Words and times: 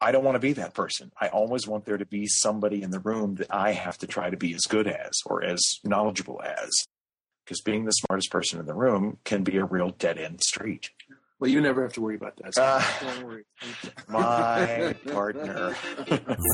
I 0.00 0.12
don't 0.12 0.24
want 0.24 0.36
to 0.36 0.40
be 0.40 0.52
that 0.54 0.74
person. 0.74 1.10
I 1.20 1.28
always 1.28 1.66
want 1.66 1.84
there 1.84 1.96
to 1.98 2.06
be 2.06 2.26
somebody 2.26 2.82
in 2.82 2.90
the 2.90 3.00
room 3.00 3.34
that 3.36 3.48
I 3.50 3.72
have 3.72 3.98
to 3.98 4.06
try 4.06 4.30
to 4.30 4.36
be 4.36 4.54
as 4.54 4.62
good 4.62 4.86
as 4.86 5.10
or 5.26 5.42
as 5.42 5.60
knowledgeable 5.84 6.40
as. 6.42 6.70
Because 7.44 7.60
being 7.62 7.84
the 7.84 7.90
smartest 7.92 8.30
person 8.30 8.60
in 8.60 8.66
the 8.66 8.74
room 8.74 9.18
can 9.24 9.42
be 9.42 9.56
a 9.56 9.64
real 9.64 9.90
dead 9.90 10.18
end 10.18 10.40
street. 10.42 10.90
Well, 11.40 11.50
you 11.50 11.60
never 11.60 11.82
have 11.82 11.92
to 11.94 12.00
worry 12.00 12.16
about 12.16 12.36
that. 12.42 12.58
Uh, 12.58 12.82
Don't 13.00 13.24
worry. 13.26 13.44
my 14.08 14.94
partner. 15.12 15.74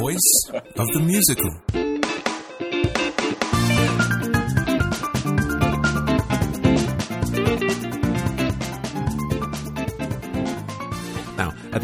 Voice 0.01 0.51
of 0.53 0.87
the 0.89 1.01
musical. 1.05 1.94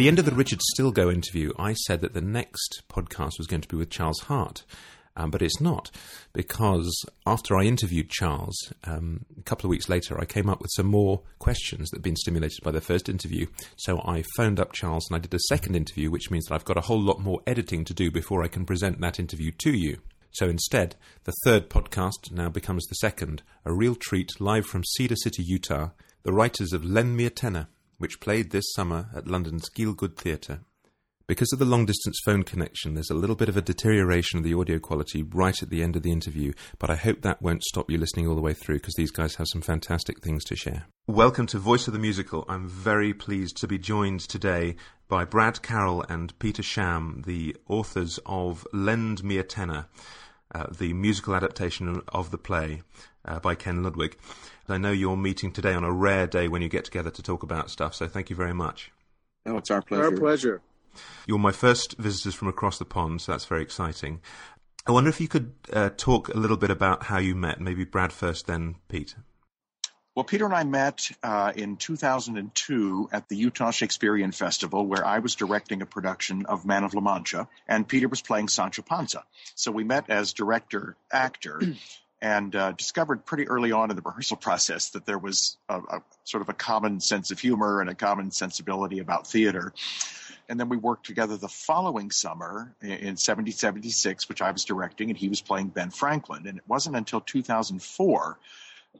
The 0.00 0.08
end 0.08 0.18
of 0.18 0.24
the 0.24 0.32
Richard 0.34 0.60
Stilgoe 0.60 1.12
interview, 1.12 1.52
I 1.58 1.74
said 1.74 2.00
that 2.00 2.14
the 2.14 2.22
next 2.22 2.84
podcast 2.88 3.36
was 3.36 3.46
going 3.46 3.60
to 3.60 3.68
be 3.68 3.76
with 3.76 3.90
Charles 3.90 4.20
Hart. 4.20 4.64
Um, 5.14 5.30
but 5.30 5.42
it's 5.42 5.60
not, 5.60 5.90
because 6.32 7.04
after 7.26 7.54
I 7.54 7.64
interviewed 7.64 8.08
Charles, 8.08 8.56
um, 8.84 9.26
a 9.38 9.42
couple 9.42 9.66
of 9.66 9.70
weeks 9.70 9.90
later, 9.90 10.18
I 10.18 10.24
came 10.24 10.48
up 10.48 10.62
with 10.62 10.70
some 10.74 10.86
more 10.86 11.20
questions 11.38 11.90
that 11.90 11.98
had 11.98 12.02
been 12.02 12.16
stimulated 12.16 12.64
by 12.64 12.70
the 12.70 12.80
first 12.80 13.10
interview. 13.10 13.44
So 13.76 14.00
I 14.00 14.24
phoned 14.38 14.58
up 14.58 14.72
Charles 14.72 15.06
and 15.10 15.16
I 15.16 15.20
did 15.20 15.34
a 15.34 15.48
second 15.50 15.76
interview, 15.76 16.10
which 16.10 16.30
means 16.30 16.46
that 16.46 16.54
I've 16.54 16.64
got 16.64 16.78
a 16.78 16.86
whole 16.88 17.02
lot 17.02 17.20
more 17.20 17.42
editing 17.46 17.84
to 17.84 17.92
do 17.92 18.10
before 18.10 18.42
I 18.42 18.48
can 18.48 18.64
present 18.64 19.02
that 19.02 19.20
interview 19.20 19.50
to 19.58 19.70
you. 19.70 19.98
So 20.30 20.48
instead, 20.48 20.96
the 21.24 21.34
third 21.44 21.68
podcast 21.68 22.32
now 22.32 22.48
becomes 22.48 22.86
the 22.86 22.94
second, 22.94 23.42
a 23.66 23.72
real 23.74 23.96
treat 23.96 24.40
live 24.40 24.64
from 24.64 24.82
Cedar 24.82 25.16
City, 25.16 25.42
Utah, 25.42 25.90
the 26.22 26.32
writers 26.32 26.72
of 26.72 26.86
Lend 26.86 27.18
Me 27.18 27.26
a 27.26 27.30
Tenor, 27.30 27.68
which 28.00 28.18
played 28.18 28.50
this 28.50 28.72
summer 28.72 29.10
at 29.14 29.28
London's 29.28 29.68
Gielgud 29.68 30.16
Theatre. 30.16 30.60
Because 31.26 31.52
of 31.52 31.58
the 31.58 31.66
long 31.66 31.84
distance 31.84 32.18
phone 32.24 32.44
connection, 32.44 32.94
there's 32.94 33.10
a 33.10 33.14
little 33.14 33.36
bit 33.36 33.50
of 33.50 33.58
a 33.58 33.62
deterioration 33.62 34.38
of 34.38 34.42
the 34.42 34.54
audio 34.54 34.78
quality 34.78 35.22
right 35.22 35.62
at 35.62 35.68
the 35.68 35.82
end 35.82 35.96
of 35.96 36.02
the 36.02 36.10
interview, 36.10 36.54
but 36.78 36.88
I 36.88 36.96
hope 36.96 37.20
that 37.20 37.42
won't 37.42 37.62
stop 37.62 37.90
you 37.90 37.98
listening 37.98 38.26
all 38.26 38.34
the 38.34 38.40
way 38.40 38.54
through 38.54 38.76
because 38.76 38.94
these 38.94 39.10
guys 39.10 39.34
have 39.34 39.48
some 39.48 39.60
fantastic 39.60 40.22
things 40.22 40.44
to 40.44 40.56
share. 40.56 40.86
Welcome 41.08 41.46
to 41.48 41.58
Voice 41.58 41.86
of 41.86 41.92
the 41.92 41.98
Musical. 41.98 42.46
I'm 42.48 42.66
very 42.66 43.12
pleased 43.12 43.58
to 43.58 43.68
be 43.68 43.78
joined 43.78 44.20
today 44.20 44.76
by 45.08 45.26
Brad 45.26 45.60
Carroll 45.60 46.02
and 46.08 46.36
Peter 46.38 46.62
Sham, 46.62 47.22
the 47.26 47.54
authors 47.68 48.18
of 48.24 48.66
Lend 48.72 49.22
Me 49.22 49.36
a 49.36 49.44
Tenor, 49.44 49.88
uh, 50.54 50.68
the 50.76 50.94
musical 50.94 51.34
adaptation 51.36 52.00
of 52.08 52.30
the 52.30 52.38
play 52.38 52.82
uh, 53.24 53.38
by 53.38 53.54
Ken 53.54 53.82
Ludwig. 53.82 54.16
I 54.70 54.78
know 54.78 54.92
you're 54.92 55.16
meeting 55.16 55.52
today 55.52 55.74
on 55.74 55.84
a 55.84 55.92
rare 55.92 56.26
day 56.26 56.48
when 56.48 56.62
you 56.62 56.68
get 56.68 56.84
together 56.84 57.10
to 57.10 57.22
talk 57.22 57.42
about 57.42 57.70
stuff, 57.70 57.94
so 57.94 58.06
thank 58.06 58.30
you 58.30 58.36
very 58.36 58.54
much. 58.54 58.92
Oh, 59.46 59.56
it's 59.56 59.70
our 59.70 59.82
pleasure. 59.82 60.04
Our 60.04 60.12
pleasure. 60.12 60.62
You're 61.26 61.38
my 61.38 61.52
first 61.52 61.96
visitors 61.98 62.34
from 62.34 62.48
across 62.48 62.78
the 62.78 62.84
pond, 62.84 63.22
so 63.22 63.32
that's 63.32 63.44
very 63.44 63.62
exciting. 63.62 64.20
I 64.86 64.92
wonder 64.92 65.10
if 65.10 65.20
you 65.20 65.28
could 65.28 65.52
uh, 65.72 65.90
talk 65.96 66.28
a 66.28 66.38
little 66.38 66.56
bit 66.56 66.70
about 66.70 67.04
how 67.04 67.18
you 67.18 67.34
met. 67.34 67.60
Maybe 67.60 67.84
Brad 67.84 68.12
first, 68.12 68.46
then 68.46 68.76
Pete. 68.88 69.14
Well, 70.16 70.24
Peter 70.24 70.44
and 70.44 70.54
I 70.54 70.64
met 70.64 71.10
uh, 71.22 71.52
in 71.54 71.76
2002 71.76 73.10
at 73.12 73.28
the 73.28 73.36
Utah 73.36 73.70
Shakespearean 73.70 74.32
Festival, 74.32 74.86
where 74.86 75.06
I 75.06 75.20
was 75.20 75.36
directing 75.36 75.82
a 75.82 75.86
production 75.86 76.46
of 76.46 76.66
Man 76.66 76.82
of 76.82 76.94
La 76.94 77.00
Mancha, 77.00 77.48
and 77.68 77.86
Peter 77.86 78.08
was 78.08 78.20
playing 78.20 78.48
Sancho 78.48 78.82
Panza. 78.82 79.24
So 79.54 79.70
we 79.70 79.84
met 79.84 80.10
as 80.10 80.32
director 80.32 80.96
actor. 81.12 81.60
And 82.22 82.54
uh, 82.54 82.72
discovered 82.72 83.24
pretty 83.24 83.48
early 83.48 83.72
on 83.72 83.88
in 83.88 83.96
the 83.96 84.02
rehearsal 84.02 84.36
process 84.36 84.90
that 84.90 85.06
there 85.06 85.18
was 85.18 85.56
a, 85.70 85.78
a 85.78 86.02
sort 86.24 86.42
of 86.42 86.50
a 86.50 86.52
common 86.52 87.00
sense 87.00 87.30
of 87.30 87.38
humor 87.38 87.80
and 87.80 87.88
a 87.88 87.94
common 87.94 88.30
sensibility 88.30 88.98
about 88.98 89.26
theater. 89.26 89.72
And 90.50 90.58
then 90.58 90.68
we 90.68 90.76
worked 90.76 91.06
together 91.06 91.36
the 91.36 91.48
following 91.48 92.10
summer 92.10 92.74
in 92.82 93.16
1776, 93.16 94.28
which 94.28 94.42
I 94.42 94.50
was 94.50 94.64
directing, 94.64 95.08
and 95.08 95.16
he 95.16 95.28
was 95.28 95.40
playing 95.40 95.68
Ben 95.68 95.90
Franklin. 95.90 96.46
And 96.46 96.58
it 96.58 96.64
wasn't 96.66 96.96
until 96.96 97.20
2004 97.20 98.38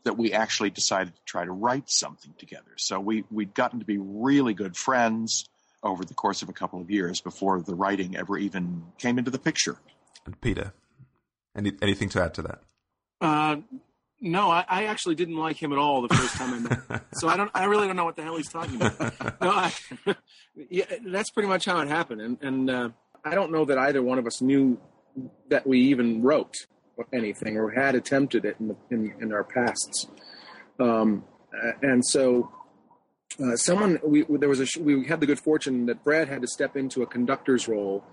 that 0.05 0.17
we 0.17 0.33
actually 0.33 0.71
decided 0.71 1.15
to 1.15 1.23
try 1.25 1.45
to 1.45 1.53
write 1.53 1.91
something 1.91 2.33
together. 2.39 2.71
So 2.77 3.01
we, 3.01 3.25
we'd 3.31 3.53
gotten 3.53 3.81
to 3.81 3.85
be 3.85 3.99
really 3.99 4.55
good 4.55 4.77
friends 4.77 5.49
over 5.83 6.05
the 6.05 6.15
course 6.15 6.43
of 6.43 6.49
a 6.49 6.53
couple 6.53 6.81
of 6.81 6.91
years 6.91 7.21
before 7.21 7.61
the 7.61 7.75
writing 7.75 8.17
ever 8.17 8.39
even 8.39 8.85
came 8.99 9.19
into 9.19 9.31
the 9.31 9.39
picture. 9.39 9.77
And 10.25 10.41
Peter, 10.41 10.73
any, 11.57 11.73
anything 11.83 12.09
to 12.11 12.23
add 12.23 12.35
to 12.35 12.43
that? 12.43 12.63
Uh, 13.21 13.57
no, 14.21 14.51
I, 14.51 14.65
I 14.69 14.85
actually 14.85 15.15
didn't 15.15 15.37
like 15.37 15.61
him 15.61 15.73
at 15.73 15.79
all 15.79 16.03
the 16.03 16.15
first 16.15 16.35
time 16.35 16.55
I 16.55 16.59
met 16.59 16.73
him. 16.73 17.01
so 17.15 17.29
I 17.29 17.37
don't. 17.37 17.51
I 17.55 17.65
really 17.65 17.87
don't 17.87 17.97
know 17.97 18.05
what 18.05 18.17
the 18.17 18.23
hell 18.23 18.37
he's 18.37 18.51
talking 18.51 18.77
about. 18.77 19.41
No, 19.41 19.51
I, 19.51 19.73
yeah, 20.71 20.85
that's 21.07 21.31
pretty 21.31 21.49
much 21.49 21.65
how 21.65 21.81
it 21.81 21.89
happened, 21.89 22.21
and 22.21 22.39
and 22.43 22.71
uh, 22.71 22.89
I 23.25 23.35
don't 23.35 23.51
know 23.51 23.65
that 23.65 23.79
either 23.79 24.03
one 24.03 24.19
of 24.19 24.27
us 24.27 24.43
knew 24.43 24.79
that 25.49 25.67
we 25.67 25.81
even 25.81 26.23
wrote 26.23 26.55
anything 27.13 27.57
or 27.57 27.71
had 27.71 27.95
attempted 27.95 28.45
it 28.45 28.57
in 28.61 28.69
the, 28.69 28.77
in, 28.91 29.15
in 29.21 29.33
our 29.33 29.45
pasts. 29.45 30.07
Um, 30.79 31.25
and 31.83 32.05
so 32.05 32.51
uh, 33.43 33.57
someone 33.57 33.99
we 34.05 34.25
there 34.29 34.49
was 34.49 34.61
a 34.61 34.81
we 34.81 35.05
had 35.05 35.21
the 35.21 35.27
good 35.27 35.41
fortune 35.41 35.87
that 35.87 36.05
Brad 36.05 36.29
had 36.29 36.43
to 36.43 36.49
step 36.49 36.77
into 36.77 37.03
a 37.03 37.07
conductor's 37.07 37.69
role 37.69 38.05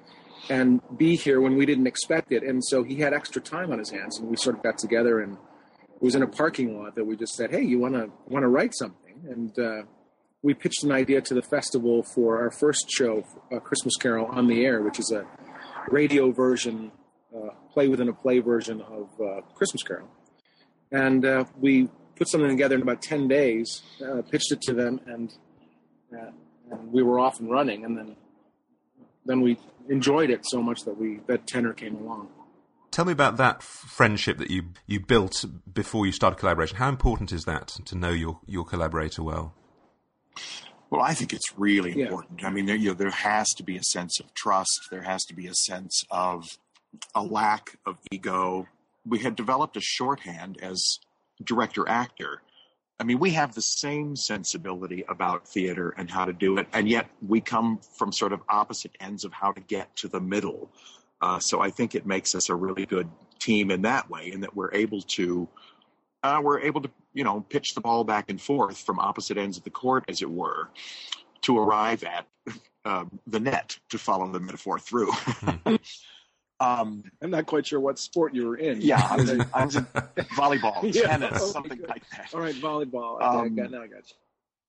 and 0.50 0.81
be 0.97 1.16
here 1.16 1.41
when 1.41 1.56
we 1.56 1.66
didn't 1.66 1.88
expect 1.88 2.31
it, 2.31 2.44
and 2.44 2.63
so 2.63 2.84
he 2.84 2.96
had 2.96 3.13
extra 3.13 3.41
time 3.41 3.72
on 3.72 3.80
his 3.80 3.90
hands, 3.90 4.19
and 4.19 4.30
we 4.30 4.35
sort 4.38 4.56
of 4.58 4.63
got 4.63 4.78
together 4.78 5.19
and 5.19 5.38
it 5.97 6.03
was 6.03 6.13
in 6.13 6.22
a 6.22 6.28
parking 6.28 6.80
lot 6.80 6.94
that 6.96 7.06
we 7.06 7.16
just 7.16 7.34
said, 7.34 7.50
"Hey, 7.50 7.63
you 7.63 7.80
want 7.80 7.96
to 7.96 8.12
want 8.28 8.44
to 8.44 8.47
write 8.47 8.75
something?" 8.75 9.16
And 9.28 9.58
uh, 9.58 9.84
we 10.44 10.53
pitched 10.53 10.84
an 10.84 10.91
idea 10.91 11.22
to 11.22 11.34
the 11.34 11.41
festival 11.41 12.03
for 12.03 12.40
our 12.40 12.52
first 12.52 12.90
show, 12.90 13.25
uh, 13.52 13.59
Christmas 13.59 13.96
Carol 13.96 14.28
on 14.28 14.46
the 14.47 14.63
Air, 14.63 14.84
which 14.84 15.00
is 15.00 15.12
a 15.12 15.25
radio 15.90 16.31
version, 16.31 16.91
uh, 17.35 17.50
play 17.74 17.88
within 17.88 18.09
a 18.09 18.14
play 18.14 18.40
version 18.40 18.81
of 18.81 19.09
uh, 19.19 19.41
Christmas 19.56 19.81
Carol. 19.81 20.08
And 20.91 21.25
uh, 21.25 21.46
we 21.59 21.90
put 22.16 22.28
something 22.29 22.50
together 22.50 22.75
in 22.75 22.84
about 22.84 23.02
ten 23.02 23.28
days, 23.28 23.81
uh, 24.06 24.22
pitched 24.22 24.52
it 24.52 24.62
to 24.62 24.74
them, 24.74 25.02
and, 25.08 25.34
and 26.12 26.91
we 26.91 27.02
were 27.02 27.19
off 27.19 27.40
and 27.40 27.50
running. 27.50 27.84
And 27.85 27.97
then 27.97 28.16
then 29.28 29.42
we 29.42 29.58
enjoyed 29.90 30.30
it 30.30 30.46
so 30.46 30.62
much 30.62 30.84
that 30.86 30.98
we 30.98 31.20
that 31.28 31.46
tenor 31.48 31.74
came 31.74 31.96
along. 31.96 32.30
Tell 32.90 33.06
me 33.06 33.12
about 33.12 33.38
that 33.38 33.62
friendship 33.62 34.38
that 34.38 34.50
you, 34.50 34.70
you 34.88 35.00
built 35.00 35.44
before 35.72 36.06
you 36.06 36.12
started 36.12 36.38
collaboration. 36.40 36.78
How 36.78 36.90
important 36.90 37.32
is 37.32 37.44
that 37.44 37.68
to 37.86 37.96
know 37.96 38.10
your, 38.12 38.40
your 38.48 38.64
collaborator 38.66 39.22
well? 39.22 39.54
Well, 40.90 41.02
I 41.02 41.14
think 41.14 41.34
it's 41.34 41.54
really 41.58 41.92
Yeah. 41.92 42.06
important. 42.06 42.46
I 42.46 42.50
mean, 42.50 42.66
there, 42.66 42.78
you 42.78 42.90
know, 42.90 42.94
there 42.94 43.10
has 43.12 43.48
to 43.58 43.64
be 43.64 43.76
a 43.78 43.84
sense 43.84 44.20
of 44.22 44.34
trust. 44.34 44.80
There 44.90 45.02
has 45.02 45.24
to 45.26 45.36
be 45.36 45.48
a 45.48 45.54
sense 45.54 46.02
of 46.09 46.46
a 47.14 47.22
lack 47.22 47.78
of 47.86 47.98
ego. 48.09 48.68
We 49.06 49.20
had 49.20 49.36
developed 49.36 49.76
a 49.76 49.82
shorthand 49.82 50.58
as 50.62 50.82
director 51.44 51.88
actor. 51.90 52.42
I 53.00 53.03
mean, 53.03 53.19
we 53.19 53.31
have 53.31 53.53
the 53.53 53.62
same 53.62 54.16
sensibility 54.16 55.03
about 55.08 55.47
theater 55.47 55.94
and 55.97 56.09
how 56.09 56.25
to 56.25 56.34
do 56.34 56.58
it, 56.58 56.68
and 56.74 56.90
yet 56.90 57.08
we 57.25 57.41
come 57.41 57.80
from 57.97 58.12
sort 58.12 58.34
of 58.34 58.41
opposite 58.50 58.96
ends 59.00 59.24
of 59.24 59.34
how 59.34 59.52
to 59.52 59.62
get 59.62 59.96
to 59.97 60.08
the 60.08 60.19
middle. 60.19 60.72
Uh, 61.22 61.40
so 61.40 61.62
I 61.62 61.69
think 61.69 61.94
it 61.94 62.08
makes 62.08 62.34
us 62.34 62.50
a 62.50 62.56
really 62.56 62.85
good 62.85 63.08
team 63.40 63.69
in 63.69 63.84
that 63.84 64.09
way, 64.09 64.31
in 64.31 64.41
that 64.41 64.56
we're 64.56 64.74
able 64.74 65.02
to 65.02 65.47
uh, 66.24 66.41
we're 66.44 66.59
able 66.62 66.81
to 66.81 66.90
you 67.13 67.24
know 67.24 67.41
pitch 67.41 67.75
the 67.75 67.81
ball 67.81 68.03
back 68.03 68.30
and 68.30 68.41
forth 68.41 68.78
from 68.78 69.00
opposite 69.00 69.38
ends 69.38 69.58
of 69.58 69.64
the 69.64 69.69
court, 69.69 70.06
as 70.08 70.24
it 70.24 70.29
were, 70.29 70.69
to 71.41 71.59
arrive 71.59 72.03
at 72.03 72.25
uh, 72.84 73.06
the 73.28 73.40
net. 73.40 73.78
To 73.90 74.00
follow 74.00 74.31
the 74.31 74.40
metaphor 74.40 74.79
through. 74.79 75.12
um, 76.59 77.03
I'm 77.22 77.29
not 77.29 77.45
quite 77.45 77.68
sure 77.68 77.79
what 77.79 78.00
sport 78.00 78.34
you 78.34 78.47
were 78.47 78.57
in. 78.57 78.81
yeah, 78.81 79.06
I 79.09 79.18
was 79.18 79.29
in, 79.31 79.45
I 79.53 79.66
was 79.66 79.75
in 79.75 79.85
volleyball, 80.35 80.84
Yeah, 80.94 81.07
tennis, 81.07 81.41
okay, 81.41 81.51
something 81.51 81.78
good. 81.79 81.90
like 81.90 82.09
that. 82.12 82.29
All 82.34 82.41
right, 82.41 82.56
volleyball. 82.56 83.22
Um, 83.22 83.35
okay, 83.38 83.62
I 83.62 83.63
got, 83.63 83.72
now 83.72 83.81
I 83.84 83.88
got 83.88 84.09
you. 84.09 84.16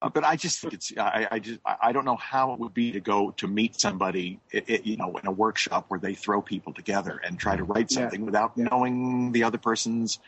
Uh, 0.00 0.08
but 0.10 0.22
I 0.22 0.36
just 0.36 0.60
think 0.60 0.74
it's 0.74 0.92
I, 0.96 1.26
I 1.28 1.38
just 1.40 1.58
I 1.66 1.76
I 1.82 1.92
don't 1.92 2.04
know 2.04 2.14
how 2.16 2.52
it 2.52 2.60
would 2.60 2.72
be 2.72 2.92
to 2.92 3.00
go 3.00 3.32
to 3.38 3.48
meet 3.48 3.80
somebody 3.80 4.38
it, 4.52 4.70
it, 4.70 4.86
you 4.86 4.96
know 4.96 5.16
in 5.16 5.26
a 5.26 5.32
workshop 5.32 5.86
where 5.88 5.98
they 5.98 6.14
throw 6.14 6.40
people 6.40 6.72
together 6.72 7.20
and 7.24 7.36
try 7.36 7.56
to 7.56 7.64
write 7.64 7.90
Yeah. 7.90 8.02
something 8.02 8.24
without 8.24 8.52
Yeah. 8.54 8.68
knowing 8.70 9.32
the 9.32 9.42
other 9.42 9.58
person's 9.58 10.20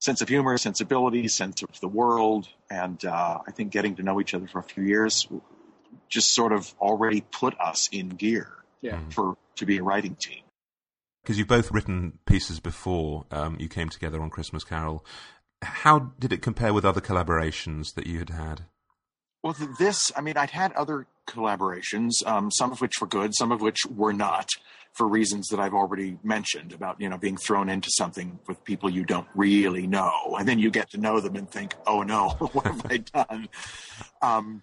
sense 0.00 0.20
of 0.20 0.28
humor, 0.28 0.58
sensibility, 0.58 1.26
sense 1.28 1.62
of 1.62 1.80
the 1.80 1.88
world, 1.88 2.48
and 2.70 3.02
uh, 3.04 3.38
I 3.46 3.50
think 3.52 3.72
getting 3.72 3.96
to 3.96 4.02
know 4.02 4.20
each 4.20 4.34
other 4.34 4.46
for 4.46 4.58
a 4.58 4.62
few 4.62 4.82
years 4.84 5.26
just 6.10 6.34
sort 6.34 6.52
of 6.52 6.72
already 6.78 7.22
put 7.22 7.58
us 7.58 7.88
in 7.90 8.10
gear 8.10 8.48
Yeah. 8.82 8.98
for 9.10 9.36
to 9.56 9.64
be 9.64 9.78
a 9.78 9.82
writing 9.82 10.16
team. 10.16 10.42
Because 11.28 11.38
you've 11.38 11.46
both 11.46 11.70
written 11.70 12.20
pieces 12.24 12.58
before 12.58 13.26
um, 13.30 13.58
you 13.60 13.68
came 13.68 13.90
together 13.90 14.22
on 14.22 14.30
Christmas 14.30 14.64
Carol. 14.64 15.04
How 15.60 16.12
did 16.18 16.32
it 16.32 16.40
compare 16.40 16.72
with 16.72 16.86
other 16.86 17.02
collaborations 17.02 17.92
that 17.96 18.06
you 18.06 18.18
had 18.18 18.30
had? 18.30 18.62
Well, 19.42 19.54
this, 19.78 20.10
I 20.16 20.22
mean, 20.22 20.38
I'd 20.38 20.48
had 20.48 20.72
other 20.72 21.06
collaborations, 21.28 22.12
um, 22.24 22.50
some 22.50 22.72
of 22.72 22.80
which 22.80 22.94
were 22.98 23.06
good, 23.06 23.34
some 23.34 23.52
of 23.52 23.60
which 23.60 23.80
were 23.94 24.14
not, 24.14 24.48
for 24.94 25.06
reasons 25.06 25.48
that 25.48 25.60
I've 25.60 25.74
already 25.74 26.16
mentioned 26.22 26.72
about, 26.72 26.98
you 26.98 27.10
know, 27.10 27.18
being 27.18 27.36
thrown 27.36 27.68
into 27.68 27.90
something 27.90 28.38
with 28.48 28.64
people 28.64 28.88
you 28.88 29.04
don't 29.04 29.28
really 29.34 29.86
know. 29.86 30.34
And 30.38 30.48
then 30.48 30.58
you 30.58 30.70
get 30.70 30.88
to 30.92 30.98
know 30.98 31.20
them 31.20 31.36
and 31.36 31.50
think, 31.50 31.74
oh 31.86 32.04
no, 32.04 32.30
what 32.52 32.64
have 32.64 32.86
I 32.90 32.96
done? 32.96 33.48
Um, 34.22 34.62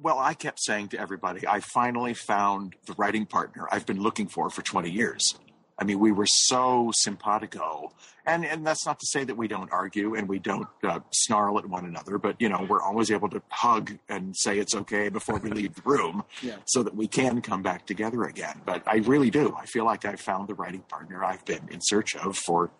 well, 0.00 0.18
I 0.18 0.32
kept 0.32 0.58
saying 0.58 0.88
to 0.88 0.98
everybody, 0.98 1.46
I 1.46 1.60
finally 1.60 2.14
found 2.14 2.76
the 2.86 2.94
writing 2.94 3.26
partner 3.26 3.68
I've 3.70 3.84
been 3.84 4.00
looking 4.00 4.26
for 4.26 4.48
for 4.48 4.62
20 4.62 4.90
years. 4.90 5.34
I 5.78 5.84
mean, 5.84 5.98
we 5.98 6.10
were 6.10 6.26
so 6.26 6.90
simpatico, 6.94 7.92
and 8.24 8.44
and 8.46 8.66
that's 8.66 8.86
not 8.86 8.98
to 8.98 9.06
say 9.06 9.24
that 9.24 9.36
we 9.36 9.46
don't 9.46 9.70
argue 9.72 10.14
and 10.14 10.26
we 10.26 10.38
don't 10.38 10.66
uh, 10.82 11.00
snarl 11.12 11.58
at 11.58 11.66
one 11.66 11.84
another, 11.84 12.16
but 12.16 12.36
you 12.40 12.48
know, 12.48 12.66
we're 12.68 12.80
always 12.80 13.10
able 13.10 13.28
to 13.30 13.42
hug 13.50 13.92
and 14.08 14.34
say 14.36 14.58
it's 14.58 14.74
okay 14.74 15.10
before 15.10 15.38
we 15.38 15.50
leave 15.50 15.74
the 15.74 15.82
room, 15.84 16.24
Yeah. 16.42 16.56
so 16.66 16.82
that 16.82 16.94
we 16.96 17.06
can 17.08 17.42
come 17.42 17.62
back 17.62 17.84
together 17.86 18.22
again. 18.24 18.62
But 18.64 18.82
I 18.86 18.96
really 18.96 19.30
do. 19.30 19.54
I 19.60 19.66
feel 19.66 19.84
like 19.84 20.04
I've 20.06 20.20
found 20.20 20.48
the 20.48 20.54
writing 20.54 20.80
partner 20.88 21.22
I've 21.22 21.44
been 21.44 21.68
in 21.70 21.80
search 21.82 22.16
of 22.16 22.36
for 22.38 22.70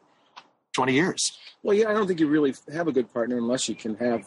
20 0.74 0.94
years. 0.94 1.20
Well, 1.62 1.76
yeah, 1.76 1.90
I 1.90 1.92
don't 1.94 2.06
think 2.06 2.20
you 2.20 2.28
really 2.28 2.54
have 2.72 2.88
a 2.88 2.92
good 2.92 3.12
partner 3.12 3.36
unless 3.36 3.68
you 3.68 3.74
can 3.74 3.96
have 3.96 4.24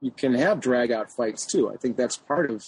you 0.00 0.12
can 0.12 0.32
have 0.34 0.60
drag 0.60 0.92
out 0.92 1.10
fights 1.10 1.44
too. 1.44 1.70
I 1.70 1.76
think 1.76 1.96
that's 1.96 2.16
part 2.16 2.50
of 2.50 2.64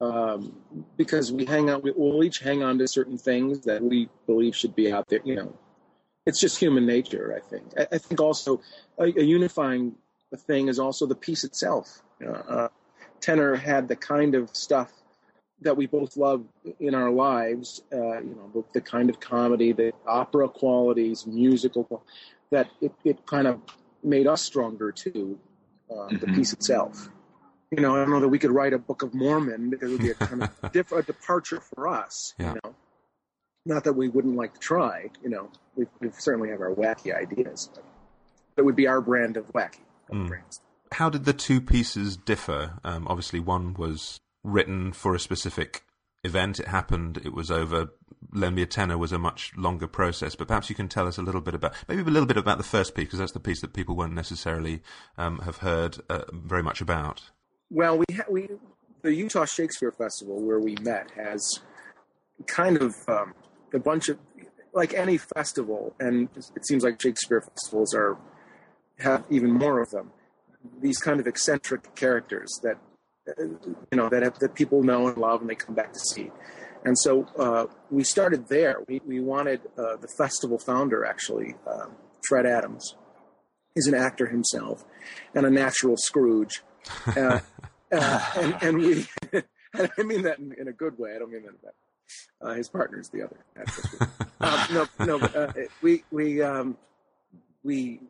um, 0.00 0.54
because 0.96 1.32
we 1.32 1.44
hang 1.44 1.70
out. 1.70 1.82
We, 1.82 1.92
we'll 1.94 2.24
each 2.24 2.38
hang 2.38 2.62
on 2.62 2.78
to 2.78 2.88
certain 2.88 3.18
things 3.18 3.60
that 3.62 3.82
we 3.82 4.08
believe 4.26 4.56
should 4.56 4.74
be 4.74 4.92
out 4.92 5.08
there. 5.08 5.20
You 5.24 5.36
know, 5.36 5.58
it's 6.26 6.40
just 6.40 6.58
human 6.58 6.86
nature. 6.86 7.34
I 7.36 7.40
think. 7.48 7.64
I, 7.78 7.86
I 7.92 7.98
think 7.98 8.20
also 8.20 8.60
a, 8.98 9.04
a 9.04 9.22
unifying 9.22 9.96
thing 10.36 10.68
is 10.68 10.78
also 10.78 11.06
the 11.06 11.14
piece 11.14 11.44
itself. 11.44 12.02
Uh, 12.24 12.30
uh, 12.30 12.68
Tenor 13.20 13.56
had 13.56 13.88
the 13.88 13.96
kind 13.96 14.34
of 14.34 14.54
stuff 14.56 14.92
that 15.62 15.76
we 15.76 15.86
both 15.86 16.16
love 16.16 16.44
in 16.78 16.94
our 16.94 17.10
lives. 17.10 17.82
Uh, 17.92 18.20
you 18.20 18.34
know, 18.34 18.50
the, 18.54 18.64
the 18.74 18.80
kind 18.80 19.10
of 19.10 19.20
comedy, 19.20 19.72
the 19.72 19.92
opera 20.06 20.48
qualities, 20.48 21.26
musical, 21.26 21.84
qual- 21.84 22.04
that 22.50 22.68
it, 22.80 22.92
it 23.04 23.26
kind 23.26 23.46
of 23.46 23.60
made 24.02 24.26
us 24.26 24.42
stronger 24.42 24.90
too. 24.92 25.38
Uh, 25.90 26.08
The 26.10 26.26
Mhm. 26.26 26.34
piece 26.36 26.52
itself. 26.52 27.10
You 27.70 27.80
know, 27.82 27.94
I 27.94 27.98
don't 27.98 28.10
know 28.10 28.20
that 28.20 28.28
we 28.28 28.38
could 28.38 28.50
write 28.50 28.72
a 28.72 28.78
Book 28.78 29.02
of 29.02 29.14
Mormon 29.14 29.70
because 29.70 29.90
it 29.90 29.92
would 29.92 30.02
be 30.02 30.10
a 30.10 30.14
kind 30.14 30.42
of 30.42 30.50
a 30.92 31.02
departure 31.02 31.60
for 31.60 31.86
us. 31.86 32.34
Yeah. 32.38 32.54
You 32.54 32.60
know, 32.64 32.74
not 33.66 33.84
that 33.84 33.92
we 33.92 34.08
wouldn't 34.08 34.36
like 34.36 34.54
to 34.54 34.60
try. 34.60 35.10
You 35.22 35.30
know, 35.30 35.50
we, 35.76 35.86
we 36.00 36.10
certainly 36.18 36.50
have 36.50 36.60
our 36.60 36.74
wacky 36.74 37.14
ideas. 37.14 37.70
But 37.72 37.84
it 38.56 38.64
would 38.64 38.76
be 38.76 38.86
our 38.86 39.00
brand 39.00 39.36
of 39.36 39.46
wacky. 39.52 39.80
Mm. 40.10 40.42
How 40.92 41.08
did 41.08 41.24
the 41.24 41.32
two 41.32 41.60
pieces 41.60 42.16
differ? 42.16 42.78
Um, 42.82 43.06
obviously, 43.06 43.38
one 43.38 43.74
was 43.74 44.20
written 44.42 44.92
for 44.92 45.14
a 45.14 45.20
specific 45.20 45.84
event. 46.24 46.58
It 46.58 46.66
happened. 46.66 47.18
It 47.24 47.32
was 47.32 47.50
over. 47.50 47.90
Lend 48.32 48.56
Me 48.56 48.62
a 48.62 48.66
Tenor 48.66 48.98
was 48.98 49.12
a 49.12 49.18
much 49.18 49.52
longer 49.56 49.86
process. 49.86 50.34
But 50.34 50.48
perhaps 50.48 50.68
you 50.68 50.74
can 50.74 50.88
tell 50.88 51.06
us 51.06 51.18
a 51.18 51.22
little 51.22 51.40
bit 51.40 51.54
about, 51.54 51.74
maybe 51.86 52.02
a 52.02 52.04
little 52.04 52.26
bit 52.26 52.36
about 52.36 52.58
the 52.58 52.64
first 52.64 52.94
piece, 52.94 53.04
because 53.04 53.20
that's 53.20 53.32
the 53.32 53.40
piece 53.40 53.60
that 53.60 53.72
people 53.72 53.94
won't 53.94 54.14
necessarily 54.14 54.82
um, 55.16 55.38
have 55.40 55.58
heard 55.58 55.98
uh, 56.08 56.24
very 56.32 56.62
much 56.62 56.80
about. 56.80 57.30
Well, 57.70 57.98
we 57.98 58.04
ha- 58.16 58.24
we 58.28 58.48
the 59.02 59.14
Utah 59.14 59.44
Shakespeare 59.44 59.92
Festival 59.92 60.40
where 60.42 60.58
we 60.58 60.76
met 60.82 61.10
has 61.12 61.60
kind 62.46 62.76
of 62.76 62.94
um, 63.08 63.34
a 63.72 63.78
bunch 63.78 64.08
of 64.08 64.18
like 64.72 64.94
any 64.94 65.18
festival, 65.18 65.94
and 66.00 66.28
it 66.56 66.66
seems 66.66 66.84
like 66.84 67.00
Shakespeare 67.00 67.40
festivals 67.40 67.94
are 67.94 68.18
have 68.98 69.24
even 69.30 69.52
more 69.52 69.80
of 69.80 69.90
them. 69.90 70.10
These 70.80 70.98
kind 70.98 71.20
of 71.20 71.26
eccentric 71.26 71.94
characters 71.94 72.48
that 72.62 72.76
uh, 73.28 73.42
you 73.42 73.96
know 73.96 74.08
that 74.08 74.22
have, 74.22 74.38
that 74.40 74.54
people 74.54 74.82
know 74.82 75.08
and 75.08 75.16
love, 75.16 75.40
and 75.40 75.48
they 75.48 75.54
come 75.54 75.74
back 75.74 75.92
to 75.92 76.00
see. 76.00 76.30
And 76.84 76.98
so 76.98 77.26
uh, 77.38 77.66
we 77.90 78.04
started 78.04 78.48
there. 78.48 78.78
We 78.88 79.00
we 79.06 79.20
wanted 79.20 79.60
uh, 79.78 79.96
the 79.96 80.08
festival 80.18 80.58
founder 80.58 81.04
actually, 81.04 81.54
um, 81.70 81.92
Fred 82.28 82.46
Adams, 82.46 82.96
is 83.76 83.86
an 83.86 83.94
actor 83.94 84.26
himself, 84.26 84.84
and 85.34 85.46
a 85.46 85.50
natural 85.50 85.96
Scrooge. 85.96 86.62
Uh, 87.06 87.40
uh, 87.92 88.20
and, 88.36 88.56
and 88.62 88.78
we, 88.78 89.06
and 89.32 89.90
I 89.98 90.02
mean 90.02 90.22
that 90.22 90.38
in, 90.38 90.54
in 90.58 90.68
a 90.68 90.72
good 90.72 90.98
way. 90.98 91.14
I 91.14 91.18
don't 91.18 91.32
mean 91.32 91.42
that 91.42 91.62
bad. 91.62 91.72
Uh, 92.42 92.54
his 92.54 92.68
partner's 92.68 93.08
the 93.10 93.22
other. 93.22 93.36
um, 94.40 94.66
no, 94.72 95.06
no, 95.06 95.18
but, 95.18 95.36
uh, 95.36 95.52
we 95.82 96.04
we 96.10 96.42
um, 96.42 96.76
we 97.62 98.00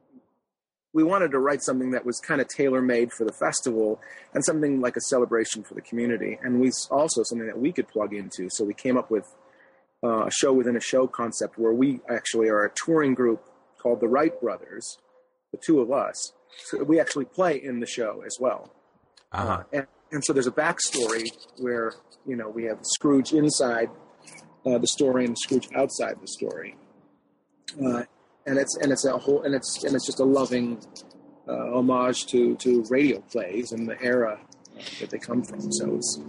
we 0.93 1.03
wanted 1.03 1.31
to 1.33 1.39
write 1.39 1.63
something 1.63 1.93
that 1.93 2.05
was 2.05 2.19
kind 2.19 2.41
of 2.41 2.49
tailor 2.49 2.83
made 2.83 3.13
for 3.13 3.25
the 3.25 3.33
festival 3.33 4.01
and 4.35 4.45
something 4.45 4.81
like 4.81 4.97
a 4.97 5.01
celebration 5.01 5.63
for 5.63 5.75
the 5.75 5.81
community, 5.81 6.39
and 6.43 6.61
we 6.61 6.71
also 6.91 7.23
something 7.23 7.47
that 7.47 7.59
we 7.59 7.73
could 7.73 7.89
plug 7.89 8.15
into. 8.15 8.49
So 8.51 8.65
we 8.65 8.75
came 8.75 8.97
up 8.97 9.11
with 9.11 9.27
uh, 10.03 10.27
a 10.27 10.31
show 10.31 10.53
within 10.53 10.77
a 10.77 10.81
show 10.81 11.07
concept 11.07 11.59
where 11.59 11.73
we 11.73 12.01
actually 12.09 12.49
are 12.49 12.65
a 12.65 12.71
touring 12.75 13.15
group 13.15 13.45
called 13.79 14.01
the 14.01 14.09
Wright 14.09 14.39
Brothers, 14.41 14.99
the 15.53 15.59
two 15.59 15.81
of 15.81 15.91
us. 15.91 16.33
So 16.65 16.83
we 16.85 17.01
actually 17.01 17.25
play 17.27 17.57
in 17.63 17.81
the 17.81 17.87
show 17.87 18.23
as 18.27 18.37
well. 18.41 18.73
Uh-huh. 19.33 19.49
Uh, 19.49 19.63
and, 19.73 19.87
and 20.13 20.25
so 20.25 20.33
there's 20.33 20.47
a 20.47 20.53
backstory 20.53 21.29
where 21.59 21.95
you 22.27 22.37
know 22.37 22.49
we 22.49 22.65
have 22.65 22.79
Scrooge 22.83 23.33
inside 23.33 23.91
uh, 24.67 24.79
the 24.79 24.87
story 24.87 25.25
and 25.25 25.37
Scrooge 25.39 25.69
outside 25.75 26.17
the 26.21 26.27
story, 26.29 26.77
uh, 27.85 28.03
and 28.47 28.59
it's 28.59 28.77
and 28.79 28.93
it's 28.93 29.05
a 29.05 29.17
whole 29.17 29.43
and 29.43 29.55
it's 29.55 29.85
and 29.85 29.95
it's 29.95 30.07
just 30.07 30.21
a 30.21 30.25
loving 30.25 30.79
uh, 31.49 31.73
homage 31.77 32.27
to 32.27 32.57
to 32.57 32.85
radio 32.91 33.21
plays 33.21 33.73
and 33.73 33.89
the 33.89 34.01
era 34.03 34.39
uh, 34.77 34.83
that 35.01 35.11
they 35.11 35.19
come 35.19 35.43
from. 35.43 35.61
So 35.73 35.95
it's 35.95 36.21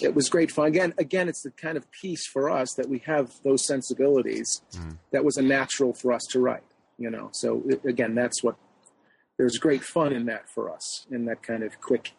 it 0.00 0.14
was 0.14 0.28
great 0.28 0.50
fun. 0.50 0.66
Again, 0.66 0.94
again, 0.98 1.28
it's 1.28 1.42
the 1.42 1.50
kind 1.50 1.76
of 1.76 1.90
piece 1.90 2.26
for 2.26 2.50
us 2.50 2.72
that 2.76 2.88
we 2.88 2.98
have 3.00 3.30
those 3.44 3.66
sensibilities 3.66 4.62
Mm. 4.76 4.98
that 5.12 5.24
was 5.24 5.36
a 5.36 5.42
natural 5.42 5.92
for 5.92 6.12
us 6.12 6.22
to 6.30 6.40
write. 6.40 6.64
You 6.98 7.10
know, 7.10 7.30
so 7.32 7.62
it, 7.66 7.84
again, 7.84 8.14
that's 8.14 8.42
what 8.44 8.56
there's 9.38 9.58
great 9.58 9.82
fun 9.82 10.12
in 10.12 10.26
that 10.26 10.48
for 10.54 10.70
us 10.72 11.06
in 11.10 11.24
that 11.26 11.42
kind 11.42 11.62
of 11.62 11.80
quick 11.80 12.12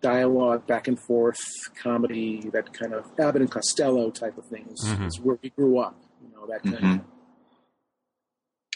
dialogue 0.00 0.66
back 0.66 0.86
and 0.88 0.98
forth 1.00 1.38
comedy 1.82 2.48
that 2.52 2.72
kind 2.72 2.92
of 2.92 3.06
abbott 3.18 3.40
and 3.42 3.50
costello 3.50 4.10
type 4.10 4.36
of 4.36 4.46
things 4.46 4.78
Mhm. 4.84 5.06
is 5.06 5.20
where 5.20 5.38
we 5.42 5.50
grew 5.50 5.78
up 5.78 5.98
you 6.22 6.28
know 6.34 6.46
that 6.46 6.62
kind 6.62 6.76
Mhm. 6.78 6.94
of 7.00 7.04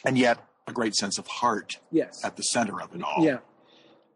And 0.05 0.17
yet, 0.17 0.39
a 0.67 0.73
great 0.73 0.95
sense 0.95 1.19
of 1.19 1.27
heart 1.27 1.81
yes 1.91 2.25
at 2.25 2.37
the 2.37 2.43
center 2.43 2.81
of 2.81 2.95
it 2.95 3.03
all. 3.03 3.25
yeah 3.25 3.39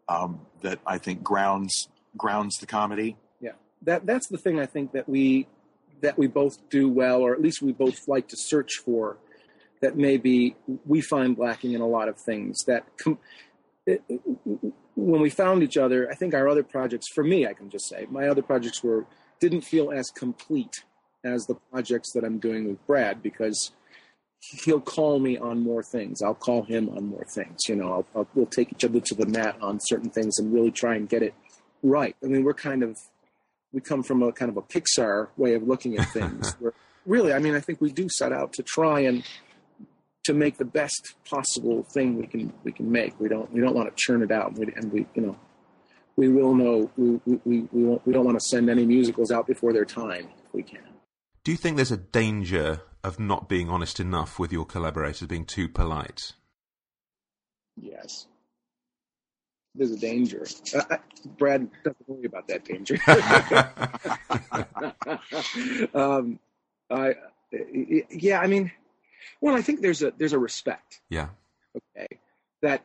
Um, 0.07 0.45
that 0.61 0.79
I 0.85 0.97
think 0.97 1.23
grounds 1.23 1.87
grounds 2.17 2.55
the 2.59 2.65
comedy. 2.67 3.17
Yeah, 3.39 3.53
that 3.81 4.05
that's 4.05 4.27
the 4.27 4.37
thing 4.37 4.59
i 4.59 4.65
think 4.67 4.91
that 4.91 5.07
we 5.09 5.47
that 6.01 6.17
we 6.17 6.27
both 6.27 6.57
do 6.69 6.89
well 6.89 7.21
or 7.21 7.33
at 7.33 7.41
least 7.41 7.61
we 7.61 7.71
both 7.71 8.07
like 8.07 8.27
to 8.27 8.35
search 8.37 8.71
for 8.85 9.17
that 9.81 9.95
maybe 9.97 10.55
we 10.85 10.99
find 11.01 11.37
lacking 11.37 11.71
in 11.73 11.81
a 11.81 11.87
lot 11.87 12.07
of 12.07 12.17
things 12.25 12.57
that 12.67 12.85
com- 12.97 13.17
it, 13.85 14.01
when 14.95 15.21
we 15.21 15.29
found 15.29 15.63
each 15.63 15.77
other 15.77 16.09
i 16.11 16.15
think 16.15 16.33
our 16.33 16.47
other 16.47 16.63
projects 16.63 17.07
for 17.13 17.23
me 17.23 17.45
i 17.45 17.53
can 17.53 17.69
just 17.69 17.87
say 17.87 18.07
my 18.09 18.27
other 18.27 18.41
projects 18.41 18.83
were 18.83 19.05
didn't 19.39 19.61
feel 19.61 19.91
as 19.91 20.09
complete 20.09 20.83
as 21.23 21.45
the 21.45 21.55
projects 21.71 22.11
that 22.13 22.23
i'm 22.23 22.39
doing 22.39 22.67
with 22.67 22.85
brad 22.87 23.21
because 23.21 23.71
he'll 24.65 24.81
call 24.81 25.19
me 25.19 25.37
on 25.37 25.63
more 25.63 25.81
things. 25.81 26.21
I'll 26.21 26.35
call 26.35 26.63
him 26.63 26.89
on 26.89 27.05
more 27.05 27.25
things 27.33 27.61
you 27.69 27.77
know. 27.77 27.93
I'll, 27.93 28.05
I'll, 28.13 28.27
we'll 28.35 28.45
take 28.45 28.73
each 28.73 28.83
other 28.83 28.99
to 28.99 29.15
the 29.15 29.25
mat 29.25 29.55
on 29.61 29.79
certain 29.81 30.09
things 30.09 30.37
and 30.37 30.53
really 30.53 30.69
try 30.71 30.95
and 30.95 31.07
get 31.07 31.23
it 31.23 31.33
right. 31.81 32.13
I 32.21 32.27
mean 32.27 32.43
we're 32.43 32.53
kind 32.53 32.83
of 32.83 32.97
we 33.73 33.81
come 33.81 34.03
from 34.03 34.23
a 34.23 34.31
kind 34.31 34.49
of 34.49 34.57
a 34.57 34.61
Pixar 34.61 35.29
way 35.35 35.55
of 35.55 35.63
looking 35.63 35.97
at 35.97 36.07
things. 36.09 36.55
really, 37.05 37.33
I 37.33 37.39
mean, 37.39 37.55
I 37.55 37.59
think 37.59 37.81
we 37.81 37.91
do 37.91 38.07
set 38.07 38.31
out 38.31 38.53
to 38.53 38.63
try 38.63 39.01
and 39.01 39.23
to 40.23 40.33
make 40.33 40.57
the 40.57 40.65
best 40.65 41.15
possible 41.29 41.83
thing 41.83 42.17
we 42.17 42.27
can 42.27 42.53
we 42.63 42.71
can 42.71 42.91
make. 42.91 43.19
We 43.19 43.29
don't 43.29 43.51
we 43.51 43.61
don't 43.61 43.75
want 43.75 43.89
to 43.89 43.95
churn 43.97 44.23
it 44.23 44.31
out, 44.31 44.57
we, 44.57 44.71
and 44.75 44.91
we 44.91 45.05
you 45.15 45.21
know 45.21 45.37
we 46.15 46.29
will 46.29 46.55
know 46.55 46.91
we 46.97 47.19
we 47.25 47.39
we, 47.45 47.67
we, 47.71 47.83
won't, 47.83 48.05
we 48.05 48.13
don't 48.13 48.25
want 48.25 48.39
to 48.39 48.45
send 48.45 48.69
any 48.69 48.85
musicals 48.85 49.31
out 49.31 49.47
before 49.47 49.73
their 49.73 49.85
time 49.85 50.29
if 50.45 50.53
we 50.53 50.63
can. 50.63 50.81
Do 51.43 51.51
you 51.51 51.57
think 51.57 51.75
there's 51.75 51.91
a 51.91 51.97
danger 51.97 52.81
of 53.03 53.19
not 53.19 53.49
being 53.49 53.69
honest 53.69 53.99
enough 53.99 54.39
with 54.39 54.53
your 54.53 54.65
collaborators, 54.65 55.27
being 55.27 55.45
too 55.45 55.67
polite? 55.67 56.33
Yes. 57.75 58.27
There's 59.75 59.91
a 59.91 59.97
danger. 59.97 60.45
Uh, 60.73 60.83
I, 60.89 60.99
Brad 61.37 61.69
doesn't 61.83 62.07
worry 62.07 62.25
about 62.25 62.47
that 62.47 62.63
danger. 62.63 62.97
um, 65.93 66.39
I, 66.89 67.15
yeah, 68.09 68.39
I 68.39 68.47
mean, 68.47 68.71
well, 69.41 69.55
I 69.55 69.61
think 69.61 69.81
there's 69.81 70.01
a 70.01 70.13
there's 70.17 70.33
a 70.33 70.39
respect, 70.39 71.01
yeah. 71.09 71.29
okay, 71.75 72.19
that 72.61 72.83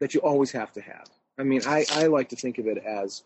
that 0.00 0.14
you 0.14 0.20
always 0.20 0.52
have 0.52 0.72
to 0.72 0.80
have. 0.80 1.06
I 1.38 1.42
mean, 1.44 1.62
I 1.66 1.84
I 1.90 2.06
like 2.06 2.28
to 2.30 2.36
think 2.36 2.58
of 2.58 2.66
it 2.66 2.78
as 2.78 3.22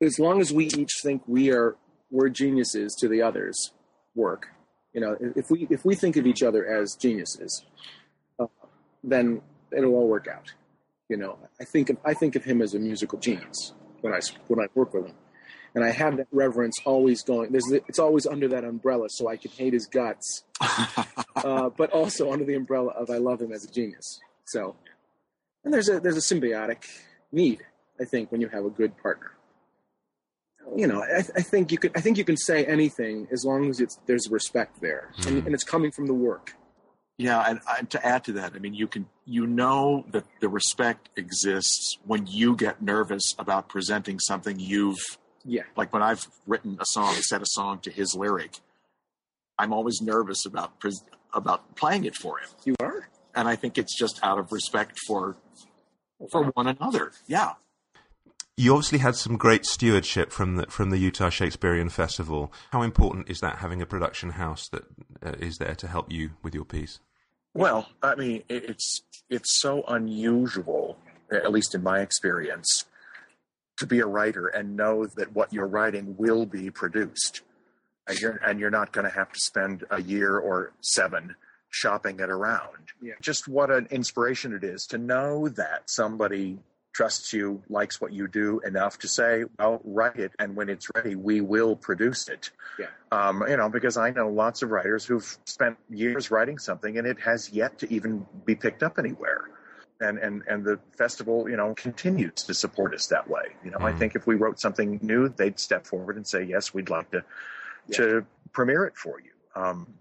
as 0.00 0.18
long 0.18 0.40
as 0.40 0.52
we 0.52 0.66
each 0.66 1.00
think 1.02 1.22
we 1.26 1.50
are 1.52 1.76
we're 2.10 2.28
geniuses 2.28 2.94
to 3.00 3.08
the 3.08 3.22
others' 3.22 3.72
work. 4.14 4.48
You 4.92 5.00
know, 5.00 5.16
if 5.36 5.50
we 5.50 5.66
if 5.70 5.84
we 5.84 5.94
think 5.94 6.16
of 6.16 6.26
each 6.26 6.42
other 6.42 6.66
as 6.66 6.96
geniuses, 6.96 7.64
uh, 8.38 8.46
then 9.04 9.42
it'll 9.76 9.94
all 9.94 10.08
work 10.08 10.26
out. 10.26 10.52
You 11.08 11.16
know, 11.16 11.38
I 11.60 11.64
think 11.64 11.90
of 11.90 11.98
I 12.04 12.14
think 12.14 12.36
of 12.36 12.44
him 12.44 12.62
as 12.62 12.74
a 12.74 12.78
musical 12.78 13.18
genius 13.18 13.72
when 14.00 14.12
I 14.12 14.20
when 14.48 14.60
I 14.60 14.68
work 14.74 14.94
with 14.94 15.06
him, 15.06 15.14
and 15.74 15.84
I 15.84 15.90
have 15.90 16.16
that 16.16 16.26
reverence 16.32 16.78
always 16.84 17.22
going. 17.22 17.52
There's 17.52 17.70
it's 17.70 17.98
always 17.98 18.26
under 18.26 18.48
that 18.48 18.64
umbrella, 18.64 19.08
so 19.10 19.28
I 19.28 19.36
can 19.36 19.50
hate 19.50 19.72
his 19.72 19.86
guts, 19.86 20.44
uh, 21.36 21.70
but 21.70 21.90
also 21.90 22.32
under 22.32 22.44
the 22.44 22.54
umbrella 22.54 22.92
of 22.92 23.10
I 23.10 23.18
love 23.18 23.40
him 23.40 23.52
as 23.52 23.64
a 23.64 23.70
genius. 23.70 24.20
So, 24.46 24.74
and 25.64 25.72
there's 25.72 25.88
a 25.88 26.00
there's 26.00 26.16
a 26.16 26.34
symbiotic 26.34 26.84
need, 27.32 27.62
I 28.00 28.04
think, 28.04 28.32
when 28.32 28.40
you 28.40 28.48
have 28.48 28.64
a 28.64 28.70
good 28.70 28.96
partner. 28.98 29.32
you 30.76 30.86
know, 30.86 31.02
I, 31.02 31.18
I, 31.18 31.42
think 31.42 31.72
you 31.72 31.78
could. 31.78 31.92
I 31.96 32.00
think 32.00 32.18
you 32.18 32.24
can 32.24 32.36
say 32.36 32.64
anything 32.64 33.28
as 33.30 33.44
long 33.44 33.70
as 33.70 33.80
it's 33.80 33.98
there's 34.06 34.28
respect 34.30 34.80
there, 34.80 35.10
mm. 35.18 35.26
and, 35.26 35.46
and, 35.46 35.54
it's 35.54 35.64
coming 35.64 35.90
from 35.90 36.06
the 36.06 36.14
work. 36.14 36.54
Yeah, 37.16 37.44
and, 37.46 37.60
and 37.78 37.90
to 37.90 38.06
add 38.06 38.24
to 38.24 38.32
that, 38.32 38.54
I 38.54 38.58
mean, 38.58 38.72
you 38.74 38.86
can 38.86 39.06
you 39.26 39.46
know 39.46 40.06
that 40.10 40.24
the 40.40 40.48
respect 40.48 41.10
exists 41.16 41.98
when 42.06 42.26
you 42.26 42.56
get 42.56 42.80
nervous 42.82 43.34
about 43.38 43.68
presenting 43.68 44.18
something 44.18 44.58
you've. 44.58 45.18
Yeah. 45.44 45.62
Like 45.76 45.92
when 45.92 46.02
I've 46.02 46.26
written 46.46 46.76
a 46.80 46.84
song, 46.86 47.14
set 47.14 47.42
a 47.42 47.46
song 47.46 47.78
to 47.80 47.90
his 47.90 48.14
lyric, 48.14 48.58
I'm 49.58 49.72
always 49.72 50.00
nervous 50.00 50.46
about 50.46 50.72
about 51.32 51.76
playing 51.76 52.04
it 52.04 52.16
for 52.16 52.38
him. 52.38 52.48
You 52.64 52.74
are, 52.80 53.08
and 53.34 53.48
I 53.48 53.56
think 53.56 53.78
it's 53.78 53.96
just 53.96 54.18
out 54.22 54.38
of 54.38 54.52
respect 54.52 54.98
for 55.06 55.36
for 56.30 56.44
one 56.54 56.66
another. 56.66 57.12
Yeah. 57.26 57.54
You 58.56 58.72
obviously 58.72 58.98
had 58.98 59.16
some 59.16 59.38
great 59.38 59.64
stewardship 59.64 60.32
from 60.32 60.56
the 60.56 60.66
from 60.66 60.90
the 60.90 60.98
Utah 60.98 61.30
Shakespearean 61.30 61.88
Festival. 61.88 62.52
How 62.72 62.82
important 62.82 63.30
is 63.30 63.40
that 63.40 63.56
having 63.56 63.80
a 63.80 63.86
production 63.86 64.30
house 64.30 64.68
that 64.68 64.84
uh, 65.24 65.32
is 65.38 65.56
there 65.56 65.74
to 65.76 65.88
help 65.88 66.12
you 66.12 66.32
with 66.42 66.54
your 66.54 66.66
piece? 66.66 67.00
Well, 67.54 67.88
I 68.02 68.14
mean, 68.16 68.42
it's 68.48 69.02
it's 69.30 69.60
so 69.60 69.82
unusual, 69.88 70.98
at 71.32 71.50
least 71.50 71.74
in 71.74 71.82
my 71.82 72.00
experience, 72.00 72.84
to 73.80 73.86
be 73.86 74.00
a 74.00 74.06
writer 74.06 74.46
and 74.46 74.76
know 74.76 75.06
that 75.16 75.32
what 75.32 75.52
you're 75.52 75.66
writing 75.66 76.14
will 76.16 76.46
be 76.46 76.70
produced, 76.70 77.42
and 78.06 78.18
you're 78.20 78.40
and 78.46 78.60
you're 78.60 78.70
not 78.70 78.92
going 78.92 79.04
to 79.04 79.14
have 79.14 79.32
to 79.32 79.40
spend 79.40 79.84
a 79.90 80.00
year 80.00 80.38
or 80.38 80.72
seven 80.80 81.34
shopping 81.70 82.20
it 82.20 82.30
around. 82.30 82.92
Yeah. 83.02 83.14
Just 83.20 83.48
what 83.48 83.70
an 83.70 83.88
inspiration 83.90 84.52
it 84.52 84.64
is 84.64 84.86
to 84.90 84.98
know 84.98 85.48
that 85.48 85.88
somebody 85.88 86.58
trusts 86.92 87.32
you, 87.32 87.62
likes 87.68 88.00
what 88.00 88.12
you 88.12 88.26
do 88.26 88.60
enough 88.60 88.98
to 88.98 89.08
say, 89.08 89.44
well, 89.58 89.80
write 89.84 90.16
it, 90.16 90.32
and 90.38 90.56
when 90.56 90.68
it's 90.68 90.88
ready, 90.94 91.14
we 91.14 91.40
will 91.40 91.76
produce 91.76 92.28
it. 92.28 92.50
Yeah. 92.78 92.86
Um, 93.12 93.44
you 93.48 93.56
know, 93.56 93.68
because 93.68 93.96
I 93.96 94.10
know 94.10 94.28
lots 94.28 94.62
of 94.62 94.70
writers 94.70 95.04
who've 95.04 95.38
spent 95.44 95.76
years 95.88 96.30
writing 96.30 96.58
something 96.58 96.98
and 96.98 97.06
it 97.06 97.20
has 97.20 97.50
yet 97.50 97.78
to 97.78 97.92
even 97.92 98.26
be 98.44 98.54
picked 98.56 98.82
up 98.82 98.98
anywhere. 98.98 99.48
And, 100.00 100.16
and, 100.18 100.42
and 100.48 100.64
the 100.64 100.80
festival, 100.96 101.46
you 101.48 101.56
know, 101.56 101.74
continues 101.74 102.42
to 102.44 102.54
support 102.54 102.94
us 102.94 103.08
that 103.08 103.28
way. 103.28 103.42
You 103.62 103.70
know, 103.70 103.78
mm. 103.78 103.84
I 103.84 103.98
think 103.98 104.14
if 104.16 104.26
we 104.26 104.34
wrote 104.34 104.58
something 104.58 104.98
new, 105.02 105.28
they'd 105.28 105.58
step 105.58 105.86
forward 105.86 106.16
and 106.16 106.26
say, 106.26 106.42
yes, 106.42 106.72
we'd 106.72 106.88
like 106.88 107.10
to, 107.10 107.22
yeah. 107.86 107.96
to 107.98 108.26
premiere 108.52 108.84
it 108.86 108.96
for 108.96 109.20
you. 109.20 109.30
Um, 109.54 109.94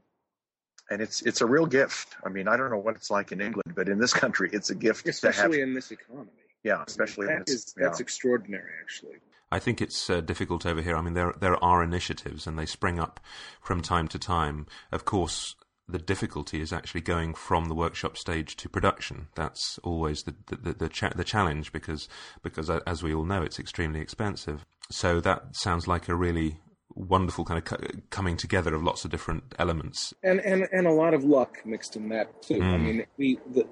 and 0.89 1.01
it's 1.01 1.21
it's 1.21 1.41
a 1.41 1.45
real 1.45 1.65
gift. 1.65 2.15
I 2.25 2.29
mean, 2.29 2.47
I 2.47 2.57
don't 2.57 2.71
know 2.71 2.77
what 2.77 2.95
it's 2.95 3.11
like 3.11 3.31
in 3.31 3.41
England, 3.41 3.73
but 3.75 3.89
in 3.89 3.99
this 3.99 4.13
country, 4.13 4.49
it's 4.51 4.69
a 4.69 4.75
gift 4.75 5.07
especially 5.07 5.61
in 5.61 5.73
this 5.73 5.91
economy. 5.91 6.29
Yeah, 6.63 6.83
especially 6.85 7.27
I 7.27 7.29
mean, 7.29 7.39
that 7.39 7.49
is, 7.49 7.73
that's 7.77 7.99
yeah. 7.99 8.03
extraordinary, 8.03 8.71
actually. 8.81 9.17
I 9.51 9.59
think 9.59 9.81
it's 9.81 10.09
uh, 10.09 10.21
difficult 10.21 10.65
over 10.65 10.81
here. 10.81 10.95
I 10.95 11.01
mean, 11.01 11.13
there 11.13 11.33
there 11.39 11.63
are 11.63 11.83
initiatives, 11.83 12.47
and 12.47 12.57
they 12.57 12.65
spring 12.65 12.99
up 12.99 13.19
from 13.61 13.81
time 13.81 14.07
to 14.09 14.19
time. 14.19 14.67
Of 14.91 15.05
course, 15.05 15.55
the 15.91 15.99
difficulty 15.99 16.61
is 16.61 16.71
actually 16.71 17.01
going 17.01 17.33
from 17.33 17.65
the 17.65 17.75
workshop 17.75 18.17
stage 18.17 18.55
to 18.57 18.69
production. 18.69 19.27
That's 19.35 19.79
always 19.83 20.23
the 20.23 20.35
the 20.47 20.55
the, 20.55 20.73
the, 20.73 20.89
cha- 20.89 21.13
the 21.15 21.23
challenge 21.23 21.71
because 21.71 22.07
because 22.43 22.69
uh, 22.69 22.79
as 22.85 23.03
we 23.03 23.13
all 23.13 23.25
know, 23.25 23.41
it's 23.41 23.59
extremely 23.59 23.99
expensive. 23.99 24.65
So 24.91 25.19
that 25.21 25.55
sounds 25.55 25.87
like 25.87 26.07
a 26.07 26.15
really 26.15 26.59
wonderful 26.95 27.45
kind 27.45 27.61
of 27.61 28.09
coming 28.09 28.35
together 28.35 28.73
of 28.73 28.83
lots 28.83 29.05
of 29.05 29.11
different 29.11 29.43
elements 29.59 30.11
and 30.23 30.39
and 30.39 30.67
and 30.71 30.87
a 30.87 30.91
lot 30.91 31.13
of 31.13 31.23
luck 31.23 31.57
mixed 31.63 31.95
in 31.95 32.09
that 32.09 32.41
too. 32.41 32.55
Mm. 32.55 32.73
I 32.73 32.77
mean, 32.77 33.05
we 33.17 33.39
the 33.53 33.67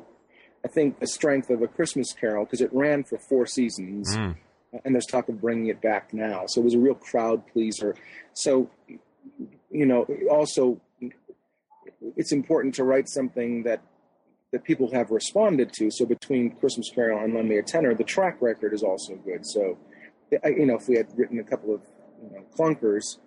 I 0.63 0.67
think 0.67 0.99
the 0.99 1.07
strength 1.07 1.49
of 1.49 1.61
a 1.61 1.67
Christmas 1.67 2.13
Carol 2.13 2.45
because 2.45 2.61
it 2.61 2.69
ran 2.73 3.03
for 3.03 3.17
four 3.17 3.45
seasons, 3.45 4.15
mm. 4.17 4.35
and 4.83 4.93
there's 4.95 5.05
talk 5.05 5.29
of 5.29 5.39
bringing 5.39 5.67
it 5.67 5.81
back 5.81 6.13
now. 6.13 6.43
So 6.47 6.61
it 6.61 6.65
was 6.65 6.73
a 6.73 6.79
real 6.79 6.95
crowd 6.95 7.47
pleaser. 7.47 7.95
So, 8.33 8.69
you 9.69 9.85
know, 9.85 10.05
also 10.29 10.81
it's 12.15 12.31
important 12.31 12.75
to 12.75 12.83
write 12.83 13.09
something 13.09 13.63
that 13.63 13.81
that 14.51 14.63
people 14.63 14.91
have 14.93 15.11
responded 15.11 15.73
to. 15.73 15.91
So 15.91 16.05
between 16.05 16.51
Christmas 16.51 16.89
Carol 16.93 17.23
and 17.23 17.33
Lend 17.33 17.49
Me 17.49 17.57
a 17.57 17.63
Tenor, 17.63 17.93
the 17.95 18.05
track 18.05 18.37
record 18.41 18.73
is 18.73 18.81
also 18.81 19.15
good. 19.15 19.45
So, 19.45 19.77
you 20.31 20.65
know, 20.65 20.77
if 20.77 20.87
we 20.87 20.95
had 20.95 21.07
written 21.17 21.37
a 21.39 21.43
couple 21.43 21.75
of 21.75 21.81
you 22.23 22.31
know, 22.31 22.45
clunkers, 22.57 23.17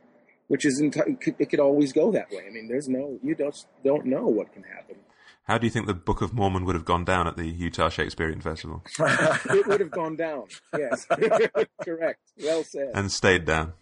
which 0.48 0.64
is 0.64 0.80
enti- 0.80 1.18
it 1.38 1.50
could 1.50 1.60
always 1.60 1.92
go 1.92 2.10
that 2.10 2.30
way. 2.30 2.44
I 2.46 2.50
mean, 2.50 2.68
there's 2.68 2.88
no 2.88 3.18
you 3.22 3.34
don't 3.34 3.54
don't 3.84 4.06
know 4.06 4.26
what 4.26 4.52
can 4.52 4.64
happen. 4.64 4.96
How 5.44 5.58
do 5.58 5.66
you 5.66 5.70
think 5.70 5.86
the 5.86 5.94
Book 5.94 6.22
of 6.22 6.32
Mormon 6.32 6.64
would 6.64 6.74
have 6.74 6.84
gone 6.84 7.04
down 7.04 7.26
at 7.26 7.36
the 7.36 7.46
Utah 7.46 7.88
Shakespearean 7.88 8.40
Festival? 8.40 8.82
it 8.98 9.66
would 9.66 9.80
have 9.80 9.90
gone 9.90 10.16
down. 10.16 10.44
Yes, 10.76 11.06
correct. 11.82 12.20
Well 12.42 12.62
said. 12.64 12.90
And 12.94 13.10
stayed 13.10 13.46
down. 13.46 13.72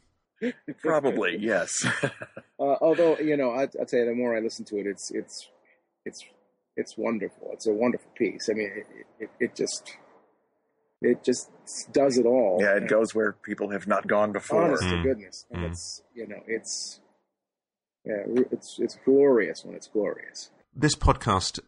Probably 0.80 1.36
yes. 1.40 1.72
uh, 2.04 2.12
although 2.58 3.18
you 3.18 3.36
know, 3.36 3.50
I, 3.50 3.68
will 3.74 3.86
tell 3.86 4.00
you, 4.00 4.06
the 4.06 4.14
more 4.14 4.36
I 4.36 4.40
listen 4.40 4.64
to 4.66 4.78
it, 4.78 4.86
it's 4.86 5.10
it's 5.10 5.48
it's 6.04 6.24
it's 6.76 6.96
wonderful. 6.96 7.50
It's 7.52 7.66
a 7.66 7.72
wonderful 7.72 8.10
piece. 8.16 8.48
I 8.50 8.54
mean, 8.54 8.70
it, 8.76 9.06
it, 9.20 9.30
it 9.40 9.54
just 9.56 9.96
it 11.00 11.24
just 11.24 11.50
does 11.92 12.18
it 12.18 12.26
all. 12.26 12.58
Yeah, 12.60 12.76
it 12.76 12.88
goes 12.88 13.14
where 13.14 13.32
people 13.32 13.70
have 13.70 13.86
not 13.86 14.06
gone 14.06 14.32
before. 14.32 14.64
Honest 14.64 14.84
mm. 14.84 14.90
to 14.90 15.02
goodness, 15.02 15.46
and 15.50 15.64
mm. 15.64 15.70
it's 15.70 16.02
you 16.14 16.26
know, 16.26 16.40
it's 16.46 17.00
yeah, 18.04 18.22
it's 18.50 18.76
it's 18.78 18.96
glorious 19.04 19.64
when 19.64 19.74
it's 19.74 19.88
glorious 19.88 20.50
this 20.78 20.94
podcast, 20.94 21.58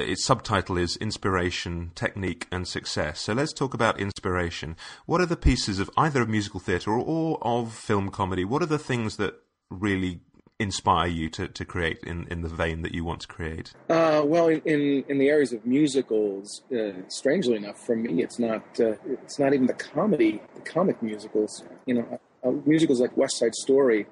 its 0.00 0.24
subtitle 0.24 0.78
is 0.78 0.96
Inspiration, 0.96 1.92
Technique 1.94 2.46
and 2.50 2.66
Success. 2.66 3.20
So 3.20 3.32
let's 3.32 3.52
talk 3.52 3.74
about 3.74 4.00
inspiration. 4.00 4.76
What 5.06 5.20
are 5.20 5.26
the 5.26 5.36
pieces 5.36 5.78
of 5.78 5.90
either 5.96 6.22
of 6.22 6.28
musical 6.28 6.60
theatre 6.60 6.92
or, 6.92 7.38
of 7.42 7.72
film 7.72 8.10
comedy? 8.10 8.44
What 8.44 8.62
are 8.62 8.66
the 8.66 8.78
things 8.78 9.16
that 9.16 9.34
really 9.70 10.20
inspire 10.58 11.08
you 11.08 11.30
to, 11.30 11.48
to 11.48 11.64
create 11.64 11.98
in, 12.04 12.26
in 12.30 12.42
the 12.42 12.48
vein 12.48 12.82
that 12.82 12.94
you 12.94 13.04
want 13.04 13.20
to 13.20 13.26
create? 13.26 13.72
Uh, 13.88 14.22
well, 14.24 14.48
in, 14.48 15.04
in 15.08 15.18
the 15.18 15.28
areas 15.28 15.52
of 15.52 15.64
musicals, 15.64 16.62
uh, 16.72 16.92
strangely 17.08 17.56
enough, 17.56 17.78
for 17.84 17.96
me, 17.96 18.22
it's 18.22 18.38
not 18.38 18.62
uh, 18.78 18.92
it's 19.06 19.38
not 19.38 19.54
even 19.54 19.66
the 19.66 19.74
comedy, 19.74 20.40
the 20.54 20.60
comic 20.60 21.02
musicals. 21.02 21.64
You 21.86 21.94
know, 21.94 22.20
uh, 22.44 22.50
musicals 22.66 23.00
like 23.00 23.16
West 23.16 23.38
Side 23.38 23.54
Story, 23.54 24.06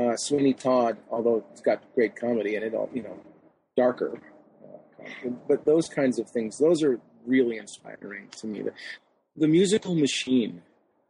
uh, 0.00 0.16
Sweeney 0.16 0.54
Todd, 0.54 0.96
although 1.10 1.44
it's 1.52 1.60
got 1.60 1.82
great 1.94 2.16
comedy 2.16 2.56
in 2.56 2.62
it, 2.62 2.74
all 2.74 2.88
you 2.92 3.02
know, 3.02 3.20
darker. 3.76 4.18
But 5.48 5.64
those 5.64 5.88
kinds 5.88 6.18
of 6.18 6.28
things, 6.30 6.58
those 6.58 6.82
are 6.82 7.00
really 7.26 7.58
inspiring 7.58 8.28
to 8.38 8.46
me. 8.46 8.62
The, 8.62 8.72
the 9.36 9.48
musical 9.48 9.94
machine. 9.94 10.62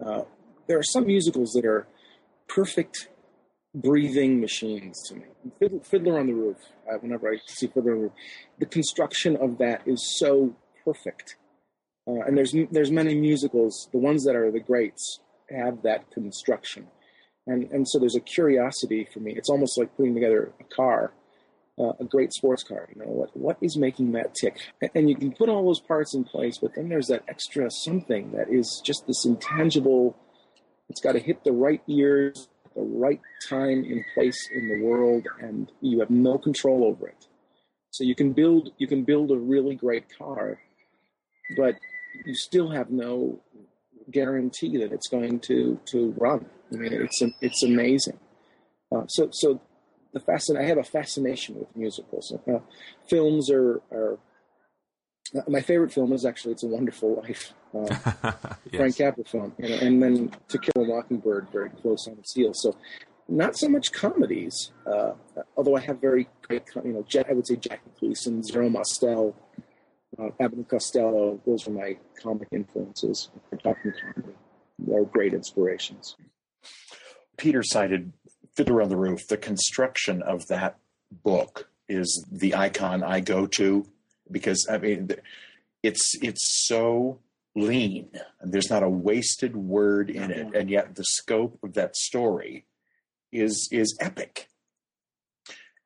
Uh, 0.04 0.22
there 0.66 0.78
are 0.78 0.84
some 0.84 1.06
musicals 1.06 1.52
that 1.52 1.64
are 1.64 1.86
perfect 2.48 3.08
breathing 3.74 4.40
machines 4.40 5.00
to 5.08 5.14
me. 5.16 5.24
Fiddler, 5.58 5.80
Fiddler 5.80 6.20
on 6.20 6.26
the 6.26 6.34
Roof. 6.34 6.58
Uh, 6.90 6.98
whenever 6.98 7.32
I 7.32 7.38
see 7.46 7.66
Fiddler 7.66 7.92
on 7.92 7.98
the 7.98 8.02
Roof, 8.04 8.12
the 8.58 8.66
construction 8.66 9.36
of 9.36 9.58
that 9.58 9.82
is 9.86 10.16
so 10.18 10.54
perfect. 10.84 11.36
Uh, 12.06 12.20
and 12.26 12.36
there's 12.36 12.54
there's 12.70 12.90
many 12.90 13.14
musicals. 13.14 13.88
The 13.92 13.98
ones 13.98 14.24
that 14.24 14.34
are 14.34 14.50
the 14.50 14.60
greats 14.60 15.20
have 15.50 15.82
that 15.82 16.10
construction, 16.10 16.88
and 17.46 17.70
and 17.70 17.88
so 17.88 17.98
there's 17.98 18.16
a 18.16 18.20
curiosity 18.20 19.06
for 19.12 19.20
me. 19.20 19.34
It's 19.36 19.48
almost 19.48 19.78
like 19.78 19.96
putting 19.96 20.14
together 20.14 20.52
a 20.60 20.64
car 20.64 21.12
uh, 21.78 21.92
a 22.00 22.04
great 22.04 22.32
sports 22.32 22.62
car. 22.62 22.88
You 22.94 23.02
know 23.02 23.10
what 23.10 23.36
what 23.36 23.56
is 23.60 23.76
making 23.76 24.12
that 24.12 24.34
tick, 24.34 24.58
and 24.94 25.08
you 25.08 25.16
can 25.16 25.32
put 25.32 25.48
all 25.48 25.64
those 25.64 25.80
parts 25.80 26.14
in 26.14 26.24
place, 26.24 26.58
but 26.58 26.74
then 26.74 26.88
there's 26.88 27.08
that 27.08 27.24
extra 27.28 27.70
something 27.70 28.32
that 28.32 28.48
is 28.50 28.82
just 28.84 29.06
this 29.06 29.24
intangible. 29.24 30.16
It's 30.88 31.00
got 31.00 31.12
to 31.12 31.20
hit 31.20 31.44
the 31.44 31.52
right 31.52 31.82
ears 31.88 32.48
the 32.74 32.82
right 32.82 33.20
time 33.48 33.84
and 33.84 34.04
place 34.14 34.48
in 34.52 34.68
the 34.68 34.84
world, 34.84 35.26
and 35.40 35.70
you 35.80 36.00
have 36.00 36.10
no 36.10 36.38
control 36.38 36.84
over 36.84 37.08
it. 37.08 37.26
So 37.90 38.04
you 38.04 38.14
can 38.14 38.32
build 38.32 38.70
you 38.78 38.86
can 38.86 39.04
build 39.04 39.30
a 39.30 39.36
really 39.36 39.74
great 39.74 40.06
car, 40.16 40.60
but 41.56 41.76
you 42.24 42.34
still 42.34 42.70
have 42.70 42.90
no 42.90 43.40
guarantee 44.10 44.78
that 44.78 44.92
it's 44.92 45.08
going 45.08 45.40
to 45.40 45.78
to 45.86 46.14
run. 46.16 46.46
I 46.72 46.76
mean, 46.76 46.92
it's 46.92 47.22
it's 47.40 47.62
amazing. 47.62 48.18
Uh, 48.90 49.06
so 49.08 49.28
so 49.32 49.60
the 50.12 50.20
fascin- 50.20 50.58
I 50.58 50.64
have 50.64 50.78
a 50.78 50.84
fascination 50.84 51.58
with 51.58 51.74
musicals. 51.76 52.32
Uh, 52.46 52.58
films 53.08 53.50
are, 53.50 53.80
are 53.90 54.18
uh, 55.34 55.40
my 55.48 55.60
favorite 55.60 55.92
film 55.92 56.12
is 56.12 56.24
actually 56.24 56.52
It's 56.52 56.62
a 56.62 56.68
Wonderful 56.68 57.22
Life, 57.22 57.52
uh, 57.74 57.86
yes. 58.70 58.76
Frank 58.76 58.96
Capra 58.96 59.24
film, 59.24 59.54
you 59.58 59.68
know, 59.68 59.76
and 59.76 60.02
then 60.02 60.30
To 60.48 60.58
Kill 60.58 60.84
a 60.84 60.86
Mockingbird, 60.86 61.48
very 61.50 61.70
close 61.70 62.06
on 62.06 62.18
its 62.18 62.34
heels. 62.34 62.60
So, 62.62 62.76
not 63.28 63.56
so 63.56 63.68
much 63.68 63.92
comedies, 63.92 64.72
uh, 64.86 65.12
although 65.56 65.76
I 65.76 65.80
have 65.80 66.00
very 66.00 66.28
great, 66.42 66.64
you 66.84 66.92
know, 66.92 67.04
I 67.28 67.32
would 67.32 67.46
say 67.46 67.56
Jackie 67.56 67.90
Gleason, 67.98 68.42
Zero 68.42 68.68
Mostel, 68.68 69.34
uh, 70.18 70.28
Abbott 70.40 70.58
and 70.58 70.68
Costello. 70.68 71.40
Those 71.46 71.66
are 71.66 71.70
my 71.70 71.96
comic 72.20 72.48
influences 72.52 73.30
talking 73.62 73.92
comedy. 74.02 74.34
They're 74.78 75.04
great 75.04 75.32
inspirations. 75.32 76.16
Peter 77.38 77.62
cited 77.62 78.12
Fiddler 78.56 78.82
on 78.82 78.88
the 78.88 78.96
Roof, 78.96 79.26
the 79.28 79.36
construction 79.36 80.22
of 80.22 80.46
that 80.48 80.78
book 81.10 81.68
is 81.88 82.24
the 82.30 82.54
icon 82.54 83.02
I 83.02 83.20
go 83.20 83.46
to 83.46 83.86
because 84.30 84.66
I 84.70 84.78
mean 84.78 85.10
it's 85.82 86.14
it's 86.22 86.66
so 86.66 87.18
lean 87.54 88.08
and 88.40 88.52
there's 88.52 88.70
not 88.70 88.82
a 88.82 88.88
wasted 88.88 89.56
word 89.56 90.08
in 90.08 90.30
it. 90.30 90.54
And 90.54 90.70
yet 90.70 90.94
the 90.94 91.04
scope 91.04 91.58
of 91.62 91.74
that 91.74 91.96
story 91.96 92.64
is 93.30 93.68
is 93.70 93.96
epic. 94.00 94.48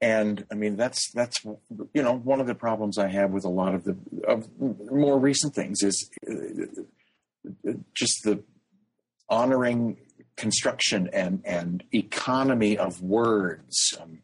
And 0.00 0.44
i 0.52 0.54
mean 0.54 0.76
that's 0.76 1.11
that's 1.12 1.42
you 1.44 2.02
know 2.02 2.12
one 2.12 2.40
of 2.40 2.46
the 2.46 2.54
problems 2.54 2.99
i 2.99 3.08
have 3.08 3.30
with 3.30 3.46
a 3.46 3.49
lot 3.49 3.75
of 3.75 3.85
the 3.85 3.96
of 4.28 4.46
more 4.61 5.18
recent 5.18 5.54
things 5.54 5.82
is 5.82 6.11
uh, 6.30 7.73
just 7.94 8.23
the 8.25 8.42
honoring 9.30 9.96
construction 10.37 11.09
and 11.12 11.43
and 11.45 11.85
economy 11.93 12.76
of 12.76 13.02
words 13.02 13.95
um, 14.00 14.19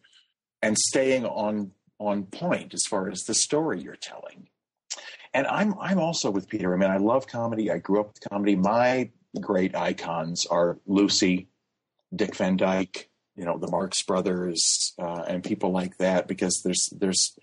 and 0.61 0.77
staying 0.77 1.25
on 1.25 1.73
on 1.99 2.25
point 2.25 2.75
as 2.75 2.83
far 2.89 3.09
as 3.09 3.23
the 3.23 3.35
story 3.35 3.81
you're 3.81 3.97
telling 3.97 4.49
and 5.35 5.47
I'm 5.47 5.75
I'm 5.79 5.99
also 5.99 6.31
with 6.31 6.49
Peter. 6.49 6.73
I 6.75 6.77
mean, 6.77 6.91
I 6.91 6.99
love 6.99 7.27
comedy. 7.27 7.71
I 7.71 7.79
grew 7.79 8.01
up 8.01 8.09
with 8.09 8.29
comedy. 8.29 8.57
My 8.57 9.11
great 9.41 9.75
icons 9.75 10.47
are 10.47 10.79
Lucy, 10.87 11.49
Dick 12.15 12.37
Van 12.37 12.57
Dyke, 12.57 13.09
you 13.35 13.45
know, 13.45 13.59
the 13.59 13.71
Marx 13.71 14.03
Brothers, 14.03 14.93
uh, 14.99 15.25
and 15.27 15.43
people 15.43 15.71
like 15.71 15.97
that, 15.99 16.29
because 16.29 16.61
there's 16.65 16.89
there's 16.99 17.37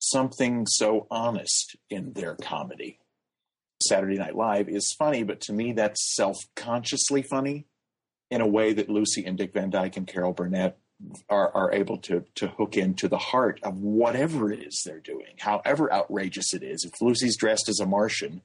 something 0.00 0.66
so 0.66 1.06
honest 1.10 1.76
in 1.90 2.12
their 2.12 2.34
comedy. 2.34 2.98
Saturday 3.86 4.16
Night 4.16 4.34
Live 4.34 4.68
is 4.68 4.94
funny, 4.98 5.22
but 5.22 5.40
to 5.42 5.52
me, 5.52 5.72
that's 5.72 6.14
self 6.14 6.38
consciously 6.56 7.22
funny 7.22 7.66
in 8.30 8.40
a 8.40 8.46
way 8.46 8.72
that 8.72 8.88
Lucy 8.88 9.24
and 9.24 9.38
Dick 9.38 9.52
Van 9.52 9.70
Dyke 9.70 9.96
and 9.96 10.06
Carol 10.06 10.32
Burnett 10.32 10.78
are, 11.28 11.54
are 11.54 11.72
able 11.72 11.98
to 11.98 12.24
to 12.34 12.48
hook 12.48 12.76
into 12.76 13.08
the 13.08 13.18
heart 13.18 13.60
of 13.62 13.78
whatever 13.78 14.52
it 14.52 14.62
is 14.62 14.82
they're 14.84 15.00
doing, 15.00 15.36
however 15.38 15.92
outrageous 15.92 16.52
it 16.54 16.62
is. 16.62 16.84
If 16.84 17.00
Lucy's 17.00 17.36
dressed 17.36 17.68
as 17.68 17.80
a 17.80 17.86
Martian, 17.86 18.42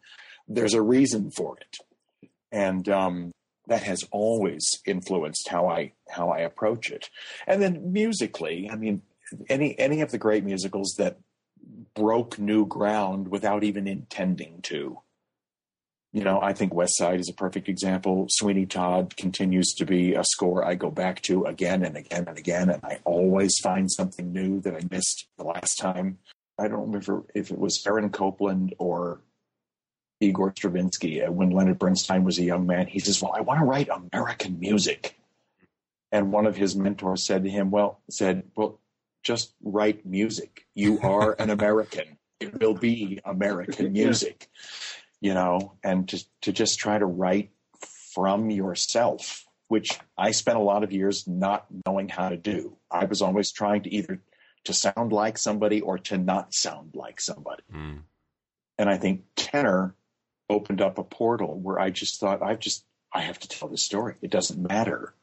there's 0.48 0.74
a 0.74 0.82
reason 0.82 1.32
for 1.32 1.58
it, 1.58 2.30
and 2.52 2.88
um, 2.90 3.32
that 3.68 3.84
has 3.84 4.04
always 4.12 4.64
influenced 4.86 5.48
how 5.50 5.68
I 5.68 5.94
how 6.10 6.30
I 6.30 6.40
approach 6.40 6.92
it. 6.92 7.10
And 7.48 7.62
then 7.62 7.92
musically, 7.92 8.70
I 8.72 8.76
mean, 8.76 9.02
any 9.50 9.78
any 9.80 10.02
of 10.02 10.12
the 10.12 10.18
great 10.18 10.44
musicals 10.44 10.96
that 10.98 11.18
broke 11.96 12.38
new 12.38 12.66
ground 12.66 13.30
without 13.30 13.64
even 13.64 13.88
intending 13.88 14.62
to 14.64 15.00
you 16.14 16.24
know, 16.24 16.40
I 16.40 16.54
think 16.54 16.76
West 16.76 16.96
Side 16.96 17.20
is 17.20 17.28
a 17.28 17.34
perfect 17.34 17.68
example. 17.68 18.28
Sweeney 18.30 18.68
Todd 18.68 19.18
continues 19.18 19.74
to 19.74 19.86
be 19.86 20.14
a 20.14 20.24
score 20.24 20.64
I 20.64 20.76
go 20.76 20.92
back 20.92 21.24
to 21.24 21.46
again 21.46 21.84
and 21.84 21.98
again 21.98 22.26
and 22.28 22.38
again, 22.38 22.70
and 22.70 22.84
I 22.84 23.00
always 23.04 23.58
find 23.58 23.92
something 23.92 24.32
new 24.32 24.62
that 24.62 24.76
I 24.76 24.82
missed 24.92 25.28
the 25.40 25.44
last 25.44 25.80
time. 25.80 26.20
I 26.60 26.68
don't 26.68 26.82
remember 26.82 27.24
if 27.34 27.50
it 27.50 27.58
was 27.58 27.84
Aaron 27.88 28.12
Copland 28.12 28.76
or 28.78 29.22
Igor 30.22 30.54
Stravinsky. 30.56 31.24
Uh, 31.24 31.32
when 31.32 31.50
Leonard 31.50 31.80
Bernstein 31.80 32.24
was 32.24 32.38
a 32.38 32.44
young 32.44 32.68
man, 32.68 32.86
he 32.86 33.00
says, 33.00 33.20
"Well, 33.20 33.34
I 33.36 33.42
want 33.42 33.60
to 33.60 33.66
write 33.66 33.90
American 33.90 34.60
music," 34.60 35.20
and 36.12 36.32
one 36.32 36.46
of 36.46 36.56
his 36.56 36.76
mentors 36.76 37.26
said 37.26 37.44
to 37.44 37.50
him, 37.50 37.72
"Well, 37.72 38.02
said, 38.12 38.44
well, 38.56 38.80
just 39.24 39.56
write 39.64 40.06
music. 40.06 40.68
You 40.76 41.00
are 41.02 41.36
an 41.40 41.50
American. 41.60 42.20
It 42.40 42.62
will 42.62 42.76
be 42.76 43.20
American 43.26 43.94
music." 43.94 44.48
You 45.24 45.34
know, 45.34 45.72
and 45.82 46.10
to, 46.10 46.22
to 46.42 46.52
just 46.52 46.80
try 46.80 46.98
to 46.98 47.06
write 47.06 47.52
from 48.14 48.50
yourself, 48.50 49.46
which 49.70 49.98
I 50.18 50.32
spent 50.32 50.58
a 50.58 50.62
lot 50.62 50.84
of 50.84 50.92
years 50.92 51.26
not 51.26 51.66
knowing 51.86 52.10
how 52.10 52.28
to 52.28 52.36
do. 52.36 52.76
I 52.92 53.06
was 53.06 53.22
always 53.22 53.54
trying 53.54 53.84
to 53.84 53.94
either 53.94 54.22
to 54.66 54.74
sound 54.74 55.14
like 55.14 55.38
somebody 55.38 55.80
or 55.80 55.98
to 55.98 56.18
not 56.18 56.54
sound 56.54 56.96
like 56.96 57.22
somebody. 57.22 57.64
Mm. 57.74 58.02
And 58.78 58.90
I 58.90 58.98
think 58.98 59.24
tenor 59.38 59.96
opened 60.50 60.82
up 60.82 60.98
a 60.98 61.06
portal 61.06 61.58
where 61.58 61.80
I 61.80 61.90
just 61.90 62.20
thought, 62.20 62.44
I've 62.44 62.60
just, 62.60 62.84
I 63.14 63.22
have 63.22 63.40
to 63.40 63.48
tell 63.48 63.70
the 63.70 63.78
story. 63.78 64.16
It 64.22 64.30
doesn't 64.30 64.62
matter 64.62 65.14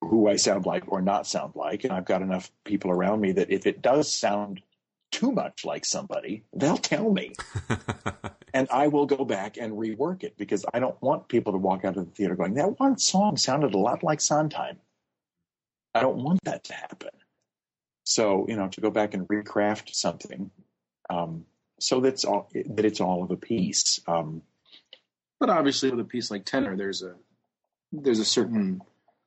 who 0.00 0.28
I 0.28 0.36
sound 0.36 0.64
like 0.64 0.84
or 0.88 1.02
not 1.02 1.26
sound 1.26 1.52
like. 1.54 1.84
And 1.84 1.92
I've 1.92 2.06
got 2.06 2.22
enough 2.22 2.50
people 2.64 2.90
around 2.90 3.20
me 3.20 3.32
that 3.32 3.50
if 3.50 3.66
it 3.66 3.82
does 3.82 4.10
sound 4.10 4.62
too 5.10 5.30
much 5.30 5.66
like 5.66 5.84
somebody, 5.84 6.44
they'll 6.54 6.78
tell 6.78 7.12
me. 7.12 7.32
and 8.56 8.68
I 8.70 8.88
will 8.88 9.06
go 9.06 9.24
back 9.24 9.56
and 9.56 9.72
rework 9.74 10.24
it 10.24 10.36
because 10.36 10.64
I 10.72 10.78
don't 10.78 11.00
want 11.02 11.28
people 11.28 11.52
to 11.52 11.58
walk 11.58 11.84
out 11.84 11.96
of 11.96 12.06
the 12.06 12.10
theater 12.10 12.34
going, 12.34 12.54
that 12.54 12.78
one 12.80 12.98
song 12.98 13.36
sounded 13.36 13.74
a 13.74 13.78
lot 13.78 14.02
like 14.02 14.20
Sondheim. 14.20 14.78
I 15.94 16.00
don't 16.00 16.22
want 16.22 16.40
that 16.44 16.64
to 16.64 16.74
happen. 16.74 17.10
So, 18.04 18.46
you 18.48 18.56
know, 18.56 18.68
to 18.68 18.80
go 18.80 18.90
back 18.90 19.14
and 19.14 19.26
recraft 19.28 19.94
something 19.94 20.50
um, 21.08 21.44
so 21.78 22.00
that's 22.00 22.24
all, 22.24 22.48
that 22.52 22.84
it's 22.84 23.00
all 23.00 23.22
of 23.22 23.30
a 23.30 23.36
piece. 23.36 24.00
Um, 24.06 24.42
but 25.38 25.50
obviously, 25.50 25.90
with 25.90 26.00
a 26.00 26.04
piece 26.04 26.30
like 26.30 26.44
Tenor, 26.44 26.76
there's 26.76 27.02
a 27.02 27.14
there's 27.92 28.18
a 28.18 28.24
certain 28.24 28.80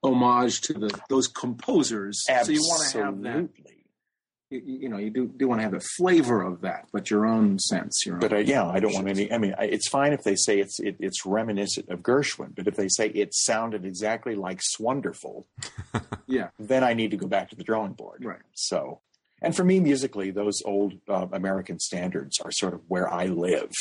homage 0.03 0.61
to 0.61 0.73
the 0.73 0.99
those 1.09 1.27
composers. 1.27 2.25
Absolutely. 2.27 2.55
So 2.55 2.61
you 2.61 2.69
want 2.69 2.91
to 2.91 3.03
have 3.03 3.21
that 3.21 3.49
you, 4.49 4.61
you, 4.65 4.89
know 4.89 4.97
you 4.97 5.09
do 5.09 5.27
do 5.27 5.47
want 5.47 5.59
to 5.59 5.63
have 5.63 5.73
a 5.73 5.79
flavor 5.97 6.41
of 6.41 6.61
that, 6.61 6.87
but 6.91 7.09
your 7.09 7.25
own 7.25 7.59
sense. 7.59 8.05
Your 8.05 8.15
own 8.15 8.21
but 8.21 8.33
uh, 8.33 8.37
yeah, 8.37 8.65
I 8.65 8.79
don't 8.79 8.93
want 8.93 9.07
any. 9.07 9.31
I 9.31 9.37
mean, 9.37 9.53
I, 9.57 9.65
it's 9.65 9.87
fine 9.87 10.13
if 10.13 10.23
they 10.23 10.35
say 10.35 10.59
it's 10.59 10.79
it, 10.79 10.95
it's 10.99 11.25
reminiscent 11.25 11.89
of 11.89 11.99
Gershwin, 11.99 12.55
but 12.55 12.67
if 12.67 12.75
they 12.75 12.87
say 12.87 13.09
it 13.09 13.33
sounded 13.33 13.85
exactly 13.85 14.35
like 14.35 14.59
'S 14.59 14.79
Wonderful, 14.79 15.47
yeah, 16.27 16.49
then 16.59 16.83
I 16.83 16.93
need 16.93 17.11
to 17.11 17.17
go 17.17 17.27
back 17.27 17.49
to 17.49 17.55
the 17.55 17.63
drawing 17.63 17.93
board. 17.93 18.25
Right. 18.25 18.39
So, 18.53 19.01
and 19.41 19.55
for 19.55 19.63
me, 19.63 19.79
musically, 19.79 20.31
those 20.31 20.61
old 20.65 20.93
uh, 21.07 21.27
American 21.31 21.79
standards 21.79 22.39
are 22.39 22.51
sort 22.51 22.73
of 22.73 22.81
where 22.87 23.11
I 23.11 23.25
live. 23.25 23.71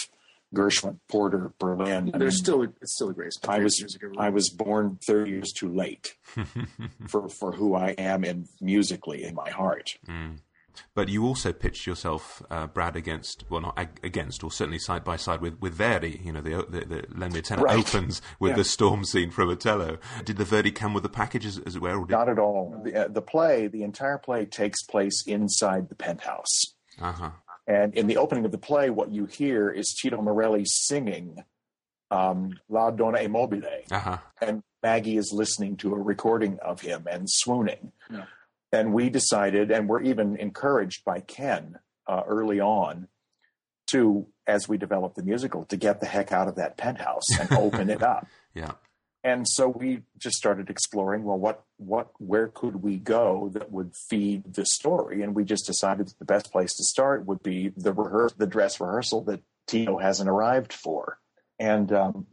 Gershwin, 0.54 0.98
Porter, 1.08 1.52
Berlin. 1.58 2.10
There's 2.14 2.38
still 2.38 2.62
a, 2.62 2.68
it's 2.80 2.94
still 2.94 3.10
a 3.10 3.12
great. 3.12 3.32
I 3.46 3.58
was 3.58 3.98
I 4.18 4.30
was 4.30 4.48
born 4.48 4.98
thirty 5.06 5.32
years 5.32 5.52
too 5.52 5.68
late 5.68 6.14
for 7.08 7.28
for 7.28 7.52
who 7.52 7.74
I 7.74 7.90
am 7.90 8.24
and 8.24 8.48
musically 8.60 9.24
in 9.24 9.34
my 9.34 9.50
heart. 9.50 9.98
Mm. 10.06 10.38
But 10.94 11.08
you 11.08 11.24
also 11.24 11.52
pitched 11.52 11.86
yourself, 11.86 12.42
uh, 12.50 12.66
Brad, 12.66 12.96
against 12.96 13.44
well, 13.48 13.60
not 13.60 13.78
ag- 13.78 14.00
against, 14.02 14.42
or 14.44 14.50
certainly 14.50 14.78
side 14.78 15.04
by 15.04 15.16
side 15.16 15.40
with 15.40 15.60
with 15.60 15.74
Verdi. 15.74 16.20
You 16.24 16.32
know, 16.32 16.40
the 16.40 16.66
the, 16.68 16.84
the 16.84 17.04
Len 17.14 17.30
Tenor 17.30 17.62
right. 17.62 17.78
opens 17.78 18.22
with 18.40 18.50
yeah. 18.50 18.56
the 18.56 18.64
storm 18.64 19.04
scene 19.04 19.30
from 19.30 19.48
Otello. 19.48 19.98
Did 20.24 20.36
the 20.36 20.44
Verdi 20.44 20.70
come 20.70 20.94
with 20.94 21.02
the 21.02 21.08
package, 21.08 21.46
as, 21.46 21.58
as 21.58 21.76
it 21.76 21.82
were? 21.82 21.98
Did... 22.04 22.10
Not 22.10 22.28
at 22.28 22.38
all. 22.38 22.80
The, 22.84 23.04
uh, 23.04 23.08
the, 23.08 23.22
play, 23.22 23.66
the 23.66 23.82
entire 23.82 24.18
play, 24.18 24.44
takes 24.44 24.82
place 24.82 25.24
inside 25.26 25.88
the 25.88 25.94
penthouse. 25.94 26.74
Uh-huh. 27.00 27.30
And 27.66 27.94
in 27.94 28.06
the 28.06 28.16
opening 28.16 28.44
of 28.44 28.52
the 28.52 28.58
play, 28.58 28.90
what 28.90 29.10
you 29.12 29.26
hear 29.26 29.70
is 29.70 29.94
Tito 30.00 30.20
Merelli 30.22 30.64
singing 30.66 31.44
um, 32.10 32.58
"La 32.68 32.90
Donna 32.90 33.18
è 33.18 33.28
Mobile," 33.28 33.84
uh-huh. 33.90 34.18
and 34.40 34.62
Maggie 34.82 35.18
is 35.18 35.32
listening 35.32 35.76
to 35.76 35.92
a 35.92 35.98
recording 35.98 36.58
of 36.60 36.80
him 36.80 37.06
and 37.10 37.28
swooning. 37.28 37.92
Yeah. 38.10 38.24
And 38.72 38.92
we 38.92 39.08
decided, 39.08 39.70
and 39.70 39.88
we're 39.88 40.02
even 40.02 40.36
encouraged 40.36 41.04
by 41.04 41.20
Ken 41.20 41.78
uh, 42.06 42.22
early 42.26 42.60
on 42.60 43.08
to, 43.88 44.26
as 44.46 44.68
we 44.68 44.76
developed 44.76 45.16
the 45.16 45.22
musical, 45.22 45.64
to 45.66 45.76
get 45.76 46.00
the 46.00 46.06
heck 46.06 46.32
out 46.32 46.48
of 46.48 46.56
that 46.56 46.76
penthouse 46.76 47.24
and 47.40 47.52
open 47.52 47.90
it 47.90 48.02
up. 48.02 48.26
Yeah. 48.54 48.72
And 49.22 49.46
so 49.46 49.68
we 49.68 50.02
just 50.16 50.36
started 50.36 50.70
exploring, 50.70 51.22
well, 51.22 51.38
what, 51.38 51.62
what, 51.76 52.08
where 52.18 52.48
could 52.48 52.82
we 52.82 52.96
go 52.96 53.50
that 53.52 53.70
would 53.70 53.92
feed 54.08 54.54
the 54.54 54.64
story? 54.64 55.22
And 55.22 55.34
we 55.34 55.44
just 55.44 55.66
decided 55.66 56.08
that 56.08 56.18
the 56.18 56.24
best 56.24 56.50
place 56.50 56.74
to 56.74 56.82
start 56.82 57.26
would 57.26 57.42
be 57.42 57.68
the 57.76 57.92
rehearse, 57.92 58.32
the 58.32 58.46
dress 58.46 58.80
rehearsal 58.80 59.22
that 59.24 59.42
Tito 59.66 59.98
hasn't 59.98 60.30
arrived 60.30 60.72
for. 60.72 61.18
And 61.58 61.92
um, 61.92 62.26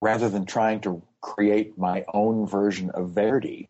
rather 0.00 0.28
than 0.28 0.46
trying 0.46 0.80
to 0.80 1.02
create 1.20 1.78
my 1.78 2.04
own 2.12 2.46
version 2.46 2.90
of 2.90 3.10
Verdi, 3.10 3.68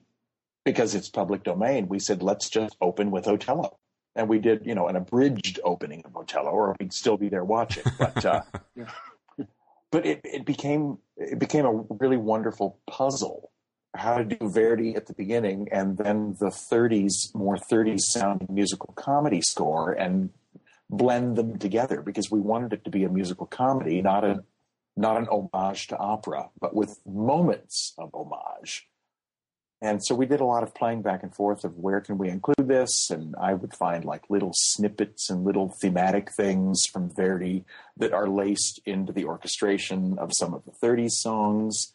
because 0.64 0.94
it's 0.94 1.08
public 1.08 1.42
domain, 1.42 1.88
we 1.88 1.98
said, 1.98 2.22
let's 2.22 2.48
just 2.48 2.76
open 2.80 3.10
with 3.10 3.26
Otello. 3.26 3.78
And 4.16 4.28
we 4.28 4.38
did, 4.38 4.66
you 4.66 4.74
know, 4.74 4.88
an 4.88 4.96
abridged 4.96 5.60
opening 5.64 6.02
of 6.04 6.16
Otello, 6.16 6.50
or 6.50 6.76
we'd 6.80 6.92
still 6.92 7.16
be 7.16 7.28
there 7.28 7.44
watching. 7.44 7.84
But, 7.98 8.24
uh, 8.24 8.42
but 9.90 10.04
it, 10.04 10.20
it 10.24 10.44
became 10.44 10.98
it 11.16 11.38
became 11.38 11.64
a 11.64 11.72
really 11.72 12.16
wonderful 12.16 12.80
puzzle 12.88 13.50
how 13.94 14.18
to 14.18 14.24
do 14.24 14.48
Verdi 14.48 14.94
at 14.94 15.06
the 15.06 15.14
beginning 15.14 15.68
and 15.72 15.98
then 15.98 16.36
the 16.38 16.46
30s, 16.46 17.34
more 17.34 17.56
30s 17.56 18.00
sounding 18.00 18.48
musical 18.50 18.92
comedy 18.94 19.40
score 19.40 19.92
and 19.92 20.30
blend 20.88 21.36
them 21.36 21.58
together 21.58 22.00
because 22.00 22.30
we 22.30 22.40
wanted 22.40 22.72
it 22.72 22.84
to 22.84 22.90
be 22.90 23.04
a 23.04 23.08
musical 23.08 23.46
comedy, 23.46 24.00
not 24.00 24.24
a 24.24 24.44
not 24.96 25.16
an 25.16 25.28
homage 25.28 25.86
to 25.86 25.96
opera, 25.96 26.50
but 26.60 26.74
with 26.74 26.98
moments 27.06 27.94
of 27.96 28.10
homage. 28.12 28.88
And 29.82 30.04
so 30.04 30.14
we 30.14 30.26
did 30.26 30.40
a 30.40 30.44
lot 30.44 30.62
of 30.62 30.74
playing 30.74 31.00
back 31.00 31.22
and 31.22 31.34
forth 31.34 31.64
of 31.64 31.78
where 31.78 32.02
can 32.02 32.18
we 32.18 32.28
include 32.28 32.68
this, 32.68 33.08
and 33.08 33.34
I 33.40 33.54
would 33.54 33.74
find 33.74 34.04
like 34.04 34.28
little 34.28 34.52
snippets 34.54 35.30
and 35.30 35.42
little 35.42 35.74
thematic 35.80 36.30
things 36.32 36.82
from 36.92 37.10
Verdi 37.14 37.64
that 37.96 38.12
are 38.12 38.28
laced 38.28 38.80
into 38.84 39.12
the 39.12 39.24
orchestration 39.24 40.18
of 40.18 40.32
some 40.38 40.52
of 40.52 40.64
the 40.66 40.72
30s 40.72 41.12
songs. 41.12 41.92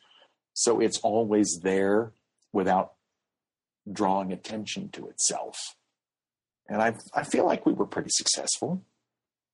So 0.54 0.80
it's 0.80 1.00
always 1.00 1.60
there 1.62 2.14
without 2.52 2.94
drawing 3.92 4.32
attention 4.32 4.90
to 4.90 5.08
itself. 5.08 5.76
And 6.68 6.82
I 6.82 6.96
I 7.14 7.24
feel 7.24 7.46
like 7.46 7.68
we 7.68 7.74
were 7.74 7.86
pretty 7.86 8.10
successful. 8.12 8.84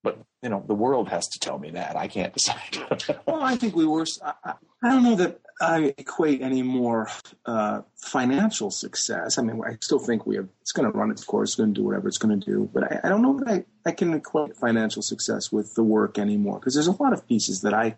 But 0.04 0.18
you 0.42 0.50
know, 0.50 0.64
the 0.68 0.74
world 0.74 1.10
has 1.10 1.28
to 1.30 1.40
tell 1.40 1.60
me 1.60 1.72
that. 1.72 1.96
I 1.96 2.08
can't 2.08 2.34
decide. 2.34 2.78
well, 3.26 3.42
I 3.42 3.56
think 3.56 3.76
we 3.76 3.86
were. 3.86 4.06
I, 4.24 4.54
I, 4.84 4.90
don't 4.90 5.04
know 5.04 5.16
that 5.16 5.40
I 5.62 5.94
equate 5.98 6.42
any 6.42 6.64
more 6.64 7.10
uh, 7.46 7.82
financial 7.96 8.72
success. 8.72 9.38
I 9.38 9.44
mean, 9.44 9.62
I 9.64 9.78
still 9.82 10.00
think 10.00 10.26
we 10.26 10.38
have. 10.38 10.48
It's 10.62 10.72
going 10.72 10.92
to 10.92 10.98
run 10.98 11.12
its 11.12 11.24
course, 11.24 11.56
going 11.56 11.74
to 11.74 11.80
do 11.80 11.86
whatever 11.86 12.08
it's 12.08 12.18
going 12.18 12.40
to 12.40 12.46
do. 12.46 12.70
But 12.74 12.84
I, 12.84 13.00
I 13.04 13.10
don't 13.10 13.22
know 13.22 13.38
that 13.40 13.48
I, 13.48 13.90
I 13.90 13.92
can 13.92 14.14
equate 14.14 14.58
financial 14.58 15.04
success 15.04 15.52
with 15.52 15.76
the 15.76 15.84
work 15.84 16.18
anymore 16.18 16.60
because 16.60 16.74
there's 16.74 16.88
a 16.88 17.04
lot 17.04 17.14
of 17.14 17.28
pieces 17.28 17.62
that 17.62 17.74
I 17.74 17.96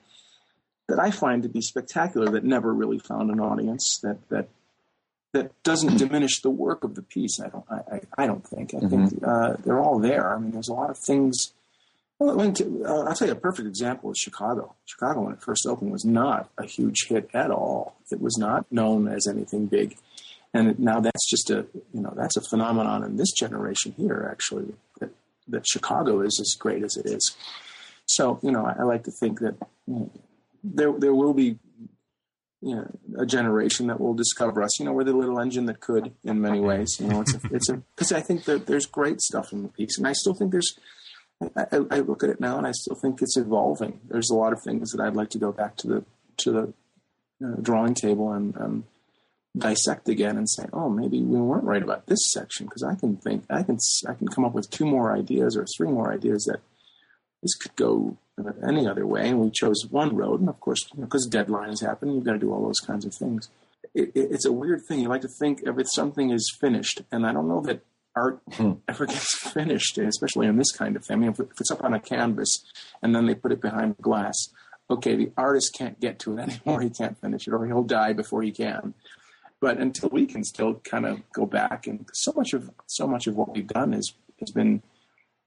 that 0.90 1.00
I 1.00 1.12
find 1.12 1.44
to 1.44 1.50
be 1.50 1.62
spectacular 1.62 2.30
that 2.32 2.44
never 2.44 2.74
really 2.74 3.00
found 3.00 3.32
an 3.32 3.40
audience. 3.40 4.00
That 4.04 4.18
that 4.30 4.50
that 5.32 5.52
doesn't 5.64 5.98
diminish 5.98 6.42
the 6.42 6.50
work 6.50 6.84
of 6.84 6.96
the 6.96 7.02
piece. 7.02 7.40
I 7.40 7.48
don't. 7.48 7.66
I, 7.70 8.02
I 8.18 8.28
don't 8.28 8.46
think. 8.46 8.74
I 8.74 8.80
mm-hmm. 8.80 9.08
think 9.08 9.24
uh, 9.26 9.56
they're 9.64 9.80
all 9.80 10.00
there. 10.00 10.36
I 10.36 10.38
mean, 10.38 10.52
there's 10.52 10.68
a 10.68 10.74
lot 10.74 10.90
of 10.90 10.98
things 10.98 11.54
well, 12.24 12.38
mean, 12.38 12.86
uh, 12.86 13.02
I'll 13.02 13.16
tell 13.16 13.28
you 13.28 13.34
a 13.34 13.38
perfect 13.38 13.68
example 13.68 14.12
is 14.12 14.18
Chicago. 14.18 14.76
Chicago, 14.86 15.22
when 15.22 15.34
it 15.34 15.42
first 15.42 15.66
opened, 15.68 15.92
was 15.92 16.06
not 16.06 16.50
a 16.58 16.66
huge 16.66 17.08
hit 17.08 17.30
at 17.34 17.52
all. 17.52 17.98
It 18.12 18.22
was 18.22 18.38
not 18.38 18.72
known 18.72 19.08
as 19.08 19.28
anything 19.28 19.66
big, 19.68 19.98
and 20.54 20.78
now 20.80 21.00
that's 21.00 21.30
just 21.30 21.50
a 21.50 21.66
you 21.94 22.02
know 22.02 22.14
that's 22.16 22.38
a 22.38 22.42
phenomenon 22.42 23.04
in 23.04 23.18
this 23.18 23.32
generation 23.34 23.94
here 23.98 24.28
actually 24.32 24.74
that 25.00 25.10
that 25.48 25.68
Chicago 25.68 26.22
is 26.22 26.40
as 26.40 26.56
great 26.58 26.84
as 26.84 26.96
it 26.96 27.06
is. 27.06 27.36
So 28.06 28.40
you 28.42 28.52
know, 28.52 28.66
I, 28.66 28.76
I 28.80 28.84
like 28.84 29.04
to 29.04 29.12
think 29.12 29.40
that 29.40 29.56
you 29.88 29.94
know, 29.94 30.12
there 30.64 30.94
there 30.98 31.14
will 31.14 31.34
be 31.34 31.60
you 32.64 32.76
know, 32.76 32.90
a 33.20 33.26
generation 33.26 33.88
that 33.88 34.00
will 34.00 34.14
discover 34.14 34.64
us. 34.64 34.80
You 34.80 34.86
know, 34.86 34.94
we're 34.94 35.04
the 35.04 35.14
little 35.14 35.40
engine 35.40 35.66
that 35.66 35.82
could 35.82 36.14
in 36.24 36.40
many 36.40 36.62
ways. 36.62 36.96
You 36.98 37.08
know, 37.08 37.22
it's 37.22 37.34
a, 37.34 37.40
it's 37.52 37.70
a 37.70 37.74
because 37.96 38.14
I 38.14 38.22
think 38.22 38.46
that 38.46 38.68
there's 38.68 38.86
great 38.86 39.20
stuff 39.20 39.52
in 39.52 39.64
the 39.64 39.70
piece, 39.70 39.98
and 39.98 40.08
I 40.08 40.14
still 40.14 40.34
think 40.34 40.52
there's 40.52 40.74
I, 41.42 41.66
I, 41.92 42.00
look 42.00 42.24
at 42.24 42.30
it 42.30 42.40
now 42.40 42.58
and 42.58 42.66
I 42.66 42.72
still 42.72 42.96
think 42.96 43.22
it's 43.22 43.36
evolving. 43.36 44.00
There's 44.08 44.30
a 44.30 44.36
lot 44.36 44.54
of 44.54 44.62
things 44.62 44.92
that 44.92 45.02
I'd 45.02 45.16
like 45.16 45.30
to 45.32 45.38
go 45.38 45.52
back 45.52 45.76
to 45.78 45.88
the 45.88 46.06
to 46.38 46.52
the 46.52 46.74
uh, 47.46 47.56
drawing 47.62 47.94
table 47.96 48.32
and 48.32 48.56
um, 48.58 48.86
dissect 49.58 50.10
again 50.10 50.38
and 50.38 50.50
say, 50.50 50.66
oh, 50.74 50.90
maybe 50.90 51.22
we 51.22 51.40
weren't 51.40 51.66
right 51.66 51.84
about 51.84 52.08
this 52.08 52.32
section 52.32 52.66
because 52.66 52.84
I 52.84 52.96
can 52.96 53.18
think 53.18 53.46
I 53.50 53.64
can 53.64 53.78
I 54.08 54.14
can 54.14 54.28
come 54.28 54.46
up 54.46 54.54
with 54.54 54.70
two 54.70 54.86
more 54.86 55.16
ideas 55.16 55.58
or 55.58 55.66
three 55.78 55.90
more 55.90 56.14
ideas 56.14 56.46
that 56.46 56.62
this 57.42 57.56
could 57.56 57.76
go 57.76 58.18
any 58.68 58.88
other 58.88 59.06
way. 59.06 59.30
And 59.30 59.40
we 59.40 59.52
chose 59.52 59.86
one 59.90 60.16
road, 60.16 60.40
and 60.40 60.50
of 60.50 60.60
course, 60.60 60.84
because 60.98 61.30
you 61.32 61.38
know, 61.38 61.46
deadlines 61.46 61.86
happen, 61.86 62.14
you've 62.14 62.24
got 62.24 62.34
to 62.34 62.40
do 62.40 62.52
all 62.52 62.66
those 62.66 62.80
kinds 62.80 63.06
of 63.06 63.14
things. 63.14 63.50
It, 63.94 64.12
it, 64.16 64.32
it's 64.32 64.46
a 64.46 64.52
weird 64.52 64.82
thing. 64.88 65.00
You 65.00 65.10
like 65.10 65.22
to 65.22 65.28
think 65.28 65.62
if 65.64 65.76
something 65.92 66.32
is 66.32 66.56
finished, 66.60 67.02
and 67.12 67.26
I 67.26 67.34
don't 67.34 67.48
know 67.48 67.62
that 67.62 67.82
art 68.16 68.40
hmm. 68.54 68.74
ever 68.88 69.06
gets 69.06 69.38
finished, 69.38 69.98
especially 69.98 70.48
in 70.48 70.58
this 70.58 70.72
kind 70.72 70.96
of 70.96 71.06
thing. 71.06 71.18
I 71.18 71.20
mean, 71.20 71.30
if 71.32 71.40
it's 71.60 71.72
up 71.72 71.84
on 71.84 71.94
a 71.94 72.00
canvas 72.00 72.64
and 73.02 73.16
then 73.16 73.26
they 73.26 73.36
put 73.36 73.52
it 73.52 73.62
behind 73.62 73.98
glass, 73.98 74.36
okay, 74.90 75.16
the 75.16 75.32
artist 75.38 75.76
can't 75.78 76.00
get 76.00 76.20
to 76.20 76.38
it 76.38 76.42
anymore. 76.42 76.82
He 76.82 76.90
can't 76.90 77.20
finish 77.20 77.48
it, 77.48 77.54
or 77.54 77.66
he'll 77.66 77.84
die 77.84 78.14
before 78.14 78.42
he 78.44 78.52
can. 78.52 78.94
But 79.60 79.78
until 79.78 80.10
we 80.10 80.26
can 80.26 80.44
still 80.44 80.76
kind 80.84 81.06
of 81.06 81.22
go 81.32 81.46
back, 81.46 81.88
and 81.88 82.06
so 82.14 82.34
much 82.36 82.54
of 82.54 82.70
so 82.88 83.08
much 83.08 83.28
of 83.28 83.36
what 83.36 83.54
we've 83.54 83.68
done 83.68 83.94
is 83.94 84.14
has 84.40 84.52
been 84.52 84.82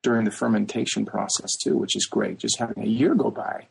during 0.03 0.25
the 0.25 0.31
fermentation 0.31 1.05
process 1.05 1.55
too, 1.63 1.77
which 1.77 1.97
is 1.97 2.07
great. 2.07 2.39
Just 2.39 2.59
having 2.59 2.83
a 2.83 2.89
year 2.89 3.15
go 3.15 3.31
by, 3.31 3.67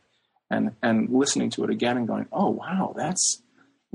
and 0.51 0.75
and 0.83 1.09
listening 1.09 1.49
to 1.51 1.63
it 1.63 1.71
again 1.71 1.97
and 1.97 2.07
going, 2.07 2.27
oh 2.31 2.51
wow, 2.51 2.93
that's 2.95 3.41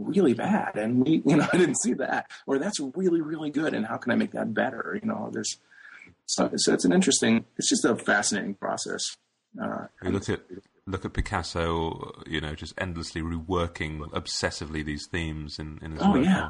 really 0.01 0.35
bad 0.35 0.77
and 0.77 1.05
we 1.05 1.23
you 1.27 1.37
know 1.37 1.47
i 1.53 1.57
didn't 1.57 1.81
see 1.81 1.93
that 1.93 2.31
or 2.47 2.59
that's 2.59 2.81
really 2.95 3.21
really 3.21 3.51
good 3.51 3.75
and 3.75 3.87
how 3.87 3.97
can 3.97 4.13
i 4.13 4.15
make 4.15 4.33
that 4.33 4.53
better 4.55 4.99
you 5.01 5.09
know 5.09 5.31
there's 5.33 5.59
so, 6.27 6.51
so 6.57 6.73
it's 6.73 6.85
an 6.85 6.93
interesting 6.93 7.45
it's 7.57 7.69
just 7.69 7.85
a 7.85 7.97
fascinating 7.97 8.55
process 8.55 9.17
uh, 9.61 9.87
you 10.03 10.11
look 10.11 10.29
at 10.29 10.41
look 10.87 11.05
at 11.05 11.13
picasso 11.13 12.13
you 12.27 12.41
know 12.41 12.55
just 12.55 12.75
endlessly 12.79 13.21
reworking 13.21 14.01
obsessively 14.11 14.85
these 14.85 15.07
themes 15.11 15.59
in, 15.59 15.79
in 15.83 15.93
his 15.93 16.03
oh, 16.03 16.13
work 16.13 16.25
yeah. 16.25 16.49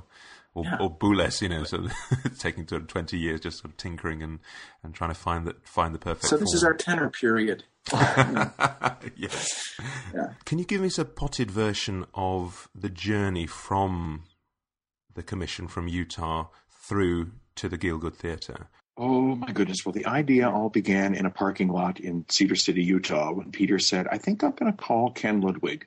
or, 0.54 0.64
yeah. 0.64 0.76
or 0.80 0.96
Boulez, 0.96 1.40
you 1.40 1.48
know, 1.48 1.64
so 1.64 1.86
taking 2.38 2.66
sort 2.66 2.82
of 2.82 2.88
twenty 2.88 3.18
years 3.18 3.40
just 3.40 3.58
sort 3.58 3.70
of 3.70 3.76
tinkering 3.76 4.22
and, 4.22 4.40
and 4.82 4.94
trying 4.94 5.10
to 5.10 5.14
find 5.14 5.46
that 5.46 5.66
find 5.66 5.94
the 5.94 5.98
perfect. 5.98 6.26
So 6.26 6.36
this 6.36 6.50
form. 6.50 6.56
is 6.56 6.64
our 6.64 6.74
tenor 6.74 7.10
period. 7.10 7.64
yes. 9.16 9.74
Yeah. 10.14 10.34
Can 10.44 10.58
you 10.58 10.64
give 10.64 10.80
me 10.80 10.90
a 10.98 11.04
potted 11.04 11.50
version 11.50 12.06
of 12.14 12.68
the 12.74 12.88
journey 12.88 13.46
from 13.46 14.24
the 15.14 15.22
commission 15.22 15.68
from 15.68 15.88
Utah 15.88 16.48
through 16.70 17.32
to 17.56 17.68
the 17.68 17.78
Gielgud 17.78 18.14
Theatre? 18.14 18.68
Oh 18.96 19.34
my 19.34 19.50
goodness. 19.52 19.84
Well, 19.84 19.92
the 19.92 20.06
idea 20.06 20.50
all 20.50 20.68
began 20.68 21.14
in 21.14 21.24
a 21.24 21.30
parking 21.30 21.68
lot 21.68 22.00
in 22.00 22.26
Cedar 22.28 22.56
City, 22.56 22.82
Utah, 22.82 23.32
when 23.32 23.50
Peter 23.50 23.78
said, 23.78 24.06
I 24.08 24.18
think 24.18 24.42
I'm 24.42 24.52
going 24.52 24.70
to 24.70 24.76
call 24.76 25.10
Ken 25.10 25.40
Ludwig 25.40 25.86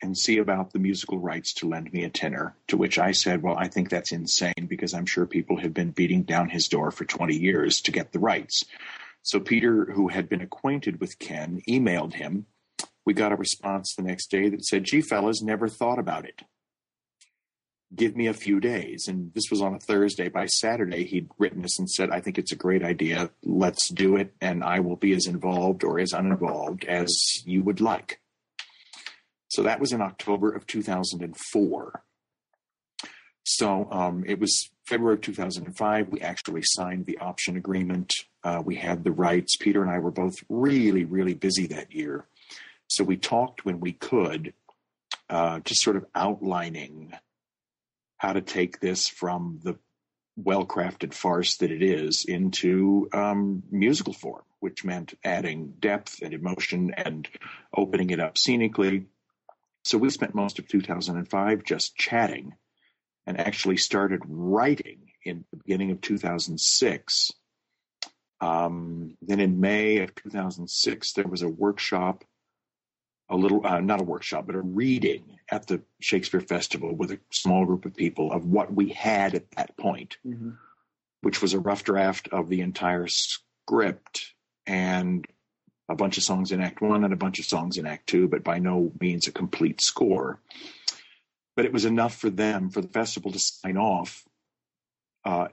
and 0.00 0.16
see 0.16 0.38
about 0.38 0.72
the 0.72 0.78
musical 0.78 1.18
rights 1.18 1.52
to 1.54 1.68
lend 1.68 1.92
me 1.92 2.04
a 2.04 2.10
tenor. 2.10 2.54
To 2.68 2.76
which 2.76 2.98
I 2.98 3.10
said, 3.10 3.42
Well, 3.42 3.56
I 3.56 3.68
think 3.68 3.90
that's 3.90 4.12
insane 4.12 4.68
because 4.68 4.94
I'm 4.94 5.06
sure 5.06 5.26
people 5.26 5.56
have 5.58 5.74
been 5.74 5.90
beating 5.90 6.22
down 6.22 6.48
his 6.48 6.68
door 6.68 6.90
for 6.90 7.04
20 7.04 7.34
years 7.34 7.80
to 7.82 7.90
get 7.90 8.12
the 8.12 8.20
rights. 8.20 8.64
So 9.22 9.40
Peter, 9.40 9.92
who 9.92 10.08
had 10.08 10.28
been 10.28 10.40
acquainted 10.40 11.00
with 11.00 11.18
Ken, 11.18 11.60
emailed 11.68 12.14
him. 12.14 12.46
We 13.04 13.14
got 13.14 13.32
a 13.32 13.36
response 13.36 13.94
the 13.94 14.02
next 14.02 14.30
day 14.30 14.48
that 14.48 14.64
said, 14.64 14.84
Gee, 14.84 15.00
fellas, 15.00 15.42
never 15.42 15.68
thought 15.68 15.98
about 15.98 16.24
it. 16.24 16.42
Give 17.94 18.14
me 18.16 18.26
a 18.26 18.34
few 18.34 18.60
days. 18.60 19.06
And 19.08 19.32
this 19.34 19.44
was 19.50 19.62
on 19.62 19.74
a 19.74 19.80
Thursday. 19.80 20.28
By 20.28 20.44
Saturday, 20.46 21.04
he'd 21.04 21.30
written 21.38 21.64
us 21.64 21.78
and 21.78 21.88
said, 21.88 22.10
I 22.10 22.20
think 22.20 22.36
it's 22.36 22.52
a 22.52 22.56
great 22.56 22.84
idea. 22.84 23.30
Let's 23.42 23.88
do 23.88 24.16
it. 24.16 24.34
And 24.42 24.62
I 24.62 24.80
will 24.80 24.96
be 24.96 25.14
as 25.14 25.26
involved 25.26 25.84
or 25.84 25.98
as 25.98 26.12
uninvolved 26.12 26.84
as 26.84 27.16
you 27.46 27.62
would 27.62 27.80
like. 27.80 28.20
So 29.48 29.62
that 29.62 29.80
was 29.80 29.92
in 29.92 30.02
October 30.02 30.50
of 30.52 30.66
2004. 30.66 32.02
So 33.44 33.88
um, 33.90 34.24
it 34.26 34.38
was 34.38 34.68
February 34.86 35.14
of 35.14 35.22
2005. 35.22 36.08
We 36.10 36.20
actually 36.20 36.60
signed 36.64 37.06
the 37.06 37.16
option 37.18 37.56
agreement. 37.56 38.12
Uh, 38.48 38.62
we 38.64 38.76
had 38.76 39.04
the 39.04 39.12
rights. 39.12 39.56
Peter 39.56 39.82
and 39.82 39.90
I 39.90 39.98
were 39.98 40.10
both 40.10 40.42
really, 40.48 41.04
really 41.04 41.34
busy 41.34 41.66
that 41.66 41.92
year. 41.92 42.24
So 42.86 43.04
we 43.04 43.18
talked 43.18 43.66
when 43.66 43.78
we 43.78 43.92
could, 43.92 44.54
uh, 45.28 45.60
just 45.60 45.82
sort 45.82 45.96
of 45.96 46.06
outlining 46.14 47.12
how 48.16 48.32
to 48.32 48.40
take 48.40 48.80
this 48.80 49.06
from 49.06 49.60
the 49.64 49.76
well 50.34 50.64
crafted 50.64 51.12
farce 51.12 51.58
that 51.58 51.70
it 51.70 51.82
is 51.82 52.24
into 52.24 53.10
um, 53.12 53.64
musical 53.70 54.14
form, 54.14 54.44
which 54.60 54.82
meant 54.82 55.12
adding 55.22 55.74
depth 55.78 56.22
and 56.22 56.32
emotion 56.32 56.94
and 56.96 57.28
opening 57.76 58.08
it 58.08 58.18
up 58.18 58.38
scenically. 58.38 59.08
So 59.84 59.98
we 59.98 60.08
spent 60.08 60.34
most 60.34 60.58
of 60.58 60.66
2005 60.68 61.64
just 61.64 61.96
chatting 61.96 62.54
and 63.26 63.38
actually 63.38 63.76
started 63.76 64.22
writing 64.26 65.10
in 65.22 65.44
the 65.50 65.58
beginning 65.58 65.90
of 65.90 66.00
2006. 66.00 67.32
Um, 68.40 69.16
then 69.22 69.40
in 69.40 69.60
May 69.60 69.98
of 69.98 70.14
2006, 70.14 71.12
there 71.12 71.26
was 71.26 71.42
a 71.42 71.48
workshop, 71.48 72.24
a 73.28 73.36
little, 73.36 73.66
uh, 73.66 73.80
not 73.80 74.00
a 74.00 74.04
workshop, 74.04 74.46
but 74.46 74.54
a 74.54 74.60
reading 74.60 75.38
at 75.50 75.66
the 75.66 75.82
Shakespeare 76.00 76.40
Festival 76.40 76.94
with 76.94 77.10
a 77.10 77.20
small 77.30 77.64
group 77.64 77.84
of 77.84 77.96
people 77.96 78.32
of 78.32 78.44
what 78.44 78.72
we 78.72 78.90
had 78.90 79.34
at 79.34 79.50
that 79.52 79.76
point, 79.76 80.18
mm-hmm. 80.26 80.50
which 81.22 81.42
was 81.42 81.54
a 81.54 81.60
rough 81.60 81.84
draft 81.84 82.28
of 82.28 82.48
the 82.48 82.60
entire 82.60 83.08
script 83.08 84.34
and 84.66 85.26
a 85.88 85.96
bunch 85.96 86.18
of 86.18 86.22
songs 86.22 86.52
in 86.52 86.60
Act 86.60 86.80
One 86.80 87.04
and 87.04 87.12
a 87.12 87.16
bunch 87.16 87.38
of 87.38 87.46
songs 87.46 87.78
in 87.78 87.86
Act 87.86 88.06
Two, 88.06 88.28
but 88.28 88.44
by 88.44 88.58
no 88.58 88.92
means 89.00 89.26
a 89.26 89.32
complete 89.32 89.80
score 89.80 90.40
but 91.58 91.64
it 91.64 91.72
was 91.72 91.84
enough 91.84 92.14
for 92.14 92.30
them 92.30 92.70
for 92.70 92.80
the 92.80 92.86
festival 92.86 93.32
to 93.32 93.38
sign 93.40 93.76
off 93.76 94.22
uh, 95.24 95.48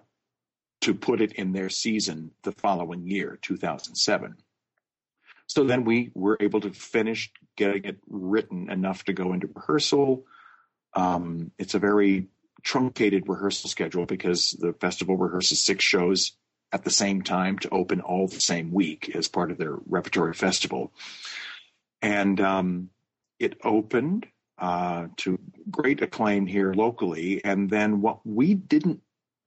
to 0.85 0.93
put 0.93 1.21
it 1.21 1.33
in 1.33 1.51
their 1.51 1.69
season 1.69 2.31
the 2.43 2.51
following 2.51 3.05
year 3.05 3.37
2007 3.41 4.35
so 5.47 5.63
then 5.63 5.83
we 5.83 6.11
were 6.13 6.37
able 6.39 6.61
to 6.61 6.71
finish 6.71 7.31
getting 7.55 7.85
it 7.85 7.97
written 8.07 8.69
enough 8.69 9.03
to 9.05 9.13
go 9.13 9.33
into 9.33 9.49
rehearsal. 9.53 10.25
Um, 10.93 11.51
it's 11.59 11.75
a 11.75 11.79
very 11.79 12.27
truncated 12.63 13.27
rehearsal 13.27 13.69
schedule 13.69 14.05
because 14.05 14.51
the 14.59 14.73
festival 14.73 15.17
rehearses 15.17 15.61
six 15.61 15.83
shows 15.83 16.31
at 16.71 16.83
the 16.83 16.89
same 16.89 17.21
time 17.21 17.59
to 17.59 17.69
open 17.69 18.01
all 18.01 18.27
the 18.27 18.41
same 18.41 18.71
week 18.71 19.11
as 19.15 19.27
part 19.27 19.51
of 19.51 19.57
their 19.57 19.77
repertory 19.85 20.33
festival. 20.33 20.91
And 22.01 22.41
um, 22.41 22.89
it 23.39 23.57
opened 23.63 24.25
uh, 24.57 25.07
to 25.17 25.39
great 25.69 26.01
acclaim 26.01 26.47
here 26.47 26.73
locally. 26.73 27.43
And 27.45 27.69
then 27.69 28.01
what 28.01 28.25
we 28.25 28.55
didn't 28.55 29.01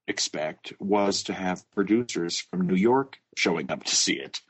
expect 0.08 0.72
was 0.80 1.22
to 1.24 1.32
have 1.32 1.70
producers 1.72 2.38
from 2.40 2.66
New 2.66 2.74
York 2.74 3.18
showing 3.36 3.70
up 3.70 3.84
to 3.84 3.94
see 3.94 4.14
it, 4.14 4.40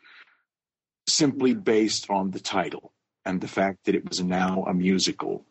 simply 1.09 1.55
based 1.55 2.09
on 2.11 2.31
the 2.31 2.41
title 2.41 2.93
and 3.25 3.41
the 3.41 3.49
fact 3.49 3.85
that 3.85 3.95
it 3.95 4.09
was 4.09 4.23
now 4.23 4.65
a 4.67 4.73
musical. 4.73 5.45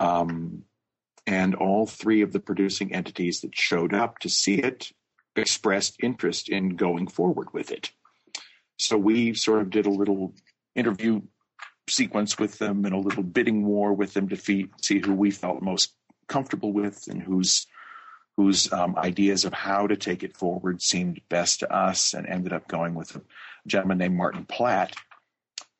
Um, 0.00 0.64
and 1.26 1.54
all 1.54 1.86
three 1.86 2.22
of 2.22 2.32
the 2.32 2.40
producing 2.40 2.94
entities 2.94 3.40
that 3.40 3.54
showed 3.54 3.92
up 3.92 4.18
to 4.20 4.30
see 4.30 4.54
it 4.54 4.90
expressed 5.36 5.96
interest 6.02 6.48
in 6.48 6.76
going 6.76 7.06
forward 7.06 7.52
with 7.52 7.70
it. 7.70 7.90
So 8.78 8.96
we 8.96 9.34
sort 9.34 9.60
of 9.60 9.70
did 9.70 9.86
a 9.86 9.90
little 9.90 10.34
interview 10.74 11.20
sequence 11.88 12.38
with 12.38 12.58
them 12.58 12.84
and 12.84 12.94
a 12.94 12.98
little 12.98 13.22
bidding 13.22 13.64
war 13.64 13.92
with 13.92 14.14
them 14.14 14.28
to 14.28 14.36
see, 14.36 14.68
see 14.82 15.00
who 15.00 15.14
we 15.14 15.30
felt 15.30 15.62
most 15.62 15.94
comfortable 16.28 16.72
with 16.72 17.08
and 17.08 17.22
whose 17.22 17.66
whose 18.38 18.72
um, 18.72 18.94
ideas 18.96 19.44
of 19.44 19.52
how 19.52 19.88
to 19.88 19.96
take 19.96 20.22
it 20.22 20.36
forward 20.36 20.80
seemed 20.80 21.20
best 21.28 21.58
to 21.58 21.74
us, 21.74 22.14
and 22.14 22.24
ended 22.24 22.52
up 22.52 22.68
going 22.68 22.94
with 22.94 23.16
a 23.16 23.20
gentleman 23.66 23.98
named 23.98 24.14
Martin 24.14 24.44
Platt, 24.44 24.94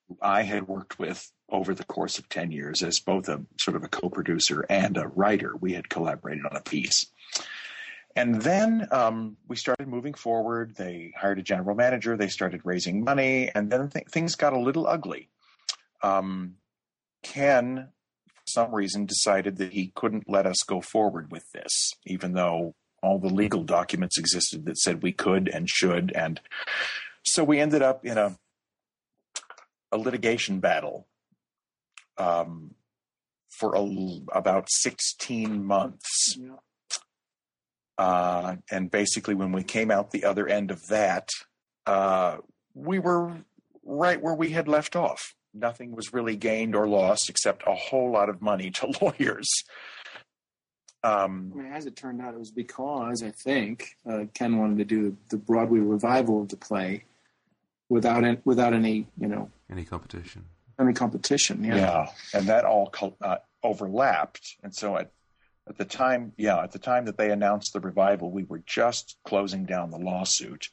who 0.09 0.19
I 0.21 0.43
had 0.43 0.67
worked 0.67 0.99
with 0.99 1.31
over 1.49 1.73
the 1.73 1.85
course 1.85 2.19
of 2.19 2.29
10 2.29 2.51
years 2.51 2.83
as 2.83 2.99
both 2.99 3.29
a 3.29 3.41
sort 3.61 3.77
of 3.77 3.85
a 3.85 3.89
co-producer 3.89 4.67
and 4.69 4.97
a 4.97 5.07
writer. 5.07 5.55
We 5.55 5.75
had 5.75 5.89
collaborated 5.89 6.47
on 6.47 6.57
a 6.57 6.61
piece. 6.61 7.07
And 8.17 8.43
then 8.43 8.89
um, 8.91 9.37
we 9.47 9.55
started 9.55 9.87
moving 9.87 10.15
forward. 10.15 10.75
They 10.75 11.13
hired 11.17 11.39
a 11.39 11.43
general 11.43 11.77
manager. 11.77 12.17
They 12.17 12.27
started 12.27 12.63
raising 12.65 13.05
money, 13.05 13.53
and 13.55 13.71
then 13.71 13.89
th- 13.89 14.09
things 14.09 14.35
got 14.35 14.53
a 14.53 14.59
little 14.59 14.89
ugly. 14.89 15.29
Um, 16.03 16.57
Ken, 17.23 17.91
some 18.49 18.75
reason, 18.75 19.07
decided 19.07 19.57
that 19.59 19.73
he 19.73 19.93
couldn't 19.95 20.29
let 20.29 20.47
us 20.47 20.63
go 20.67 20.81
forward 20.81 21.31
with 21.31 21.45
this, 21.53 21.93
even 22.07 22.33
though 22.33 22.75
all 23.03 23.19
the 23.19 23.29
legal 23.29 23.63
documents 23.63 24.19
existed 24.19 24.65
that 24.65 24.79
said 24.79 25.03
we 25.03 25.13
could 25.13 25.49
and 25.49 25.69
should. 25.69 26.13
And 26.15 26.41
so 27.25 27.45
we 27.45 27.61
ended 27.61 27.83
up 27.83 28.05
in 28.05 28.19
a 28.19 28.37
a 29.91 29.99
litigation 29.99 30.61
battle 30.61 31.07
um, 32.17 32.75
for 33.49 33.75
a, 33.75 33.89
about 34.33 34.67
16 34.69 35.65
months. 35.65 36.37
Yeah. 36.39 36.57
Uh, 37.97 38.57
and 38.71 38.91
basically, 38.91 39.35
when 39.35 39.51
we 39.51 39.65
came 39.65 39.91
out 39.91 40.11
the 40.11 40.25
other 40.25 40.47
end 40.47 40.71
of 40.71 40.87
that, 40.87 41.31
uh, 41.87 42.37
we 42.75 42.99
were 42.99 43.39
right 43.85 44.23
where 44.23 44.35
we 44.35 44.51
had 44.51 44.69
left 44.69 44.95
off. 44.95 45.35
Nothing 45.55 45.95
was 45.97 46.13
really 46.13 46.37
gained 46.37 46.75
or 46.77 46.87
lost 46.87 47.29
except 47.31 47.63
a 47.67 47.75
whole 47.75 48.11
lot 48.11 48.29
of 48.29 48.41
money 48.43 48.71
to 48.73 48.87
lawyers. 49.03 49.49
Um, 51.05 51.53
I 51.55 51.59
mean, 51.63 51.73
as 51.73 51.87
it 51.87 51.97
turned 51.97 52.21
out, 52.21 52.35
it 52.35 52.39
was 52.41 52.51
because 52.51 53.23
I 53.23 53.31
think 53.31 53.91
uh, 54.09 54.25
Ken 54.35 54.59
wanted 54.59 54.79
to 54.79 54.85
do 54.85 55.17
the 55.31 55.37
Broadway 55.37 55.79
revival 55.79 56.43
of 56.43 56.49
the 56.49 56.57
play 56.57 57.05
without 57.89 58.25
any, 58.25 58.39
without 58.45 58.75
any 58.75 59.07
you 59.19 59.29
know 59.29 59.51
Any 59.71 59.85
competition? 59.85 60.45
any 60.81 60.93
competition. 60.93 61.65
Yeah. 61.65 61.77
yeah. 61.77 62.07
and 62.35 62.47
that 62.49 62.65
all 62.65 62.91
co- 62.91 63.17
uh, 63.21 63.37
overlapped. 63.63 64.57
And 64.63 64.75
so 64.75 64.97
at 64.97 65.11
at 65.69 65.77
the 65.79 65.85
time, 65.85 66.33
yeah, 66.37 66.63
at 66.63 66.73
the 66.73 66.79
time 66.79 67.05
that 67.05 67.17
they 67.19 67.31
announced 67.31 67.73
the 67.75 67.81
revival, 67.81 68.31
we 68.31 68.43
were 68.45 68.63
just 68.67 69.17
closing 69.25 69.65
down 69.67 69.91
the 69.91 69.99
lawsuit, 69.99 70.69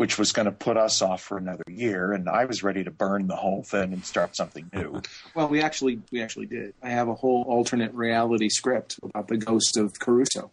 which 0.00 0.18
was 0.18 0.32
going 0.32 0.46
to 0.46 0.52
put 0.52 0.78
us 0.78 1.02
off 1.02 1.20
for 1.20 1.36
another 1.36 1.62
year. 1.68 2.12
And 2.12 2.26
I 2.26 2.46
was 2.46 2.62
ready 2.62 2.82
to 2.84 2.90
burn 2.90 3.26
the 3.26 3.36
whole 3.36 3.62
thing 3.62 3.92
and 3.92 4.02
start 4.02 4.34
something 4.34 4.70
new. 4.72 5.02
Well, 5.34 5.48
we 5.48 5.60
actually 5.60 6.00
we 6.10 6.22
actually 6.22 6.46
did. 6.46 6.72
I 6.82 6.88
have 6.88 7.08
a 7.08 7.14
whole 7.14 7.42
alternate 7.46 7.92
reality 7.92 8.48
script 8.48 8.98
about 9.02 9.28
the 9.28 9.36
ghost 9.36 9.76
of 9.76 9.98
Caruso. 9.98 10.52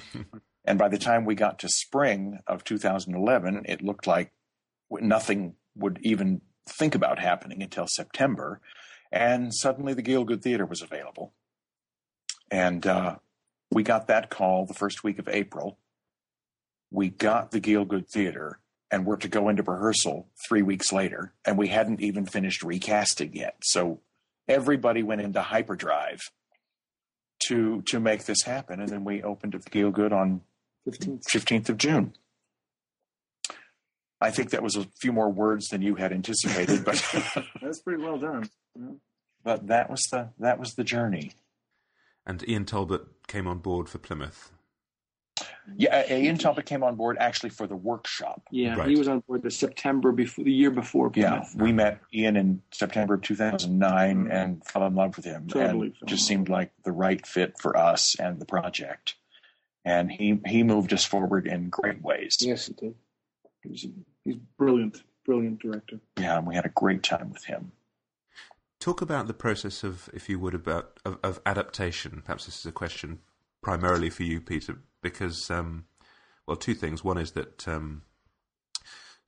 And 0.64 0.79
by 0.79 0.88
the 0.88 0.99
time 0.99 1.25
we 1.25 1.35
got 1.35 1.59
to 1.61 1.69
spring 1.69 2.38
of 2.47 2.64
2011, 2.64 3.64
it 3.66 3.83
looked 3.83 4.07
like 4.07 4.33
nothing 4.90 5.55
would 5.75 5.99
even 6.03 6.43
think 6.69 6.95
about 6.95 7.19
happening 7.19 7.62
until 7.62 7.87
September. 7.87 8.61
And 9.11 9.55
suddenly 9.55 9.95
the 9.95 10.03
Gielgud 10.03 10.43
Theater 10.43 10.66
was 10.66 10.83
available. 10.83 11.33
And 12.51 12.87
uh, 12.87 13.16
we 13.71 13.83
got 13.83 14.07
that 14.09 14.31
call 14.31 14.66
the 14.66 14.75
first 14.75 15.03
week 15.03 15.19
of 15.19 15.29
April. 15.29 15.79
We 16.90 17.09
got 17.09 17.50
the 17.50 17.61
Gielgud 17.61 18.09
Theater 18.09 18.59
and 18.90 19.07
were 19.07 19.16
to 19.18 19.29
go 19.29 19.48
into 19.48 19.62
rehearsal 19.62 20.29
three 20.48 20.62
weeks 20.62 20.92
later. 20.92 21.33
And 21.44 21.57
we 21.57 21.68
hadn't 21.68 22.00
even 22.00 22.26
finished 22.26 22.62
recasting 22.62 23.35
yet. 23.35 23.57
So 23.62 24.00
everybody 24.48 25.03
went 25.03 25.20
into 25.20 25.40
hyperdrive 25.42 26.20
to 27.46 27.83
to 27.87 28.00
make 28.00 28.24
this 28.24 28.42
happen. 28.42 28.81
And 28.81 28.88
then 28.88 29.05
we 29.05 29.22
opened 29.22 29.55
at 29.55 29.64
the 29.64 29.70
Gielgud 29.70 30.12
on 30.12 30.42
15th. 30.88 31.22
15th 31.33 31.68
of 31.68 31.79
June. 31.79 32.14
I 34.20 34.31
think 34.31 34.50
that 34.50 34.62
was 34.62 34.76
a 34.76 34.87
few 35.00 35.12
more 35.12 35.31
words 35.31 35.68
than 35.68 35.81
you 35.81 35.94
had 35.94 36.12
anticipated, 36.12 36.85
but 36.85 37.03
That's 37.62 37.81
pretty 37.81 38.03
well 38.03 38.18
done. 38.18 38.50
but 39.42 39.66
that 39.68 39.88
was 39.88 40.03
the 40.11 40.31
that 40.38 40.59
was 40.59 40.74
the 40.74 40.85
journey. 40.85 41.33
And 42.26 42.46
Ian 42.46 42.66
Talbot 42.66 43.03
came 43.29 43.46
on 43.46 43.59
board 43.59 43.88
for 43.88 43.98
Plymouth. 43.98 44.53
Yeah, 45.77 46.05
uh, 46.11 46.14
Ian 46.14 46.38
Talbot 46.38 46.66
came 46.66 46.83
on 46.83 46.96
board 46.96 47.16
actually 47.20 47.51
for 47.51 47.66
the 47.66 47.77
workshop. 47.77 48.42
Yeah, 48.51 48.77
Right. 48.77 48.88
he 48.88 48.96
was 48.96 49.09
on 49.09 49.20
board 49.20 49.42
the 49.42 49.51
September 49.51 50.11
before 50.12 50.44
the 50.44 50.53
year 50.53 50.70
before. 50.70 51.11
Yeah, 51.14 51.31
Plymouth. 51.40 51.55
we 51.57 51.73
met 51.73 52.01
Ian 52.12 52.37
in 52.37 52.62
September 52.73 53.14
of 53.14 53.23
2009 53.23 54.29
and 54.31 54.64
fell 54.66 54.87
in 54.87 54.94
love 54.94 55.16
with 55.16 55.25
him, 55.27 55.46
Totally 55.49 55.88
and 55.88 55.96
fell 55.99 56.07
just 56.09 56.27
seemed 56.27 56.49
like 56.49 56.73
the 56.85 56.92
right 56.92 57.25
fit 57.27 57.59
for 57.59 57.77
us 57.77 58.16
and 58.18 58.40
the 58.40 58.46
project. 58.46 59.14
And 59.85 60.11
he 60.11 60.40
he 60.46 60.62
moved 60.62 60.92
us 60.92 61.05
forward 61.05 61.46
in 61.46 61.68
great 61.70 62.03
ways. 62.03 62.37
Yes, 62.40 62.66
he 62.66 62.75
did. 62.75 62.94
He's, 63.62 63.87
he's 64.25 64.37
brilliant, 64.59 65.03
brilliant 65.25 65.61
director. 65.61 66.01
Yeah, 66.18 66.38
and 66.38 66.46
we 66.46 66.55
had 66.55 66.66
a 66.66 66.70
great 66.70 67.03
time 67.03 67.31
with 67.33 67.44
him. 67.44 67.73
Talk 68.79 69.03
about 69.03 69.27
the 69.27 69.35
process 69.35 69.85
of, 69.85 70.09
if 70.14 70.29
you 70.31 70.38
would, 70.38 70.55
about 70.55 70.99
of, 71.05 71.18
of 71.23 71.40
adaptation. 71.44 72.23
Perhaps 72.25 72.46
this 72.46 72.59
is 72.59 72.66
a 72.66 72.73
question 72.73 73.20
primarily 73.62 74.09
for 74.09 74.23
you, 74.23 74.40
Peter, 74.40 74.79
because 75.02 75.50
um, 75.50 75.84
well, 76.46 76.56
two 76.56 76.74
things. 76.74 77.04
One 77.04 77.18
is 77.18 77.32
that 77.32 77.68
um, 77.68 78.02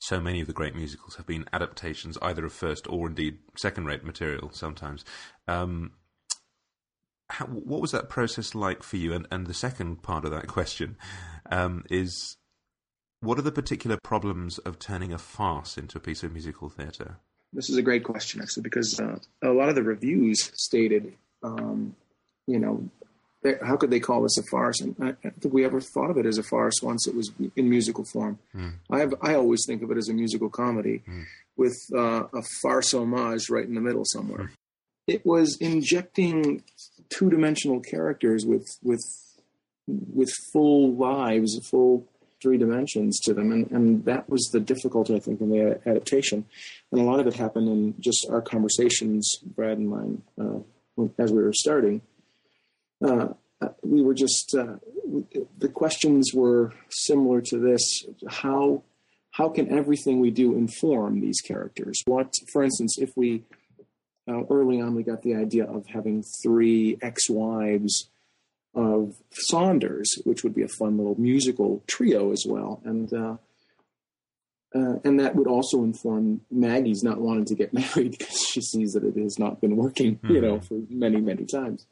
so 0.00 0.20
many 0.20 0.40
of 0.40 0.48
the 0.48 0.52
great 0.52 0.74
musicals 0.74 1.14
have 1.14 1.26
been 1.26 1.44
adaptations, 1.52 2.18
either 2.20 2.44
of 2.44 2.52
first 2.52 2.88
or 2.90 3.06
indeed 3.06 3.38
second-rate 3.56 4.02
material. 4.02 4.50
Sometimes, 4.52 5.04
um, 5.46 5.92
how, 7.30 7.46
what 7.46 7.80
was 7.80 7.92
that 7.92 8.08
process 8.08 8.56
like 8.56 8.82
for 8.82 8.96
you? 8.96 9.12
And, 9.12 9.28
and 9.30 9.46
the 9.46 9.54
second 9.54 10.02
part 10.02 10.24
of 10.24 10.32
that 10.32 10.46
question 10.48 10.96
um, 11.50 11.84
is, 11.88 12.36
what 13.20 13.38
are 13.38 13.42
the 13.42 13.52
particular 13.52 13.98
problems 14.02 14.58
of 14.58 14.80
turning 14.80 15.12
a 15.12 15.18
farce 15.18 15.78
into 15.78 15.98
a 15.98 16.00
piece 16.00 16.24
of 16.24 16.32
musical 16.32 16.68
theatre? 16.68 17.18
This 17.52 17.70
is 17.70 17.76
a 17.76 17.82
great 17.82 18.02
question, 18.02 18.42
actually, 18.42 18.64
because 18.64 18.98
uh, 18.98 19.18
a 19.42 19.50
lot 19.50 19.68
of 19.68 19.76
the 19.76 19.84
reviews 19.84 20.50
stated, 20.54 21.14
um, 21.44 21.94
you 22.48 22.58
know, 22.58 22.88
how 23.64 23.76
could 23.76 23.90
they 23.90 24.00
call 24.00 24.22
this 24.22 24.38
a 24.38 24.42
farce? 24.50 24.80
And 24.80 24.94
I, 25.00 25.08
I 25.08 25.16
don't 25.22 25.40
think 25.40 25.54
we 25.54 25.64
ever 25.64 25.80
thought 25.80 26.10
of 26.10 26.18
it 26.18 26.26
as 26.26 26.38
a 26.38 26.42
farce 26.42 26.74
once 26.82 27.06
it 27.08 27.14
was 27.14 27.32
in 27.56 27.68
musical 27.68 28.04
form. 28.04 28.38
I 28.90 29.00
have, 29.00 29.14
I 29.20 29.34
always 29.34 29.64
think 29.66 29.82
of 29.82 29.90
it 29.90 29.96
as 29.98 30.08
a 30.08 30.14
musical 30.14 30.48
comedy 30.48 31.02
with 31.56 31.76
uh, 31.94 32.24
a 32.32 32.42
farce 32.62 32.94
homage 32.94 33.50
right 33.50 33.66
in 33.66 33.74
the 33.74 33.80
middle 33.80 34.04
somewhere. 34.06 34.52
It 35.06 35.26
was 35.26 35.56
injecting 35.60 36.62
two-dimensional 37.10 37.80
characters 37.80 38.46
with 38.46 38.66
with 38.82 39.02
with 39.88 40.30
full 40.52 40.94
lives, 40.94 41.58
full 41.68 42.06
three 42.40 42.56
dimensions 42.56 43.20
to 43.20 43.34
them, 43.34 43.52
and, 43.52 43.70
and 43.70 44.04
that 44.04 44.28
was 44.28 44.48
the 44.52 44.60
difficulty 44.60 45.14
I 45.14 45.18
think 45.18 45.40
in 45.40 45.50
the 45.50 45.80
adaptation. 45.86 46.44
And 46.90 47.00
a 47.00 47.04
lot 47.04 47.20
of 47.20 47.26
it 47.26 47.34
happened 47.34 47.68
in 47.68 47.94
just 48.00 48.26
our 48.30 48.40
conversations, 48.40 49.38
Brad 49.44 49.78
and 49.78 49.88
mine, 49.88 50.22
uh, 50.40 51.04
as 51.18 51.32
we 51.32 51.42
were 51.42 51.52
starting. 51.52 52.00
Uh, 53.02 53.28
we 53.82 54.02
were 54.02 54.14
just 54.14 54.54
uh, 54.58 54.76
the 55.58 55.68
questions 55.68 56.32
were 56.34 56.72
similar 56.90 57.40
to 57.40 57.58
this: 57.58 58.04
how 58.28 58.82
how 59.32 59.48
can 59.48 59.72
everything 59.72 60.20
we 60.20 60.30
do 60.30 60.54
inform 60.54 61.20
these 61.20 61.40
characters? 61.40 62.00
What, 62.04 62.32
for 62.52 62.62
instance, 62.62 62.96
if 62.98 63.10
we 63.16 63.44
uh, 64.28 64.42
early 64.50 64.80
on 64.80 64.94
we 64.94 65.02
got 65.02 65.22
the 65.22 65.34
idea 65.34 65.64
of 65.64 65.86
having 65.86 66.22
three 66.42 66.98
ex-wives 67.02 68.08
of 68.74 69.14
Saunders, 69.32 70.10
which 70.24 70.42
would 70.42 70.54
be 70.54 70.62
a 70.62 70.68
fun 70.68 70.96
little 70.96 71.20
musical 71.20 71.82
trio 71.86 72.32
as 72.32 72.44
well, 72.46 72.80
and 72.84 73.12
uh, 74.74 74.94
and 75.04 75.20
that 75.20 75.36
would 75.36 75.46
also 75.46 75.82
inform 75.82 76.40
Maggie's 76.50 77.02
not 77.02 77.20
wanting 77.20 77.44
to 77.46 77.54
get 77.54 77.72
married 77.74 78.16
because 78.18 78.46
she 78.52 78.60
sees 78.60 78.92
that 78.92 79.04
it 79.04 79.16
has 79.16 79.38
not 79.38 79.60
been 79.60 79.76
working, 79.76 80.16
mm-hmm. 80.16 80.34
you 80.34 80.40
know, 80.40 80.58
hmm. 80.58 80.66
for 80.66 80.80
many 80.88 81.20
many 81.20 81.44
times. 81.44 81.86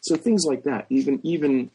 So 0.00 0.16
things 0.16 0.44
like 0.44 0.64
that, 0.64 0.86
even 0.90 1.20
even 1.22 1.70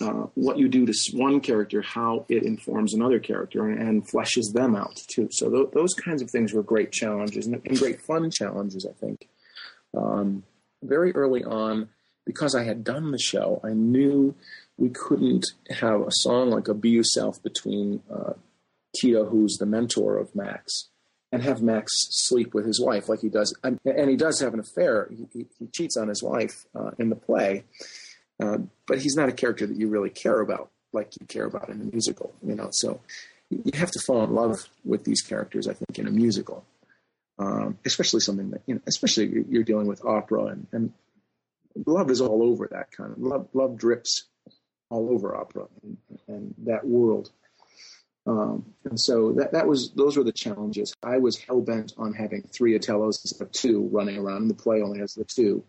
uh, 0.00 0.26
what 0.34 0.58
you 0.58 0.68
do 0.68 0.86
to 0.86 0.94
one 1.14 1.40
character, 1.40 1.82
how 1.82 2.24
it 2.28 2.44
informs 2.44 2.94
another 2.94 3.18
character 3.18 3.68
and, 3.68 3.80
and 3.80 4.08
fleshes 4.08 4.52
them 4.52 4.76
out 4.76 4.96
too. 5.08 5.28
So 5.32 5.50
th- 5.50 5.70
those 5.72 5.94
kinds 5.94 6.22
of 6.22 6.30
things 6.30 6.52
were 6.52 6.62
great 6.62 6.92
challenges 6.92 7.46
and, 7.46 7.60
and 7.64 7.78
great 7.78 8.00
fun 8.00 8.30
challenges, 8.30 8.86
I 8.88 8.92
think. 8.92 9.28
Um, 9.96 10.44
very 10.82 11.12
early 11.16 11.42
on, 11.42 11.88
because 12.24 12.54
I 12.54 12.62
had 12.62 12.84
done 12.84 13.10
the 13.10 13.18
show, 13.18 13.60
I 13.64 13.70
knew 13.70 14.36
we 14.76 14.90
couldn't 14.90 15.46
have 15.70 16.02
a 16.02 16.10
song 16.10 16.50
like 16.50 16.68
a 16.68 16.74
Be 16.74 16.90
Yourself 16.90 17.42
between 17.42 18.00
uh, 18.12 18.34
Tito, 18.96 19.26
who's 19.26 19.56
the 19.58 19.66
mentor 19.66 20.16
of 20.16 20.34
Max, 20.34 20.88
and 21.30 21.42
have 21.42 21.62
Max 21.62 21.92
sleep 22.10 22.54
with 22.54 22.66
his 22.66 22.80
wife 22.80 23.08
like 23.08 23.20
he 23.20 23.28
does. 23.28 23.54
And, 23.62 23.78
and 23.84 24.08
he 24.08 24.16
does 24.16 24.40
have 24.40 24.54
an 24.54 24.60
affair. 24.60 25.10
He, 25.32 25.46
he 25.58 25.66
cheats 25.66 25.96
on 25.96 26.08
his 26.08 26.22
wife 26.22 26.66
uh, 26.74 26.92
in 26.98 27.10
the 27.10 27.16
play, 27.16 27.64
uh, 28.40 28.58
but 28.86 28.98
he's 29.00 29.16
not 29.16 29.28
a 29.28 29.32
character 29.32 29.66
that 29.66 29.76
you 29.76 29.88
really 29.88 30.10
care 30.10 30.40
about 30.40 30.70
like 30.92 31.12
you 31.20 31.26
care 31.26 31.44
about 31.44 31.68
in 31.68 31.80
a 31.80 31.84
musical, 31.84 32.34
you 32.42 32.54
know. 32.54 32.68
So 32.72 33.00
you 33.50 33.72
have 33.74 33.90
to 33.90 34.00
fall 34.00 34.24
in 34.24 34.34
love 34.34 34.68
with 34.84 35.04
these 35.04 35.20
characters, 35.20 35.68
I 35.68 35.74
think, 35.74 35.98
in 35.98 36.06
a 36.06 36.10
musical, 36.10 36.64
um, 37.38 37.78
especially 37.84 38.20
something 38.20 38.50
that 38.50 38.62
you 38.66 38.76
know, 38.76 38.80
especially 38.86 39.44
you're 39.48 39.64
dealing 39.64 39.86
with 39.86 40.04
opera 40.04 40.46
and, 40.46 40.66
and 40.72 40.92
love 41.86 42.10
is 42.10 42.20
all 42.20 42.42
over 42.42 42.68
that 42.70 42.90
kind 42.90 43.12
of 43.12 43.18
love. 43.18 43.48
Love 43.52 43.76
drips 43.76 44.24
all 44.90 45.10
over 45.10 45.36
opera 45.36 45.66
and, 45.82 45.98
and 46.26 46.54
that 46.58 46.86
world. 46.86 47.30
Um, 48.28 48.74
and 48.84 49.00
so 49.00 49.32
that, 49.32 49.52
that 49.52 49.66
was 49.66 49.90
those 49.92 50.18
were 50.18 50.24
the 50.24 50.32
challenges. 50.32 50.92
I 51.02 51.16
was 51.16 51.38
hell 51.38 51.62
bent 51.62 51.94
on 51.96 52.12
having 52.12 52.42
three 52.42 52.78
Otellos 52.78 53.24
instead 53.24 53.40
of 53.40 53.52
two 53.52 53.88
running 53.90 54.18
around. 54.18 54.42
and 54.42 54.50
The 54.50 54.54
play 54.54 54.82
only 54.82 54.98
has 54.98 55.14
the 55.14 55.24
two, 55.24 55.64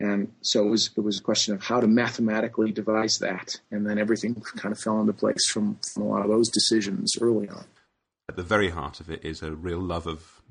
and 0.00 0.32
so 0.40 0.66
it 0.66 0.70
was 0.70 0.90
it 0.96 1.02
was 1.02 1.20
a 1.20 1.22
question 1.22 1.54
of 1.54 1.62
how 1.62 1.78
to 1.78 1.86
mathematically 1.86 2.72
devise 2.72 3.18
that, 3.18 3.60
and 3.70 3.86
then 3.86 3.98
everything 3.98 4.34
kind 4.56 4.72
of 4.72 4.80
fell 4.80 5.00
into 5.00 5.12
place 5.12 5.48
from, 5.48 5.78
from 5.92 6.02
a 6.02 6.08
lot 6.08 6.22
of 6.22 6.28
those 6.28 6.48
decisions 6.48 7.16
early 7.20 7.48
on. 7.48 7.64
At 8.28 8.36
the 8.36 8.42
very 8.42 8.70
heart 8.70 8.98
of 9.00 9.08
it 9.08 9.24
is 9.24 9.42
a 9.42 9.52
real 9.52 9.80
love 9.80 10.08
of 10.08 10.42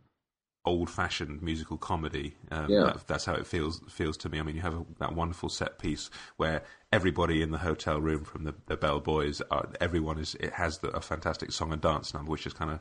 old-fashioned 0.65 1.41
musical 1.41 1.77
comedy. 1.77 2.35
Um, 2.51 2.69
yeah. 2.69 2.83
That, 2.83 3.07
that's 3.07 3.25
how 3.25 3.33
it 3.33 3.45
feels 3.45 3.81
feels 3.89 4.17
to 4.17 4.29
me. 4.29 4.39
I 4.39 4.43
mean, 4.43 4.55
you 4.55 4.61
have 4.61 4.75
a, 4.75 4.85
that 4.99 5.13
wonderful 5.13 5.49
set 5.49 5.79
piece 5.79 6.09
where 6.37 6.63
everybody 6.91 7.41
in 7.41 7.51
the 7.51 7.57
hotel 7.57 7.99
room, 7.99 8.23
from 8.23 8.43
the, 8.43 8.53
the 8.67 8.77
bellboys, 8.77 9.41
are, 9.51 9.69
everyone 9.81 10.19
is 10.19 10.35
it 10.35 10.53
has 10.53 10.79
the, 10.79 10.89
a 10.89 11.01
fantastic 11.01 11.51
song 11.51 11.73
and 11.73 11.81
dance 11.81 12.13
number, 12.13 12.31
which 12.31 12.43
just 12.43 12.57
kind 12.57 12.71
of 12.71 12.79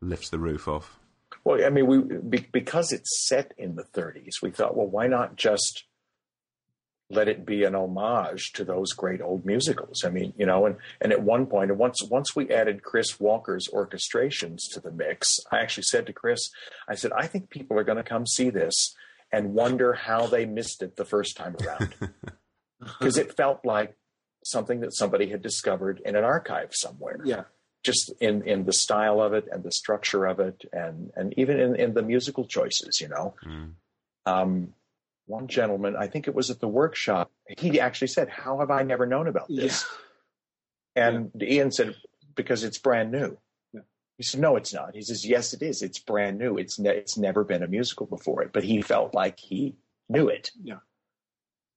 lifts 0.00 0.30
the 0.30 0.38
roof 0.38 0.66
off. 0.66 0.98
Well, 1.44 1.64
I 1.64 1.70
mean, 1.70 1.86
we 1.86 1.98
because 2.50 2.92
it's 2.92 3.28
set 3.28 3.54
in 3.56 3.76
the 3.76 3.84
30s, 3.84 4.42
we 4.42 4.50
thought, 4.50 4.76
well, 4.76 4.88
why 4.88 5.06
not 5.06 5.36
just 5.36 5.84
let 7.10 7.28
it 7.28 7.44
be 7.44 7.64
an 7.64 7.74
homage 7.74 8.52
to 8.52 8.64
those 8.64 8.92
great 8.92 9.20
old 9.20 9.44
musicals. 9.44 10.04
I 10.04 10.10
mean, 10.10 10.32
you 10.38 10.46
know, 10.46 10.66
and, 10.66 10.76
and 11.00 11.12
at 11.12 11.22
one 11.22 11.46
point, 11.46 11.70
and 11.70 11.78
once 11.78 12.02
once 12.08 12.36
we 12.36 12.50
added 12.50 12.82
Chris 12.82 13.18
Walker's 13.18 13.68
orchestrations 13.68 14.60
to 14.72 14.80
the 14.80 14.92
mix, 14.92 15.38
I 15.50 15.58
actually 15.58 15.84
said 15.84 16.06
to 16.06 16.12
Chris, 16.12 16.50
I 16.88 16.94
said, 16.94 17.12
I 17.12 17.26
think 17.26 17.50
people 17.50 17.78
are 17.78 17.84
going 17.84 17.96
to 17.96 18.04
come 18.04 18.26
see 18.26 18.50
this 18.50 18.94
and 19.32 19.54
wonder 19.54 19.92
how 19.92 20.26
they 20.26 20.46
missed 20.46 20.82
it 20.82 20.96
the 20.96 21.04
first 21.04 21.36
time 21.36 21.56
around. 21.62 21.94
Because 22.98 23.18
it 23.18 23.36
felt 23.36 23.62
like 23.62 23.94
something 24.42 24.80
that 24.80 24.96
somebody 24.96 25.28
had 25.28 25.42
discovered 25.42 26.00
in 26.02 26.16
an 26.16 26.24
archive 26.24 26.70
somewhere. 26.72 27.20
Yeah. 27.26 27.42
Just 27.84 28.10
in, 28.20 28.42
in 28.48 28.64
the 28.64 28.72
style 28.72 29.20
of 29.20 29.34
it 29.34 29.46
and 29.52 29.62
the 29.62 29.70
structure 29.70 30.24
of 30.24 30.40
it 30.40 30.64
and, 30.72 31.10
and 31.14 31.34
even 31.36 31.60
in, 31.60 31.76
in 31.76 31.92
the 31.92 32.02
musical 32.02 32.46
choices, 32.46 32.98
you 32.98 33.08
know. 33.08 33.34
Mm. 33.44 33.72
Um, 34.24 34.72
one 35.30 35.48
gentleman, 35.48 35.96
I 35.96 36.08
think 36.08 36.28
it 36.28 36.34
was 36.34 36.50
at 36.50 36.60
the 36.60 36.68
workshop, 36.68 37.30
he 37.58 37.80
actually 37.80 38.08
said, 38.08 38.28
How 38.28 38.58
have 38.58 38.70
I 38.70 38.82
never 38.82 39.06
known 39.06 39.28
about 39.28 39.48
this? 39.48 39.86
Yeah. 40.96 41.08
And 41.08 41.30
yeah. 41.34 41.54
Ian 41.54 41.70
said, 41.70 41.94
Because 42.34 42.64
it's 42.64 42.78
brand 42.78 43.12
new. 43.12 43.38
Yeah. 43.72 43.82
He 44.18 44.24
said, 44.24 44.40
No, 44.40 44.56
it's 44.56 44.74
not. 44.74 44.94
He 44.94 45.02
says, 45.02 45.24
Yes, 45.24 45.54
it 45.54 45.62
is. 45.62 45.82
It's 45.82 45.98
brand 45.98 46.38
new. 46.38 46.58
It's 46.58 46.78
ne- 46.78 46.96
it's 46.96 47.16
never 47.16 47.44
been 47.44 47.62
a 47.62 47.68
musical 47.68 48.06
before 48.06 48.42
it. 48.42 48.52
But 48.52 48.64
he 48.64 48.82
felt 48.82 49.14
like 49.14 49.38
he 49.38 49.76
knew 50.08 50.28
it. 50.28 50.50
Yeah. 50.62 50.80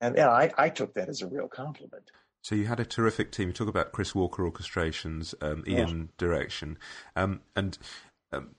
And 0.02 0.18
yeah, 0.18 0.30
I, 0.30 0.52
I 0.58 0.70
took 0.70 0.96
that 0.96 1.08
as 1.08 1.22
a 1.22 1.28
real 1.28 1.48
compliment. 1.48 2.12
So 2.42 2.56
you 2.56 2.66
had 2.66 2.82
a 2.82 2.86
terrific 2.86 3.32
team. 3.32 3.48
You 3.48 3.54
talk 3.54 3.70
about 3.70 3.94
Chris 3.94 4.14
Walker 4.14 4.44
orchestrations, 4.44 5.34
um, 5.42 5.64
Ian 5.66 6.10
oh. 6.10 6.14
direction, 6.18 6.78
um, 7.16 7.40
and 7.56 7.78
um, 8.34 8.56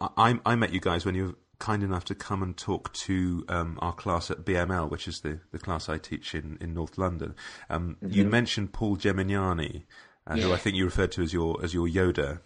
I, 0.00 0.38
I 0.46 0.54
met 0.54 0.72
you 0.72 0.78
guys 0.78 1.04
when 1.04 1.16
you 1.16 1.36
kind 1.58 1.82
enough 1.82 2.04
to 2.06 2.14
come 2.14 2.42
and 2.42 2.56
talk 2.56 2.92
to 2.92 3.44
um, 3.48 3.78
our 3.80 3.92
class 3.92 4.30
at 4.30 4.44
BML, 4.44 4.90
which 4.90 5.08
is 5.08 5.20
the, 5.20 5.40
the 5.52 5.58
class 5.58 5.88
I 5.88 5.98
teach 5.98 6.34
in, 6.34 6.58
in 6.60 6.74
North 6.74 6.98
London. 6.98 7.34
Um, 7.70 7.96
mm-hmm. 8.02 8.12
You 8.12 8.24
mentioned 8.24 8.72
Paul 8.72 8.96
Gemignani, 8.96 9.84
uh, 10.30 10.34
yeah. 10.34 10.44
who 10.44 10.52
I 10.52 10.56
think 10.56 10.76
you 10.76 10.84
referred 10.84 11.12
to 11.12 11.22
as 11.22 11.32
your 11.32 11.62
as 11.62 11.72
your 11.72 11.88
Yoda. 11.88 12.40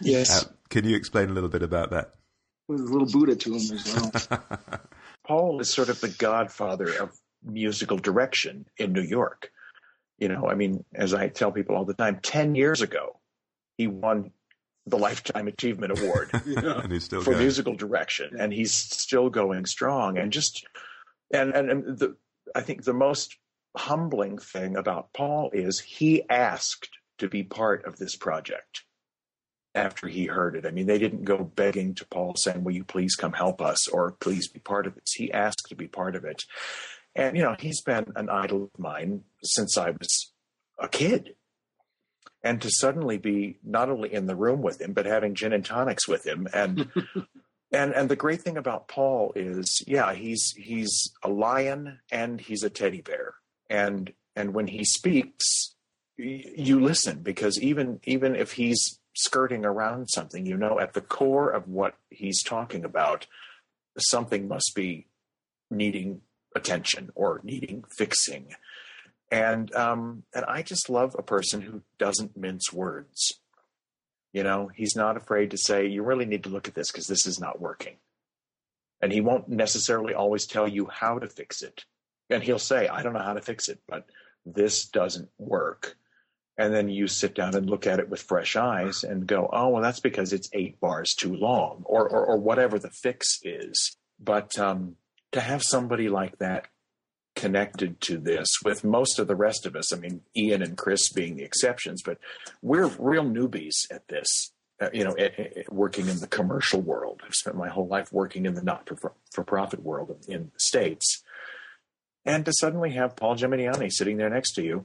Yes. 0.00 0.44
Uh, 0.44 0.48
can 0.68 0.84
you 0.84 0.96
explain 0.96 1.30
a 1.30 1.32
little 1.32 1.48
bit 1.48 1.62
about 1.62 1.90
that? 1.90 2.14
With 2.68 2.80
a 2.80 2.84
little 2.84 3.06
Buddha 3.06 3.36
to 3.36 3.54
him 3.54 3.76
as 3.76 3.94
well. 4.28 4.40
Paul 5.26 5.60
is 5.60 5.70
sort 5.70 5.88
of 5.88 6.00
the 6.00 6.08
godfather 6.08 6.88
of 7.00 7.16
musical 7.44 7.96
direction 7.96 8.66
in 8.76 8.92
New 8.92 9.02
York. 9.02 9.50
You 10.18 10.28
know, 10.28 10.48
I 10.48 10.54
mean, 10.54 10.84
as 10.94 11.14
I 11.14 11.28
tell 11.28 11.52
people 11.52 11.76
all 11.76 11.84
the 11.84 11.94
time, 11.94 12.20
10 12.22 12.54
years 12.54 12.82
ago, 12.82 13.20
he 13.76 13.86
won 13.86 14.32
the 14.86 14.98
Lifetime 14.98 15.48
Achievement 15.48 15.98
Award 15.98 16.30
for 16.30 17.32
going. 17.32 17.38
musical 17.38 17.74
direction, 17.74 18.36
and 18.38 18.52
he's 18.52 18.72
still 18.72 19.28
going 19.28 19.66
strong. 19.66 20.16
And 20.16 20.32
just 20.32 20.64
and, 21.32 21.52
and 21.54 21.70
and 21.70 21.98
the 21.98 22.16
I 22.54 22.62
think 22.62 22.84
the 22.84 22.94
most 22.94 23.36
humbling 23.76 24.38
thing 24.38 24.76
about 24.76 25.12
Paul 25.12 25.50
is 25.52 25.80
he 25.80 26.22
asked 26.30 26.88
to 27.18 27.28
be 27.28 27.42
part 27.42 27.84
of 27.84 27.96
this 27.96 28.16
project 28.16 28.84
after 29.74 30.08
he 30.08 30.26
heard 30.26 30.56
it. 30.56 30.64
I 30.64 30.70
mean, 30.70 30.86
they 30.86 30.98
didn't 30.98 31.24
go 31.24 31.44
begging 31.44 31.94
to 31.96 32.06
Paul 32.06 32.34
saying, 32.36 32.62
"Will 32.62 32.74
you 32.74 32.84
please 32.84 33.16
come 33.16 33.32
help 33.32 33.60
us?" 33.60 33.88
or 33.88 34.12
"Please 34.12 34.48
be 34.48 34.60
part 34.60 34.86
of 34.86 34.94
this." 34.94 35.14
He 35.14 35.32
asked 35.32 35.66
to 35.68 35.74
be 35.74 35.88
part 35.88 36.14
of 36.14 36.24
it, 36.24 36.44
and 37.14 37.36
you 37.36 37.42
know, 37.42 37.56
he's 37.58 37.82
been 37.82 38.06
an 38.14 38.30
idol 38.30 38.64
of 38.64 38.78
mine 38.78 39.24
since 39.42 39.76
I 39.76 39.90
was 39.90 40.32
a 40.78 40.88
kid 40.88 41.34
and 42.46 42.62
to 42.62 42.70
suddenly 42.70 43.18
be 43.18 43.58
not 43.64 43.90
only 43.90 44.14
in 44.14 44.26
the 44.26 44.36
room 44.36 44.62
with 44.62 44.80
him 44.80 44.92
but 44.92 45.04
having 45.04 45.34
gin 45.34 45.52
and 45.52 45.64
tonics 45.64 46.06
with 46.06 46.24
him. 46.24 46.46
And 46.54 46.88
and 47.72 47.92
and 47.92 48.08
the 48.08 48.16
great 48.16 48.40
thing 48.40 48.56
about 48.56 48.86
Paul 48.86 49.32
is 49.34 49.82
yeah 49.86 50.14
he's 50.14 50.54
he's 50.56 51.12
a 51.24 51.28
lion 51.28 51.98
and 52.10 52.40
he's 52.40 52.62
a 52.62 52.70
teddy 52.70 53.00
bear. 53.00 53.34
And 53.68 54.12
and 54.36 54.54
when 54.54 54.68
he 54.68 54.84
speaks 54.84 55.74
you 56.16 56.80
listen 56.80 57.22
because 57.22 57.60
even 57.60 58.00
even 58.04 58.36
if 58.36 58.52
he's 58.52 59.00
skirting 59.14 59.64
around 59.64 60.06
something 60.06 60.46
you 60.46 60.56
know 60.56 60.78
at 60.78 60.92
the 60.92 61.00
core 61.00 61.50
of 61.50 61.68
what 61.68 61.96
he's 62.10 62.42
talking 62.42 62.84
about 62.84 63.26
something 63.98 64.46
must 64.46 64.72
be 64.74 65.06
needing 65.70 66.20
attention 66.54 67.10
or 67.14 67.40
needing 67.42 67.84
fixing 67.98 68.54
and 69.30 69.74
um, 69.74 70.22
and 70.34 70.44
I 70.44 70.62
just 70.62 70.88
love 70.88 71.16
a 71.18 71.22
person 71.22 71.60
who 71.60 71.82
doesn't 71.98 72.36
mince 72.36 72.72
words. 72.72 73.40
You 74.32 74.42
know, 74.42 74.70
he's 74.74 74.94
not 74.94 75.16
afraid 75.16 75.50
to 75.50 75.58
say, 75.58 75.86
"You 75.86 76.02
really 76.02 76.26
need 76.26 76.44
to 76.44 76.50
look 76.50 76.68
at 76.68 76.74
this 76.74 76.90
because 76.90 77.06
this 77.06 77.26
is 77.26 77.40
not 77.40 77.60
working." 77.60 77.96
And 79.00 79.12
he 79.12 79.20
won't 79.20 79.48
necessarily 79.48 80.14
always 80.14 80.46
tell 80.46 80.66
you 80.66 80.86
how 80.86 81.18
to 81.18 81.28
fix 81.28 81.62
it. 81.62 81.84
And 82.30 82.42
he'll 82.42 82.58
say, 82.58 82.88
"I 82.88 83.02
don't 83.02 83.14
know 83.14 83.20
how 83.20 83.34
to 83.34 83.42
fix 83.42 83.68
it, 83.68 83.80
but 83.88 84.08
this 84.44 84.86
doesn't 84.86 85.30
work." 85.38 85.96
And 86.58 86.72
then 86.72 86.88
you 86.88 87.06
sit 87.06 87.34
down 87.34 87.54
and 87.54 87.68
look 87.68 87.86
at 87.86 87.98
it 87.98 88.08
with 88.08 88.22
fresh 88.22 88.56
eyes 88.56 89.02
and 89.02 89.26
go, 89.26 89.48
"Oh, 89.52 89.70
well, 89.70 89.82
that's 89.82 90.00
because 90.00 90.32
it's 90.32 90.50
eight 90.52 90.78
bars 90.80 91.14
too 91.14 91.34
long," 91.34 91.82
or 91.84 92.08
or, 92.08 92.24
or 92.24 92.38
whatever 92.38 92.78
the 92.78 92.90
fix 92.90 93.40
is. 93.42 93.96
But 94.20 94.58
um, 94.58 94.96
to 95.32 95.40
have 95.40 95.62
somebody 95.62 96.08
like 96.08 96.38
that 96.38 96.68
connected 97.36 98.00
to 98.00 98.18
this 98.18 98.48
with 98.64 98.82
most 98.82 99.18
of 99.18 99.28
the 99.28 99.36
rest 99.36 99.66
of 99.66 99.76
us. 99.76 99.92
I 99.94 99.98
mean, 99.98 100.22
Ian 100.36 100.62
and 100.62 100.76
Chris 100.76 101.12
being 101.12 101.36
the 101.36 101.44
exceptions, 101.44 102.02
but 102.02 102.18
we're 102.62 102.88
real 102.98 103.24
newbies 103.24 103.74
at 103.90 104.08
this. 104.08 104.52
Uh, 104.78 104.90
you 104.92 105.04
know, 105.04 105.16
working 105.70 106.06
in 106.06 106.18
the 106.20 106.26
commercial 106.26 106.82
world. 106.82 107.22
I've 107.24 107.34
spent 107.34 107.56
my 107.56 107.70
whole 107.70 107.86
life 107.86 108.12
working 108.12 108.44
in 108.44 108.52
the 108.52 108.62
not 108.62 108.86
for 109.32 109.42
profit 109.42 109.82
world 109.82 110.14
in 110.28 110.50
the 110.52 110.60
States. 110.60 111.22
And 112.26 112.44
to 112.44 112.52
suddenly 112.52 112.90
have 112.90 113.16
Paul 113.16 113.36
Gemignani 113.36 113.90
sitting 113.90 114.18
there 114.18 114.28
next 114.28 114.52
to 114.56 114.62
you 114.62 114.84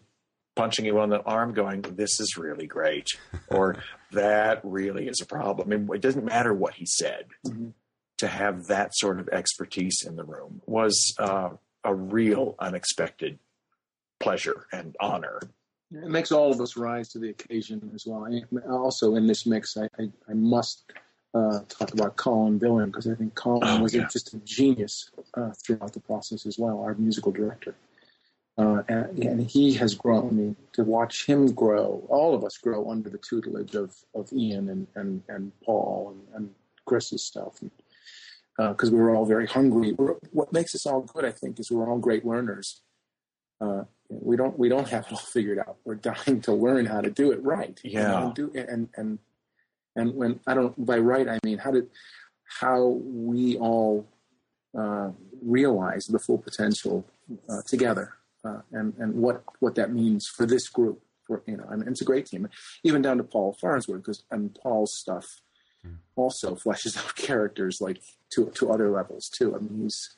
punching 0.55 0.85
you 0.85 0.99
on 0.99 1.09
the 1.09 1.21
arm, 1.21 1.53
going, 1.53 1.81
"This 1.81 2.19
is 2.19 2.37
really 2.37 2.67
great," 2.67 3.07
or 3.47 3.77
"That 4.11 4.61
really 4.63 5.07
is 5.07 5.21
a 5.21 5.25
problem." 5.25 5.71
I 5.71 5.77
mean, 5.77 5.89
it 5.95 6.01
doesn't 6.01 6.25
matter 6.25 6.53
what 6.53 6.75
he 6.75 6.85
said. 6.85 7.25
Mm-hmm. 7.45 7.69
To 8.17 8.27
have 8.27 8.67
that 8.67 8.93
sort 8.93 9.19
of 9.19 9.29
expertise 9.29 10.03
in 10.05 10.15
the 10.15 10.23
room 10.23 10.61
was 10.67 11.15
uh, 11.17 11.49
a 11.83 11.93
real 11.93 12.55
unexpected 12.59 13.39
pleasure 14.19 14.67
and 14.71 14.95
honor. 14.99 15.39
It 15.91 16.09
makes 16.09 16.31
all 16.31 16.51
of 16.51 16.61
us 16.61 16.77
rise 16.77 17.09
to 17.09 17.19
the 17.19 17.29
occasion 17.29 17.91
as 17.93 18.05
well. 18.05 18.25
I, 18.25 18.69
also, 18.69 19.15
in 19.15 19.27
this 19.27 19.45
mix, 19.45 19.75
I, 19.75 19.89
I, 19.99 20.09
I 20.29 20.33
must 20.33 20.91
uh, 21.33 21.59
talk 21.67 21.93
about 21.93 22.15
Colin 22.15 22.59
Billen 22.59 22.87
because 22.87 23.07
I 23.07 23.15
think 23.15 23.35
Colin 23.35 23.63
oh, 23.67 23.81
was 23.81 23.93
yeah. 23.93 24.07
just 24.11 24.33
a 24.33 24.37
genius 24.39 25.09
uh, 25.33 25.51
throughout 25.51 25.93
the 25.93 25.99
process 25.99 26.45
as 26.45 26.57
well, 26.57 26.81
our 26.81 26.93
musical 26.95 27.31
director. 27.31 27.75
Uh, 28.57 28.83
and, 28.89 29.23
and, 29.23 29.49
he 29.49 29.73
has 29.73 29.95
grown. 29.95 30.27
I 30.27 30.31
mean, 30.31 30.55
to 30.73 30.83
watch 30.83 31.25
him 31.25 31.51
grow, 31.53 32.05
all 32.09 32.35
of 32.35 32.43
us 32.43 32.57
grow 32.57 32.91
under 32.91 33.09
the 33.09 33.17
tutelage 33.17 33.75
of, 33.75 33.95
of 34.13 34.31
Ian 34.33 34.69
and, 34.69 34.87
and, 34.95 35.23
and 35.29 35.51
Paul 35.63 36.13
and, 36.13 36.35
and 36.35 36.55
Chris's 36.85 37.23
stuff. 37.23 37.61
Because 38.57 38.89
uh, 38.89 38.93
we 38.93 38.99
were 38.99 39.15
all 39.15 39.25
very 39.25 39.47
hungry. 39.47 39.93
We're, 39.93 40.15
what 40.31 40.53
makes 40.53 40.75
us 40.75 40.85
all 40.85 41.01
good, 41.01 41.25
I 41.25 41.31
think, 41.31 41.59
is 41.59 41.71
we're 41.71 41.89
all 41.89 41.97
great 41.97 42.25
learners. 42.25 42.81
Uh, 43.59 43.83
we 44.09 44.35
don't 44.35 44.57
we 44.59 44.69
don't 44.69 44.89
have 44.89 45.05
it 45.05 45.13
all 45.13 45.17
figured 45.33 45.59
out. 45.59 45.77
We're 45.85 45.95
dying 45.95 46.41
to 46.41 46.53
learn 46.53 46.85
how 46.85 47.01
to 47.01 47.09
do 47.09 47.31
it 47.31 47.41
right. 47.43 47.79
Yeah. 47.83 48.25
And 48.25 48.33
do 48.33 48.51
and 48.55 48.89
and 48.95 49.19
and 49.95 50.15
when 50.15 50.39
I 50.47 50.53
don't 50.53 50.85
by 50.85 50.97
right 50.97 51.27
I 51.27 51.39
mean 51.43 51.59
how 51.59 51.71
did 51.71 51.87
how 52.59 52.99
we 53.03 53.57
all 53.57 54.07
uh, 54.77 55.11
realize 55.41 56.05
the 56.05 56.19
full 56.19 56.37
potential 56.37 57.05
uh, 57.49 57.61
together 57.65 58.13
uh, 58.43 58.61
and 58.71 58.93
and 58.97 59.13
what 59.15 59.43
what 59.59 59.75
that 59.75 59.93
means 59.93 60.27
for 60.27 60.45
this 60.45 60.67
group. 60.67 61.01
For 61.27 61.43
you 61.45 61.57
know, 61.57 61.65
I 61.69 61.75
mean, 61.75 61.87
it's 61.87 62.01
a 62.01 62.05
great 62.05 62.25
team, 62.25 62.49
even 62.83 63.01
down 63.01 63.17
to 63.17 63.23
Paul 63.23 63.53
Farnsworth 63.53 64.01
because 64.01 64.23
and 64.31 64.53
Paul's 64.55 64.97
stuff 64.97 65.40
mm. 65.85 65.95
also 66.15 66.55
fleshes 66.63 66.97
out 66.97 67.15
characters 67.15 67.81
like 67.81 68.01
to 68.31 68.51
to 68.55 68.71
other 68.71 68.89
levels 68.89 69.29
too. 69.29 69.55
I 69.55 69.59
mean, 69.59 69.83
he's 69.83 70.15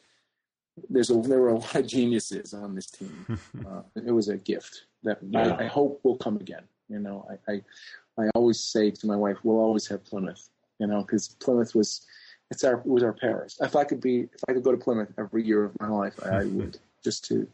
there's 0.89 1.09
a 1.09 1.16
there 1.16 1.39
were 1.39 1.49
a 1.49 1.59
lot 1.59 1.76
of 1.76 1.88
geniuses 1.88 2.53
on 2.53 2.76
this 2.76 2.88
team. 2.88 3.26
Uh, 3.66 3.82
it 3.95 4.11
was 4.11 4.28
a 4.28 4.38
gift 4.38 4.86
that 5.03 5.20
yeah. 5.30 5.55
I, 5.55 5.64
I, 5.64 5.68
hope 5.68 5.99
will 6.03 6.18
come 6.18 6.36
again. 6.38 6.64
You 6.89 6.99
know, 6.99 7.26
I, 7.47 7.53
I, 7.53 7.61
I 8.18 8.30
always 8.36 8.59
say 8.59 8.91
to 8.91 9.07
my 9.07 9.16
wife, 9.16 9.38
we'll 9.43 9.57
always 9.57 9.88
have 9.88 10.03
Plymouth. 10.03 10.49
You 10.80 10.88
know, 10.88 11.01
because 11.01 11.30
Plymouth 11.39 11.74
was 11.74 12.05
it's 12.51 12.64
our 12.64 12.82
was 12.86 13.03
our 13.03 13.14
Paris. 13.14 13.57
If 13.61 13.76
I 13.76 13.84
could 13.84 14.01
be 14.01 14.22
if 14.22 14.43
I 14.47 14.53
could 14.53 14.64
go 14.64 14.72
to 14.72 14.78
Plymouth 14.78 15.14
every 15.18 15.45
year 15.45 15.64
of 15.64 15.80
my 15.80 15.88
life, 15.88 16.20
I, 16.24 16.30
I 16.30 16.43
would 16.57 16.78
just 17.03 17.26
to 17.26 17.47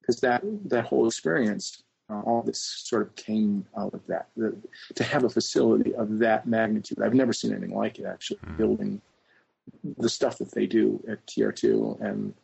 because 0.00 0.20
that 0.20 0.42
that 0.66 0.84
whole 0.84 1.06
experience. 1.06 1.82
Uh, 2.10 2.20
all 2.22 2.42
this 2.42 2.60
sort 2.60 3.02
of 3.02 3.14
came 3.16 3.64
out 3.78 3.94
of 3.94 4.04
that. 4.06 4.28
The, 4.36 4.56
to 4.94 5.04
have 5.04 5.24
a 5.24 5.30
facility 5.30 5.94
of 5.94 6.18
that 6.18 6.46
magnitude, 6.46 7.00
I've 7.02 7.14
never 7.14 7.32
seen 7.32 7.52
anything 7.52 7.76
like 7.76 7.98
it. 7.98 8.06
Actually, 8.06 8.38
mm. 8.46 8.56
building 8.56 9.00
the 9.98 10.08
stuff 10.08 10.38
that 10.38 10.52
they 10.52 10.66
do 10.66 11.02
at 11.08 11.24
TR2 11.26 12.00
and 12.00 12.34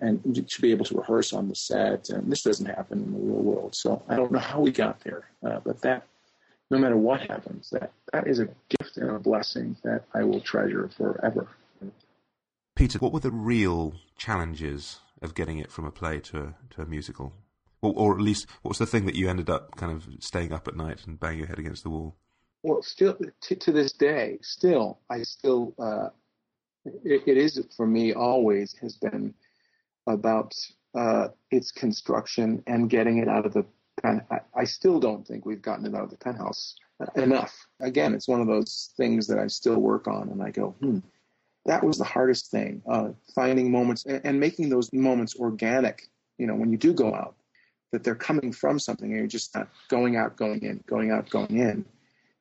and 0.00 0.48
to 0.48 0.60
be 0.60 0.70
able 0.70 0.84
to 0.84 0.96
rehearse 0.96 1.32
on 1.32 1.48
the 1.48 1.54
set. 1.54 2.10
And 2.10 2.30
this 2.30 2.42
doesn't 2.42 2.66
happen 2.66 3.02
in 3.02 3.12
the 3.12 3.18
real 3.18 3.42
world. 3.42 3.74
So 3.74 4.02
I 4.08 4.14
don't 4.14 4.30
know 4.30 4.38
how 4.38 4.60
we 4.60 4.70
got 4.70 5.00
there, 5.00 5.24
uh, 5.44 5.58
but 5.64 5.80
that 5.82 6.06
no 6.70 6.78
matter 6.78 6.96
what 6.96 7.22
happens, 7.22 7.70
that 7.70 7.92
that 8.12 8.28
is 8.28 8.38
a 8.38 8.48
gift 8.68 8.96
and 8.96 9.10
a 9.10 9.18
blessing 9.18 9.76
that 9.82 10.04
I 10.14 10.22
will 10.22 10.40
treasure 10.40 10.88
forever. 10.96 11.48
Peter, 12.76 12.98
what 12.98 13.12
were 13.12 13.20
the 13.20 13.30
real 13.30 13.94
challenges 14.16 15.00
of 15.20 15.34
getting 15.34 15.58
it 15.58 15.70
from 15.70 15.84
a 15.84 15.90
play 15.90 16.20
to 16.20 16.38
a, 16.38 16.54
to 16.70 16.82
a 16.82 16.86
musical? 16.86 17.32
Or, 17.82 17.92
or 17.96 18.14
at 18.14 18.20
least, 18.20 18.46
what's 18.62 18.78
the 18.78 18.86
thing 18.86 19.06
that 19.06 19.14
you 19.14 19.28
ended 19.28 19.48
up 19.48 19.76
kind 19.76 19.92
of 19.92 20.06
staying 20.20 20.52
up 20.52 20.68
at 20.68 20.76
night 20.76 21.06
and 21.06 21.18
banging 21.18 21.38
your 21.38 21.48
head 21.48 21.58
against 21.58 21.82
the 21.82 21.90
wall? 21.90 22.16
Well, 22.62 22.82
still 22.82 23.16
to, 23.42 23.56
to 23.56 23.72
this 23.72 23.92
day, 23.92 24.38
still 24.42 24.98
I 25.08 25.22
still 25.22 25.74
uh, 25.78 26.10
it, 26.84 27.22
it 27.26 27.36
is 27.36 27.60
for 27.76 27.86
me 27.86 28.12
always 28.12 28.74
has 28.80 28.96
been 28.96 29.34
about 30.06 30.54
uh, 30.94 31.28
its 31.50 31.70
construction 31.70 32.62
and 32.66 32.90
getting 32.90 33.18
it 33.18 33.28
out 33.28 33.46
of 33.46 33.52
the 33.52 33.64
pen. 34.02 34.22
I, 34.30 34.40
I, 34.54 34.64
still 34.64 34.98
don't 34.98 35.26
think 35.26 35.46
we've 35.46 35.62
gotten 35.62 35.86
it 35.86 35.94
out 35.94 36.04
of 36.04 36.10
the 36.10 36.16
penthouse 36.16 36.74
enough. 37.16 37.54
Again, 37.80 38.14
it's 38.14 38.28
one 38.28 38.40
of 38.40 38.46
those 38.46 38.92
things 38.96 39.26
that 39.28 39.38
I 39.38 39.46
still 39.46 39.76
work 39.76 40.08
on, 40.08 40.28
and 40.30 40.42
I 40.42 40.50
go, 40.50 40.70
hmm, 40.80 40.98
that 41.66 41.84
was 41.84 41.98
the 41.98 42.04
hardest 42.04 42.50
thing. 42.50 42.82
Uh, 42.88 43.10
finding 43.34 43.70
moments 43.70 44.04
and, 44.06 44.20
and, 44.24 44.40
making 44.40 44.68
those 44.68 44.92
moments 44.92 45.36
organic. 45.36 46.08
You 46.38 46.46
know, 46.46 46.54
when 46.54 46.72
you 46.72 46.78
do 46.78 46.92
go 46.92 47.14
out, 47.14 47.36
that 47.92 48.04
they're 48.04 48.14
coming 48.14 48.52
from 48.52 48.78
something, 48.78 49.10
and 49.10 49.18
you're 49.18 49.26
just 49.26 49.54
not 49.54 49.68
going 49.88 50.16
out, 50.16 50.36
going 50.36 50.62
in, 50.62 50.82
going 50.86 51.10
out, 51.10 51.30
going 51.30 51.56
in. 51.56 51.84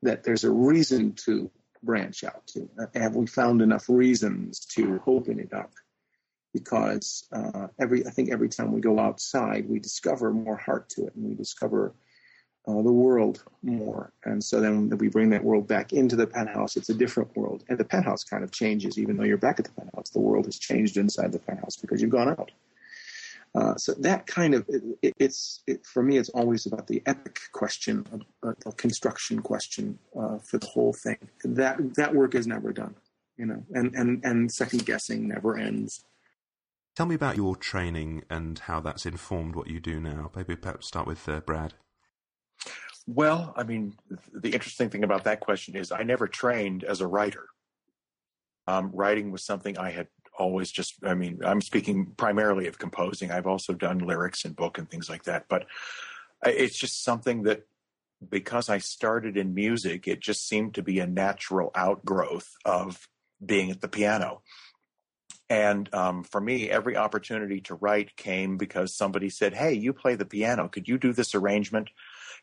That 0.04 0.24
there's 0.24 0.44
a 0.44 0.52
reason 0.52 1.14
to 1.26 1.52
branch 1.84 2.24
out 2.24 2.46
to? 2.48 2.70
Have 2.96 3.16
we 3.16 3.28
found 3.28 3.62
enough 3.62 3.86
reasons 3.90 4.60
to 4.76 5.02
open 5.08 5.40
it 5.40 5.54
up? 5.54 5.72
Because 6.54 7.28
uh, 7.32 7.68
every, 7.80 8.06
I 8.06 8.10
think 8.10 8.32
every 8.32 8.50
time 8.50 8.72
we 8.72 8.82
go 8.82 9.00
outside, 9.00 9.70
we 9.70 9.80
discover 9.80 10.32
more 10.32 10.58
heart 10.58 10.90
to 10.92 11.06
it, 11.06 11.16
and 11.16 11.26
we 11.26 11.36
discover 11.36 11.94
uh, 12.68 12.82
the 12.82 12.92
world 12.92 13.44
more. 13.62 14.12
And 14.26 14.44
so 14.44 14.60
then 14.60 14.90
we 14.98 15.10
bring 15.10 15.30
that 15.30 15.44
world 15.44 15.68
back 15.68 15.94
into 15.94 16.16
the 16.16 16.28
penthouse. 16.28 16.76
It's 16.76 16.90
a 16.90 16.94
different 16.94 17.36
world, 17.36 17.64
and 17.70 17.78
the 17.78 17.86
penthouse 17.86 18.24
kind 18.24 18.44
of 18.44 18.52
changes, 18.52 18.98
even 18.98 19.18
though 19.18 19.26
you're 19.26 19.38
back 19.38 19.60
at 19.60 19.66
the 19.66 19.72
penthouse. 19.72 20.10
The 20.10 20.20
world 20.20 20.46
has 20.46 20.58
changed 20.58 20.98
inside 20.98 21.32
the 21.32 21.40
penthouse 21.40 21.78
because 21.78 22.02
you've 22.02 22.12
gone 22.12 22.30
out. 22.30 22.52
Uh, 23.60 23.76
so 23.76 23.94
that 23.96 24.26
kind 24.26 24.54
of 24.54 24.66
it, 25.02 25.14
it's 25.20 25.64
it, 25.68 25.86
for 25.86 26.02
me. 26.02 26.18
It's 26.18 26.30
always 26.30 26.66
about 26.66 26.88
the 26.88 27.02
epic 27.06 27.40
question, 27.52 28.06
a, 28.44 28.50
a 28.66 28.72
construction 28.74 29.42
question 29.42 30.00
uh, 30.18 30.38
for 30.38 30.60
the 30.60 30.68
whole 30.68 30.94
thing. 30.94 31.18
That 31.44 31.96
that 31.96 32.16
work 32.16 32.36
is 32.36 32.48
never 32.48 32.72
done, 32.72 32.96
you 33.38 33.46
know, 33.46 33.62
and 33.72 33.94
and 33.96 34.24
and 34.24 34.50
second 34.50 34.86
guessing 34.86 35.28
never 35.28 35.58
ends. 35.58 36.06
Tell 36.96 37.06
me 37.06 37.16
about 37.16 37.36
your 37.36 37.56
training 37.56 38.24
and 38.30 38.60
how 38.60 38.80
that's 38.80 39.06
informed 39.06 39.56
what 39.56 39.68
you 39.68 39.82
do 39.82 40.00
now. 40.00 40.32
Maybe 40.36 40.56
perhaps 40.56 40.88
start 40.88 41.06
with 41.06 41.28
uh, 41.28 41.42
Brad. 41.42 41.74
Well, 43.08 43.54
I 43.58 43.64
mean, 43.64 43.96
the 44.34 44.54
interesting 44.54 44.90
thing 44.90 45.04
about 45.04 45.26
that 45.26 45.42
question 45.42 45.76
is 45.76 45.92
I 45.92 46.04
never 46.04 46.28
trained 46.28 46.86
as 46.86 47.02
a 47.02 47.08
writer. 47.08 47.48
Um, 48.68 48.92
writing 48.94 49.32
was 49.32 49.44
something 49.44 49.78
I 49.78 49.90
had 49.90 50.08
always 50.40 50.72
just 50.72 50.96
i 51.04 51.14
mean 51.14 51.40
i'm 51.44 51.62
speaking 51.62 52.08
primarily 52.18 52.68
of 52.68 52.80
composing. 52.80 53.32
I've 53.32 53.48
also 53.48 53.74
done 53.74 54.00
lyrics 54.00 54.46
and 54.46 54.56
book 54.56 54.78
and 54.78 54.90
things 54.90 55.10
like 55.10 55.24
that 55.24 55.46
but 55.50 55.66
it's 56.46 56.80
just 56.80 57.04
something 57.04 57.44
that 57.44 57.68
because 58.30 58.70
i 58.70 58.78
started 58.78 59.38
in 59.38 59.54
music 59.54 60.08
it 60.08 60.22
just 60.22 60.48
seemed 60.48 60.74
to 60.76 60.82
be 60.82 61.00
a 61.00 61.08
natural 61.08 61.72
outgrowth 61.76 62.56
of 62.66 63.08
being 63.44 63.72
at 63.72 63.82
the 63.82 63.88
piano. 63.88 64.42
And 65.50 65.92
um, 65.96 66.24
for 66.24 66.40
me 66.40 66.70
every 66.70 66.96
opportunity 66.96 67.62
to 67.62 67.76
write 67.76 68.16
came 68.16 68.58
because 68.58 68.96
somebody 68.96 69.30
said 69.30 69.54
hey 69.54 69.74
you 69.74 69.94
play 69.94 70.16
the 70.16 70.26
piano. 70.26 70.68
Could 70.68 70.88
you 70.88 70.98
do 70.98 71.12
this 71.14 71.34
arrangement? 71.34 71.90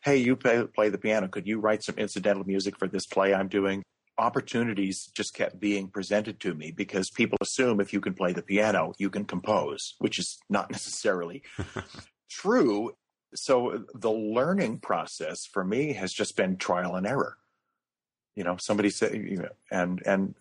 Hey 0.03 0.17
you 0.17 0.35
play, 0.35 0.63
play 0.65 0.89
the 0.89 0.97
piano. 0.97 1.27
Could 1.27 1.47
you 1.47 1.59
write 1.59 1.83
some 1.83 1.95
incidental 1.97 2.43
music 2.43 2.77
for 2.77 2.87
this 2.87 3.05
play 3.05 3.33
i'm 3.33 3.47
doing 3.47 3.83
opportunities 4.17 5.09
just 5.15 5.33
kept 5.33 5.59
being 5.59 5.87
presented 5.89 6.39
to 6.41 6.53
me 6.53 6.71
because 6.71 7.09
people 7.09 7.37
assume 7.41 7.79
if 7.79 7.93
you 7.93 8.01
can 8.01 8.13
play 8.13 8.33
the 8.33 8.41
piano, 8.41 8.93
you 8.97 9.09
can 9.09 9.25
compose, 9.25 9.95
which 9.99 10.19
is 10.19 10.37
not 10.49 10.71
necessarily 10.77 11.43
true. 12.29 12.91
So 13.35 13.85
the 13.93 14.11
learning 14.11 14.79
process 14.79 15.45
for 15.51 15.63
me 15.63 15.93
has 15.93 16.13
just 16.13 16.35
been 16.35 16.57
trial 16.57 16.95
and 16.95 17.05
error. 17.05 17.37
You 18.35 18.43
know, 18.43 18.57
somebody 18.59 18.89
said, 18.89 19.13
you 19.13 19.37
know, 19.37 19.49
and 19.71 20.01
and 20.05 20.35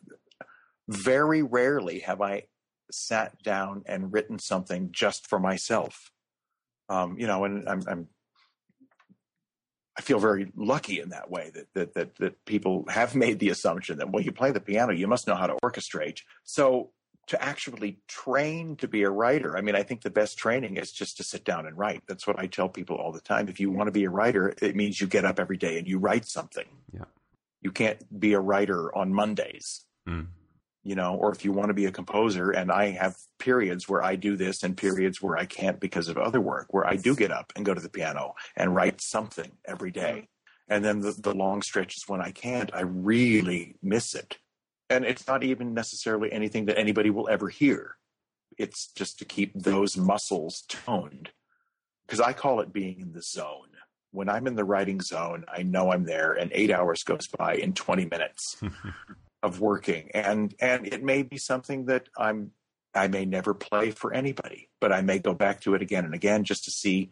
very 0.89 1.43
rarely 1.43 2.01
have 2.01 2.21
I 2.21 2.45
sat 2.91 3.43
down 3.43 3.83
and 3.87 4.13
written 4.13 4.39
something 4.39 4.91
just 4.93 5.27
for 5.27 5.39
myself. 5.39 6.11
Um, 6.89 7.19
you 7.19 7.27
know, 7.27 7.45
and 7.45 7.69
I'm, 7.69 7.83
I'm 7.89 8.09
I 9.99 10.03
feel 10.03 10.19
very 10.19 10.53
lucky 10.55 11.01
in 11.01 11.09
that 11.11 11.31
way 11.31 11.51
that, 11.55 11.73
that 11.75 11.95
that 11.95 12.17
that 12.17 12.45
people 12.45 12.85
have 12.89 13.15
made 13.15 13.39
the 13.39 13.49
assumption 13.49 13.99
that 13.99 14.11
well, 14.11 14.23
you 14.23 14.33
play 14.33 14.51
the 14.51 14.61
piano, 14.61 14.93
you 14.93 15.07
must 15.07 15.27
know 15.27 15.35
how 15.35 15.47
to 15.47 15.55
orchestrate. 15.63 16.21
So 16.45 16.91
to 17.29 17.43
actually 17.43 17.99
train 18.07 18.77
to 18.77 18.87
be 18.87 19.03
a 19.03 19.11
writer, 19.11 19.57
I 19.57 19.61
mean, 19.61 19.75
I 19.75 19.83
think 19.83 20.03
the 20.03 20.11
best 20.11 20.39
training 20.39 20.77
is 20.77 20.93
just 20.93 21.17
to 21.17 21.25
sit 21.25 21.45
down 21.45 21.67
and 21.67 21.77
write. 21.77 22.03
That's 22.07 22.27
what 22.27 22.39
I 22.39 22.47
tell 22.47 22.69
people 22.69 22.97
all 22.97 23.11
the 23.11 23.21
time. 23.21 23.49
If 23.49 23.59
you 23.59 23.71
want 23.71 23.89
to 23.89 23.93
be 23.93 24.05
a 24.05 24.11
writer, 24.11 24.55
it 24.63 24.77
means 24.77 25.01
you 25.01 25.09
get 25.09 25.25
up 25.25 25.41
every 25.41 25.57
day 25.57 25.79
and 25.79 25.89
you 25.89 25.99
write 25.99 26.27
something. 26.27 26.67
Yeah. 26.93 27.07
You 27.63 27.73
can't 27.73 28.21
be 28.21 28.35
a 28.35 28.41
writer 28.41 28.95
on 28.95 29.13
Mondays. 29.13 29.87
Mm 30.09 30.29
you 30.87 30.95
know, 30.95 31.17
or 31.17 31.33
if 31.33 31.45
you 31.45 31.51
want 31.51 31.69
to 31.69 31.75
be 31.75 31.87
a 31.87 31.91
composer, 31.91 32.53
and 32.53 32.71
I 32.71 32.91
have 32.91 33.17
periods 33.41 33.89
where 33.89 34.05
I 34.05 34.15
do 34.15 34.37
this 34.37 34.63
and 34.63 34.77
periods 34.77 35.21
where 35.21 35.37
I 35.37 35.45
can't 35.45 35.81
because 35.81 36.07
of 36.09 36.17
other 36.17 36.41
work, 36.41 36.69
where 36.71 36.87
I 36.87 36.95
do 36.95 37.17
get 37.17 37.33
up 37.33 37.53
and 37.57 37.67
go 37.67 37.75
to 37.75 37.81
the 37.81 37.89
piano 37.89 38.35
and 38.57 38.73
write 38.73 39.01
something 39.01 39.51
every 39.67 39.91
day. 39.91 40.29
Mm-hmm. 40.71 40.73
And 40.75 40.85
then 40.85 41.01
the, 41.01 41.11
the 41.11 41.35
long 41.35 41.63
stretches 41.63 42.05
when 42.07 42.21
I 42.21 42.31
can't, 42.31 42.71
I 42.73 42.83
really 42.83 43.75
miss 43.83 44.15
it. 44.15 44.39
And 44.89 45.05
it's 45.05 45.27
not 45.27 45.43
even 45.43 45.75
necessarily 45.75 46.31
anything 46.31 46.67
that 46.67 46.79
anybody 46.79 47.11
will 47.11 47.29
ever 47.29 47.49
hear. 47.49 47.97
It's 48.57 48.93
just 48.93 49.19
to 49.19 49.25
keep 49.25 49.55
those 49.55 49.97
muscles 49.97 50.63
toned 50.69 51.31
because 52.07 52.21
I 52.21 52.33
call 52.33 52.61
it 52.61 52.73
being 52.73 53.01
in 53.01 53.13
the 53.13 53.23
zone. 53.23 53.71
When 54.13 54.29
I'm 54.29 54.47
in 54.47 54.55
the 54.55 54.65
writing 54.65 55.01
zone, 55.01 55.45
I 55.53 55.65
know 55.65 55.93
I'm 55.93 56.05
there, 56.05 56.33
and 56.33 56.51
eight 56.55 56.71
hours 56.71 57.03
goes 57.03 57.27
by 57.27 57.57
in 57.57 57.73
20 57.73 58.07
minutes 58.07 58.57
of 59.47 59.61
working, 59.61 60.11
and 60.13 60.55
and 60.61 60.87
it 60.87 61.03
may 61.03 61.23
be 61.23 61.39
something 61.39 61.87
that 61.87 62.09
I'm 62.19 62.51
I 62.95 63.09
may 63.09 63.25
never 63.25 63.55
play 63.55 63.93
for 63.93 64.13
anybody, 64.13 64.69
but 64.81 64.93
I 64.93 65.03
may 65.03 65.19
go 65.21 65.35
back 65.35 65.61
to 65.63 65.75
it 65.75 65.83
again 65.83 66.05
and 66.05 66.15
again 66.15 66.45
just 66.45 66.65
to 66.65 66.71
see, 66.71 67.11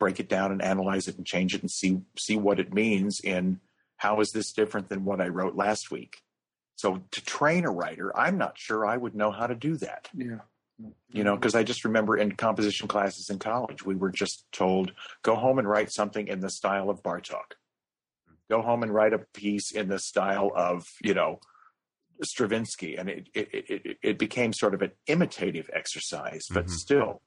break 0.00 0.18
it 0.18 0.28
down 0.28 0.50
and 0.50 0.60
analyze 0.60 1.06
it 1.06 1.16
and 1.16 1.26
change 1.26 1.54
it 1.54 1.60
and 1.60 1.70
see 1.70 2.00
see 2.16 2.36
what 2.36 2.58
it 2.58 2.74
means 2.74 3.20
in 3.20 3.60
how 3.96 4.20
is 4.20 4.32
this 4.32 4.52
different 4.52 4.88
than 4.88 5.04
what 5.04 5.20
I 5.20 5.28
wrote 5.28 5.54
last 5.54 5.90
week. 5.90 6.22
So 6.74 7.02
to 7.10 7.24
train 7.24 7.64
a 7.64 7.70
writer, 7.70 8.16
I'm 8.16 8.38
not 8.38 8.58
sure 8.58 8.86
I 8.86 8.96
would 8.96 9.14
know 9.14 9.30
how 9.30 9.46
to 9.46 9.54
do 9.54 9.76
that. 9.76 10.08
Yeah. 10.14 10.38
You 11.10 11.24
know, 11.24 11.34
because 11.34 11.56
I 11.56 11.64
just 11.64 11.84
remember 11.84 12.16
in 12.16 12.32
composition 12.32 12.86
classes 12.86 13.30
in 13.30 13.40
college, 13.40 13.84
we 13.84 13.96
were 13.96 14.12
just 14.12 14.44
told, 14.52 14.92
go 15.22 15.34
home 15.34 15.58
and 15.58 15.68
write 15.68 15.90
something 15.90 16.28
in 16.28 16.38
the 16.38 16.50
style 16.50 16.88
of 16.88 17.02
Bartok. 17.02 17.56
Go 18.48 18.62
home 18.62 18.84
and 18.84 18.94
write 18.94 19.12
a 19.12 19.18
piece 19.18 19.72
in 19.72 19.88
the 19.88 19.98
style 19.98 20.52
of, 20.54 20.86
you 21.02 21.14
know, 21.14 21.40
Stravinsky. 22.22 22.96
And 22.96 23.08
it, 23.08 23.28
it, 23.34 23.48
it, 23.52 23.98
it 24.02 24.18
became 24.18 24.52
sort 24.52 24.74
of 24.74 24.82
an 24.82 24.92
imitative 25.06 25.70
exercise, 25.72 26.46
but 26.52 26.66
Mhm. 26.66 26.70
still 26.70 27.22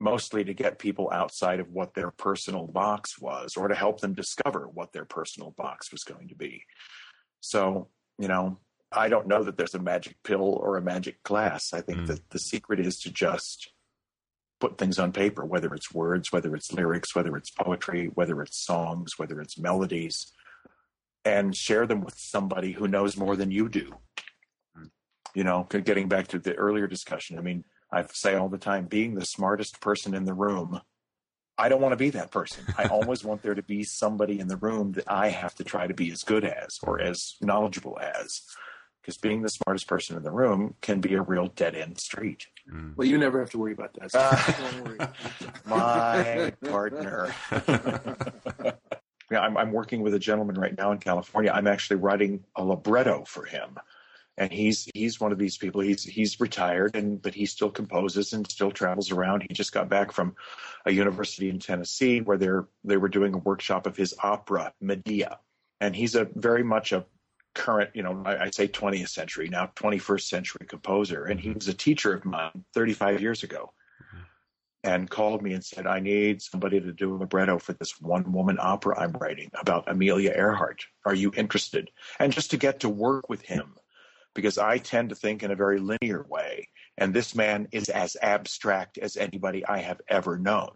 mostly 0.00 0.42
to 0.42 0.52
get 0.54 0.78
people 0.80 1.08
outside 1.12 1.60
of 1.60 1.68
what 1.70 1.94
their 1.94 2.10
personal 2.10 2.66
box 2.66 3.20
was 3.20 3.56
or 3.56 3.68
to 3.68 3.74
help 3.74 4.00
them 4.00 4.14
discover 4.14 4.66
what 4.68 4.92
their 4.92 5.04
personal 5.04 5.52
box 5.52 5.92
was 5.92 6.02
going 6.02 6.26
to 6.28 6.34
be. 6.34 6.64
So, 7.40 7.88
you 8.18 8.26
know, 8.26 8.58
I 8.90 9.08
don't 9.08 9.28
know 9.28 9.44
that 9.44 9.56
there's 9.56 9.74
a 9.76 9.78
magic 9.78 10.16
pill 10.24 10.42
or 10.42 10.76
a 10.76 10.82
magic 10.82 11.22
glass. 11.22 11.72
I 11.72 11.80
think 11.82 12.00
Mm. 12.00 12.06
that 12.08 12.30
the 12.30 12.38
secret 12.38 12.80
is 12.80 12.98
to 13.00 13.12
just 13.12 13.72
put 14.60 14.76
things 14.76 14.98
on 14.98 15.12
paper, 15.12 15.44
whether 15.44 15.72
it's 15.74 15.92
words, 15.94 16.30
whether 16.32 16.54
it's 16.54 16.72
lyrics, 16.72 17.14
whether 17.14 17.36
it's 17.36 17.50
poetry, 17.50 18.06
whether 18.06 18.42
it's 18.42 18.58
songs, 18.64 19.18
whether 19.18 19.40
it's 19.40 19.58
melodies, 19.58 20.32
and 21.24 21.56
share 21.56 21.86
them 21.86 22.00
with 22.00 22.18
somebody 22.18 22.72
who 22.72 22.86
knows 22.88 23.16
more 23.16 23.36
than 23.36 23.50
you 23.50 23.68
do. 23.68 23.92
You 25.34 25.44
know, 25.44 25.66
getting 25.70 26.08
back 26.08 26.28
to 26.28 26.38
the 26.38 26.54
earlier 26.54 26.86
discussion, 26.86 27.38
I 27.38 27.42
mean, 27.42 27.64
I 27.90 28.04
say 28.12 28.34
all 28.34 28.48
the 28.48 28.58
time, 28.58 28.86
being 28.86 29.14
the 29.14 29.24
smartest 29.24 29.80
person 29.80 30.14
in 30.14 30.24
the 30.24 30.34
room, 30.34 30.80
I 31.58 31.68
don't 31.68 31.80
want 31.80 31.92
to 31.92 31.96
be 31.96 32.10
that 32.10 32.30
person. 32.30 32.64
I 32.76 32.84
always 32.90 33.24
want 33.24 33.42
there 33.42 33.54
to 33.54 33.62
be 33.62 33.84
somebody 33.84 34.40
in 34.40 34.48
the 34.48 34.56
room 34.56 34.92
that 34.92 35.04
I 35.06 35.28
have 35.28 35.54
to 35.56 35.64
try 35.64 35.86
to 35.86 35.94
be 35.94 36.10
as 36.10 36.22
good 36.22 36.44
as 36.44 36.78
or 36.82 37.00
as 37.00 37.36
knowledgeable 37.40 37.98
as. 38.00 38.42
Because 39.00 39.18
being 39.18 39.42
the 39.42 39.48
smartest 39.48 39.88
person 39.88 40.16
in 40.16 40.22
the 40.22 40.30
room 40.30 40.76
can 40.80 41.00
be 41.00 41.14
a 41.14 41.22
real 41.22 41.48
dead 41.48 41.74
end 41.74 41.98
street. 41.98 42.46
Mm. 42.72 42.96
Well, 42.96 43.06
you 43.06 43.18
never 43.18 43.40
have 43.40 43.50
to 43.50 43.58
worry 43.58 43.72
about 43.72 43.94
that. 43.94 44.12
So 44.12 44.62
don't 44.62 44.84
worry. 44.84 44.98
My 45.66 46.52
partner. 46.70 47.34
yeah, 49.30 49.40
I'm, 49.40 49.56
I'm 49.56 49.72
working 49.72 50.02
with 50.02 50.14
a 50.14 50.20
gentleman 50.20 50.54
right 50.54 50.76
now 50.78 50.92
in 50.92 50.98
California. 50.98 51.50
I'm 51.52 51.66
actually 51.66 51.96
writing 51.96 52.44
a 52.54 52.64
libretto 52.64 53.24
for 53.24 53.44
him, 53.44 53.76
and 54.38 54.52
he's 54.52 54.88
he's 54.94 55.20
one 55.20 55.32
of 55.32 55.38
these 55.38 55.58
people. 55.58 55.80
He's 55.80 56.02
he's 56.02 56.40
retired, 56.40 56.96
and 56.96 57.20
but 57.20 57.34
he 57.34 57.46
still 57.46 57.70
composes 57.70 58.32
and 58.32 58.50
still 58.50 58.70
travels 58.70 59.10
around. 59.10 59.44
He 59.48 59.54
just 59.54 59.72
got 59.72 59.88
back 59.88 60.12
from 60.12 60.36
a 60.86 60.92
university 60.92 61.50
in 61.50 61.58
Tennessee 61.58 62.20
where 62.20 62.38
they're 62.38 62.66
they 62.84 62.96
were 62.96 63.08
doing 63.08 63.34
a 63.34 63.38
workshop 63.38 63.86
of 63.86 63.96
his 63.96 64.14
opera 64.22 64.72
Medea, 64.80 65.38
and 65.80 65.94
he's 65.94 66.14
a 66.14 66.28
very 66.34 66.62
much 66.62 66.92
a 66.92 67.04
current, 67.54 67.90
you 67.94 68.02
know, 68.02 68.22
I, 68.24 68.44
I 68.44 68.50
say 68.50 68.68
20th 68.68 69.08
century 69.08 69.48
now, 69.48 69.70
21st 69.76 70.22
century 70.22 70.66
composer, 70.66 71.24
and 71.24 71.38
he 71.38 71.50
mm-hmm. 71.50 71.58
was 71.58 71.68
a 71.68 71.74
teacher 71.74 72.14
of 72.14 72.24
mine 72.24 72.64
35 72.74 73.20
years 73.20 73.42
ago 73.42 73.72
mm-hmm. 74.02 74.22
and 74.84 75.10
called 75.10 75.42
me 75.42 75.52
and 75.52 75.64
said, 75.64 75.86
I 75.86 76.00
need 76.00 76.42
somebody 76.42 76.80
to 76.80 76.92
do 76.92 77.14
a 77.14 77.18
libretto 77.18 77.58
for 77.58 77.74
this 77.74 78.00
one 78.00 78.32
woman 78.32 78.58
opera 78.60 78.98
I'm 78.98 79.12
writing 79.12 79.50
about 79.60 79.84
Amelia 79.86 80.32
Earhart. 80.34 80.86
Are 81.04 81.14
you 81.14 81.32
interested? 81.36 81.90
And 82.18 82.32
just 82.32 82.50
to 82.52 82.56
get 82.56 82.80
to 82.80 82.88
work 82.88 83.28
with 83.28 83.42
him, 83.42 83.74
because 84.34 84.58
I 84.58 84.78
tend 84.78 85.10
to 85.10 85.14
think 85.14 85.42
in 85.42 85.50
a 85.50 85.56
very 85.56 85.78
linear 85.78 86.24
way. 86.28 86.68
And 86.98 87.12
this 87.12 87.34
man 87.34 87.68
is 87.72 87.88
as 87.88 88.16
abstract 88.20 88.98
as 88.98 89.16
anybody 89.16 89.64
I 89.66 89.78
have 89.78 90.00
ever 90.08 90.38
known. 90.38 90.72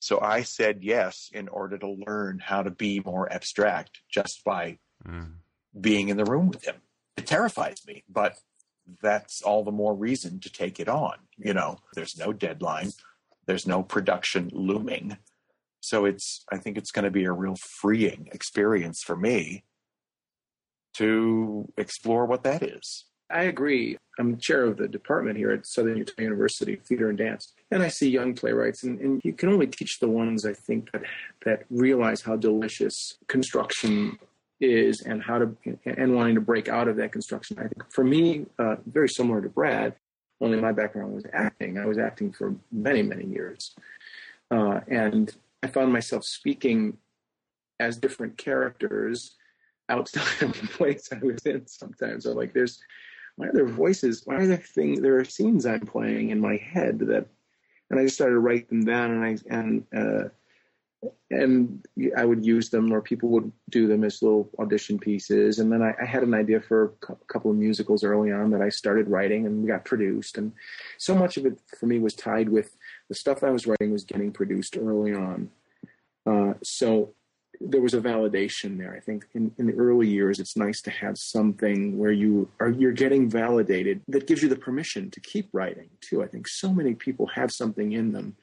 So 0.00 0.20
I 0.20 0.42
said 0.42 0.82
yes 0.82 1.30
in 1.32 1.48
order 1.48 1.78
to 1.78 1.96
learn 2.06 2.38
how 2.38 2.62
to 2.62 2.70
be 2.70 3.00
more 3.00 3.32
abstract 3.32 4.00
just 4.10 4.44
by 4.44 4.78
Mm. 5.06 5.34
being 5.78 6.08
in 6.08 6.16
the 6.16 6.24
room 6.24 6.48
with 6.48 6.64
him. 6.64 6.76
It 7.16 7.26
terrifies 7.26 7.84
me, 7.86 8.04
but 8.08 8.38
that's 9.02 9.42
all 9.42 9.64
the 9.64 9.72
more 9.72 9.94
reason 9.94 10.40
to 10.40 10.50
take 10.50 10.80
it 10.80 10.88
on. 10.88 11.18
You 11.36 11.52
know, 11.52 11.78
there's 11.94 12.16
no 12.16 12.32
deadline, 12.32 12.92
there's 13.46 13.66
no 13.66 13.82
production 13.82 14.50
looming. 14.52 15.18
So 15.80 16.06
it's, 16.06 16.44
I 16.50 16.56
think 16.56 16.78
it's 16.78 16.90
going 16.90 17.04
to 17.04 17.10
be 17.10 17.24
a 17.24 17.32
real 17.32 17.56
freeing 17.56 18.28
experience 18.32 19.02
for 19.02 19.16
me 19.16 19.64
to 20.94 21.70
explore 21.76 22.26
what 22.26 22.42
that 22.44 22.62
is. 22.62 23.04
I 23.30 23.44
agree. 23.44 23.96
I'm 24.18 24.38
chair 24.38 24.64
of 24.64 24.76
the 24.76 24.86
department 24.86 25.36
here 25.36 25.50
at 25.50 25.66
Southern 25.66 25.96
Utah 25.96 26.22
University, 26.22 26.76
Theater 26.76 27.08
and 27.08 27.18
Dance, 27.18 27.52
and 27.70 27.82
I 27.82 27.88
see 27.88 28.08
young 28.08 28.34
playwrights, 28.34 28.84
and, 28.84 29.00
and 29.00 29.20
you 29.24 29.32
can 29.32 29.48
only 29.48 29.66
teach 29.66 29.98
the 29.98 30.08
ones 30.08 30.46
I 30.46 30.52
think 30.52 30.92
that 30.92 31.02
that 31.44 31.64
realize 31.70 32.22
how 32.22 32.36
delicious 32.36 33.16
construction 33.26 34.18
is, 34.60 35.02
and 35.02 35.22
how 35.22 35.38
to 35.38 35.56
and 35.84 36.14
wanting 36.14 36.36
to 36.36 36.40
break 36.40 36.68
out 36.68 36.86
of 36.86 36.96
that 36.96 37.12
construction. 37.12 37.58
I 37.58 37.62
think 37.62 37.82
for 37.92 38.04
me, 38.04 38.46
uh, 38.58 38.76
very 38.86 39.08
similar 39.08 39.40
to 39.40 39.48
Brad, 39.48 39.96
only 40.40 40.60
my 40.60 40.72
background 40.72 41.14
was 41.14 41.24
acting. 41.32 41.78
I 41.78 41.86
was 41.86 41.98
acting 41.98 42.30
for 42.30 42.54
many 42.70 43.02
many 43.02 43.24
years, 43.24 43.74
uh, 44.50 44.80
and 44.86 45.34
I 45.62 45.66
found 45.68 45.92
myself 45.92 46.22
speaking 46.24 46.98
as 47.80 47.96
different 47.96 48.36
characters 48.36 49.34
outside 49.88 50.42
of 50.42 50.60
the 50.60 50.68
place 50.68 51.08
I 51.12 51.24
was 51.24 51.44
in. 51.46 51.66
Sometimes 51.66 52.26
I'm 52.26 52.36
like, 52.36 52.52
there's 52.52 52.80
why 53.36 53.48
are 53.48 53.52
there 53.52 53.66
voices? 53.66 54.22
Why 54.24 54.36
are 54.36 54.46
there 54.46 54.56
things? 54.56 55.00
There 55.00 55.18
are 55.18 55.24
scenes 55.24 55.66
I'm 55.66 55.80
playing 55.80 56.30
in 56.30 56.40
my 56.40 56.56
head 56.56 57.00
that, 57.00 57.26
and 57.90 57.98
I 57.98 58.04
just 58.04 58.14
started 58.14 58.34
to 58.34 58.40
write 58.40 58.68
them 58.68 58.84
down, 58.84 59.10
and 59.10 59.24
I 59.24 59.36
and 59.50 59.84
uh, 59.94 60.28
and 61.30 61.84
I 62.16 62.24
would 62.24 62.44
use 62.44 62.70
them, 62.70 62.92
or 62.92 63.00
people 63.00 63.28
would 63.30 63.50
do 63.70 63.86
them 63.86 64.04
as 64.04 64.22
little 64.22 64.48
audition 64.58 64.98
pieces. 64.98 65.58
And 65.58 65.70
then 65.70 65.82
I, 65.82 65.94
I 66.00 66.04
had 66.04 66.22
an 66.22 66.34
idea 66.34 66.60
for 66.60 66.94
a 67.08 67.16
couple 67.26 67.50
of 67.50 67.56
musicals 67.56 68.04
early 68.04 68.32
on 68.32 68.50
that 68.50 68.62
I 68.62 68.68
started 68.68 69.08
writing 69.08 69.46
and 69.46 69.66
got 69.66 69.84
produced. 69.84 70.38
And 70.38 70.52
so 70.96 71.14
much 71.14 71.36
of 71.36 71.44
it 71.46 71.60
for 71.78 71.86
me 71.86 71.98
was 71.98 72.14
tied 72.14 72.48
with 72.48 72.76
the 73.08 73.14
stuff 73.14 73.42
I 73.42 73.50
was 73.50 73.66
writing 73.66 73.92
was 73.92 74.04
getting 74.04 74.32
produced 74.32 74.76
early 74.78 75.12
on. 75.12 75.50
Uh, 76.26 76.54
so 76.62 77.14
there 77.60 77.80
was 77.80 77.94
a 77.94 78.00
validation 78.00 78.78
there. 78.78 78.94
I 78.94 79.00
think 79.00 79.26
in, 79.34 79.52
in 79.58 79.66
the 79.66 79.74
early 79.74 80.08
years, 80.08 80.38
it's 80.38 80.56
nice 80.56 80.80
to 80.82 80.90
have 80.90 81.16
something 81.18 81.98
where 81.98 82.12
you 82.12 82.48
are 82.60 82.70
you're 82.70 82.92
getting 82.92 83.28
validated 83.28 84.02
that 84.08 84.26
gives 84.26 84.42
you 84.42 84.48
the 84.48 84.56
permission 84.56 85.10
to 85.10 85.20
keep 85.20 85.48
writing 85.52 85.90
too. 86.00 86.22
I 86.22 86.26
think 86.26 86.48
so 86.48 86.72
many 86.72 86.94
people 86.94 87.26
have 87.28 87.50
something 87.52 87.92
in 87.92 88.12
them 88.12 88.36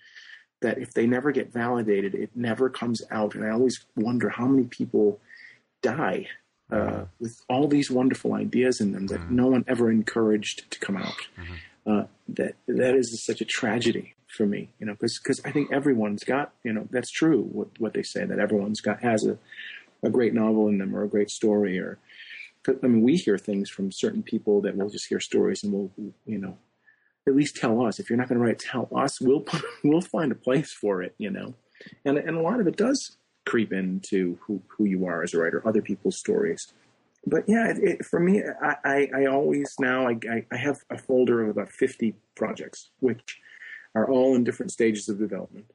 that 0.61 0.77
if 0.77 0.93
they 0.93 1.07
never 1.07 1.31
get 1.31 1.51
validated, 1.51 2.13
it 2.13 2.29
never 2.35 2.69
comes 2.69 3.01
out. 3.09 3.35
And 3.35 3.43
I 3.43 3.49
always 3.49 3.83
wonder 3.95 4.29
how 4.29 4.45
many 4.45 4.67
people 4.67 5.19
die 5.81 6.27
uh, 6.71 7.05
with 7.19 7.41
all 7.49 7.67
these 7.67 7.89
wonderful 7.91 8.33
ideas 8.33 8.79
in 8.79 8.91
them 8.91 9.07
that 9.07 9.29
no 9.29 9.47
one 9.47 9.65
ever 9.67 9.91
encouraged 9.91 10.69
to 10.71 10.79
come 10.79 10.97
out. 10.97 11.27
Uh, 11.85 12.05
that 12.29 12.53
that 12.67 12.95
is 12.95 13.25
such 13.25 13.41
a 13.41 13.45
tragedy 13.45 14.13
for 14.31 14.45
me, 14.45 14.69
you 14.79 14.85
know, 14.85 14.95
because 14.99 15.41
I 15.43 15.51
think 15.51 15.71
everyone's 15.71 16.23
got, 16.23 16.53
you 16.63 16.73
know, 16.73 16.87
that's 16.89 17.11
true 17.11 17.41
what 17.51 17.67
what 17.79 17.93
they 17.93 18.03
say 18.03 18.25
that 18.25 18.39
everyone's 18.39 18.81
got 18.81 19.01
has 19.01 19.25
a 19.25 19.37
a 20.03 20.09
great 20.09 20.33
novel 20.33 20.67
in 20.67 20.77
them 20.79 20.95
or 20.95 21.03
a 21.03 21.09
great 21.09 21.29
story 21.29 21.79
or, 21.79 21.99
I 22.67 22.87
mean, 22.87 23.01
we 23.01 23.15
hear 23.15 23.37
things 23.37 23.69
from 23.69 23.91
certain 23.91 24.23
people 24.23 24.61
that 24.61 24.75
we'll 24.75 24.89
just 24.89 25.07
hear 25.07 25.19
stories 25.19 25.63
and 25.63 25.73
we'll, 25.73 25.91
you 26.25 26.37
know, 26.37 26.57
at 27.27 27.35
least 27.35 27.55
tell 27.55 27.85
us. 27.85 27.99
If 27.99 28.09
you're 28.09 28.17
not 28.17 28.29
going 28.29 28.39
to 28.39 28.45
write, 28.45 28.59
tell 28.59 28.87
us. 28.95 29.19
We'll 29.19 29.45
we'll 29.83 30.01
find 30.01 30.31
a 30.31 30.35
place 30.35 30.71
for 30.71 31.01
it, 31.01 31.15
you 31.17 31.29
know. 31.29 31.55
And 32.05 32.17
and 32.17 32.37
a 32.37 32.41
lot 32.41 32.59
of 32.59 32.67
it 32.67 32.77
does 32.77 33.17
creep 33.45 33.73
into 33.73 34.37
who 34.41 34.61
who 34.67 34.85
you 34.85 35.05
are 35.05 35.23
as 35.23 35.33
a 35.33 35.39
writer, 35.39 35.67
other 35.67 35.81
people's 35.81 36.17
stories. 36.17 36.71
But 37.25 37.43
yeah, 37.47 37.69
it, 37.69 37.77
it, 37.77 38.05
for 38.05 38.19
me, 38.19 38.41
I, 38.41 38.75
I, 38.83 39.09
I 39.15 39.25
always 39.25 39.75
now 39.79 40.07
I, 40.07 40.17
I, 40.51 40.57
have 40.57 40.83
a 40.89 40.97
folder 40.97 41.43
of 41.43 41.49
about 41.49 41.69
50 41.69 42.15
projects, 42.35 42.89
which 42.99 43.39
are 43.95 44.09
all 44.09 44.35
in 44.35 44.43
different 44.43 44.71
stages 44.71 45.09
of 45.09 45.19
development. 45.19 45.65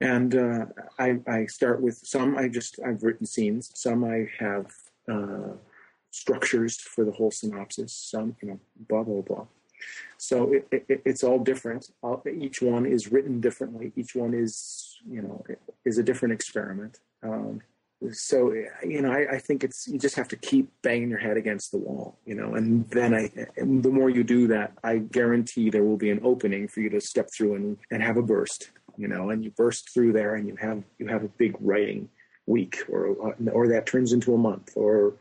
And 0.00 0.34
uh, 0.34 0.66
I, 0.98 1.20
I 1.26 1.46
start 1.46 1.82
with 1.82 1.98
some 1.98 2.36
I 2.36 2.48
just 2.48 2.80
I've 2.84 3.02
written 3.02 3.26
scenes, 3.26 3.70
some 3.74 4.04
I 4.04 4.28
have 4.38 4.66
uh, 5.10 5.54
structures 6.10 6.80
for 6.80 7.04
the 7.04 7.12
whole 7.12 7.30
synopsis, 7.30 7.92
some 7.92 8.36
you 8.42 8.48
know 8.48 8.60
blah 8.88 9.02
blah 9.02 9.20
blah. 9.20 9.46
So 10.18 10.52
it, 10.52 10.68
it, 10.70 11.02
it's 11.04 11.24
all 11.24 11.38
different. 11.38 11.90
All, 12.02 12.22
each 12.30 12.60
one 12.60 12.86
is 12.86 13.10
written 13.10 13.40
differently. 13.40 13.92
Each 13.96 14.14
one 14.14 14.34
is, 14.34 14.98
you 15.08 15.22
know, 15.22 15.42
is 15.84 15.98
a 15.98 16.02
different 16.02 16.34
experiment. 16.34 16.98
Um, 17.22 17.62
so 18.12 18.52
you 18.82 19.02
know, 19.02 19.12
I, 19.12 19.34
I 19.34 19.38
think 19.38 19.62
it's 19.62 19.86
you 19.86 19.98
just 19.98 20.16
have 20.16 20.28
to 20.28 20.36
keep 20.36 20.70
banging 20.82 21.10
your 21.10 21.18
head 21.18 21.36
against 21.36 21.70
the 21.70 21.78
wall, 21.78 22.18
you 22.24 22.34
know, 22.34 22.54
and 22.54 22.88
then 22.90 23.14
I, 23.14 23.30
and 23.56 23.82
the 23.82 23.90
more 23.90 24.08
you 24.08 24.24
do 24.24 24.46
that, 24.48 24.72
I 24.82 24.98
guarantee 24.98 25.70
there 25.70 25.84
will 25.84 25.96
be 25.96 26.10
an 26.10 26.20
opening 26.22 26.66
for 26.66 26.80
you 26.80 26.90
to 26.90 27.00
step 27.00 27.28
through 27.30 27.56
and, 27.56 27.76
and 27.90 28.02
have 28.02 28.16
a 28.16 28.22
burst 28.22 28.70
you 29.00 29.08
know, 29.08 29.30
and 29.30 29.42
you 29.42 29.50
burst 29.50 29.88
through 29.92 30.12
there 30.12 30.34
and 30.34 30.46
you 30.46 30.56
have 30.56 30.82
you 30.98 31.06
have 31.06 31.24
a 31.24 31.28
big 31.28 31.56
writing 31.60 32.08
week 32.46 32.84
or 32.88 33.30
uh, 33.30 33.50
or 33.50 33.66
that 33.68 33.86
turns 33.86 34.12
into 34.12 34.34
a 34.34 34.38
month 34.38 34.72
or 34.76 35.14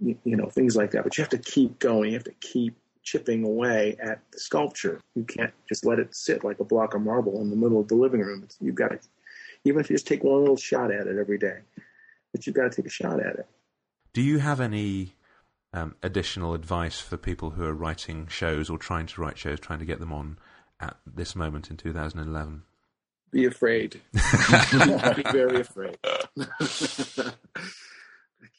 you 0.00 0.36
know 0.36 0.46
things 0.46 0.76
like 0.76 0.90
that. 0.90 1.04
But 1.04 1.16
you 1.16 1.22
have 1.22 1.30
to 1.30 1.38
keep 1.38 1.78
going. 1.78 2.10
You 2.10 2.16
have 2.16 2.24
to 2.24 2.34
keep 2.40 2.76
chipping 3.04 3.44
away 3.44 3.96
at 4.00 4.20
the 4.32 4.40
sculpture. 4.40 5.00
You 5.14 5.22
can't 5.22 5.52
just 5.68 5.86
let 5.86 6.00
it 6.00 6.14
sit 6.14 6.42
like 6.42 6.58
a 6.58 6.64
block 6.64 6.94
of 6.94 7.02
marble 7.02 7.40
in 7.40 7.50
the 7.50 7.56
middle 7.56 7.80
of 7.80 7.86
the 7.86 7.94
living 7.94 8.20
room. 8.20 8.46
You've 8.60 8.74
got 8.74 8.88
to, 8.88 8.98
even 9.64 9.80
if 9.80 9.88
you 9.88 9.94
just 9.94 10.08
take 10.08 10.24
one 10.24 10.40
little 10.40 10.56
shot 10.56 10.90
at 10.90 11.06
it 11.06 11.16
every 11.18 11.38
day, 11.38 11.58
but 12.32 12.46
you've 12.46 12.56
got 12.56 12.70
to 12.70 12.76
take 12.76 12.86
a 12.86 12.90
shot 12.90 13.20
at 13.20 13.36
it. 13.36 13.46
Do 14.12 14.22
you 14.22 14.38
have 14.38 14.60
any 14.60 15.14
um, 15.72 15.94
additional 16.02 16.54
advice 16.54 17.00
for 17.00 17.16
people 17.16 17.50
who 17.50 17.64
are 17.64 17.74
writing 17.74 18.26
shows 18.26 18.68
or 18.68 18.78
trying 18.78 19.06
to 19.06 19.20
write 19.20 19.38
shows, 19.38 19.60
trying 19.60 19.78
to 19.78 19.84
get 19.84 20.00
them 20.00 20.12
on 20.12 20.38
at 20.80 20.96
this 21.06 21.34
moment 21.34 21.70
in 21.70 21.76
2011? 21.76 22.62
Be 23.30 23.46
afraid. 23.46 24.00
Be 24.12 24.20
very 25.32 25.60
afraid. 25.60 25.96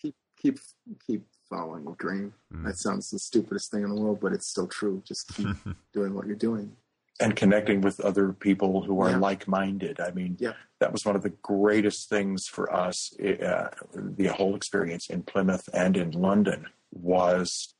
keep 0.01 0.15
keep 0.35 0.57
keep 1.05 1.25
following 1.47 1.83
your 1.83 1.95
dream. 1.95 2.33
Mm. 2.51 2.65
That 2.65 2.77
sounds 2.77 3.11
the 3.11 3.19
stupidest 3.19 3.69
thing 3.69 3.83
in 3.83 3.93
the 3.93 4.01
world, 4.01 4.19
but 4.19 4.33
it's 4.33 4.47
so 4.47 4.65
true. 4.65 5.03
Just 5.05 5.35
keep 5.35 5.55
doing 5.93 6.15
what 6.15 6.25
you're 6.25 6.35
doing. 6.35 6.75
And 7.19 7.35
connecting 7.35 7.81
with 7.81 7.99
other 7.99 8.33
people 8.33 8.81
who 8.81 8.99
are 9.01 9.11
yeah. 9.11 9.17
like 9.17 9.47
minded. 9.47 9.99
I 9.99 10.11
mean, 10.11 10.35
yeah. 10.39 10.53
that 10.79 10.91
was 10.91 11.05
one 11.05 11.15
of 11.15 11.21
the 11.21 11.33
greatest 11.43 12.09
things 12.09 12.47
for 12.47 12.73
us, 12.73 13.13
uh, 13.19 13.69
the 13.93 14.27
whole 14.27 14.55
experience 14.55 15.09
in 15.09 15.21
Plymouth 15.21 15.69
and 15.73 15.95
in 15.95 16.11
London 16.11 16.65
was 16.91 17.75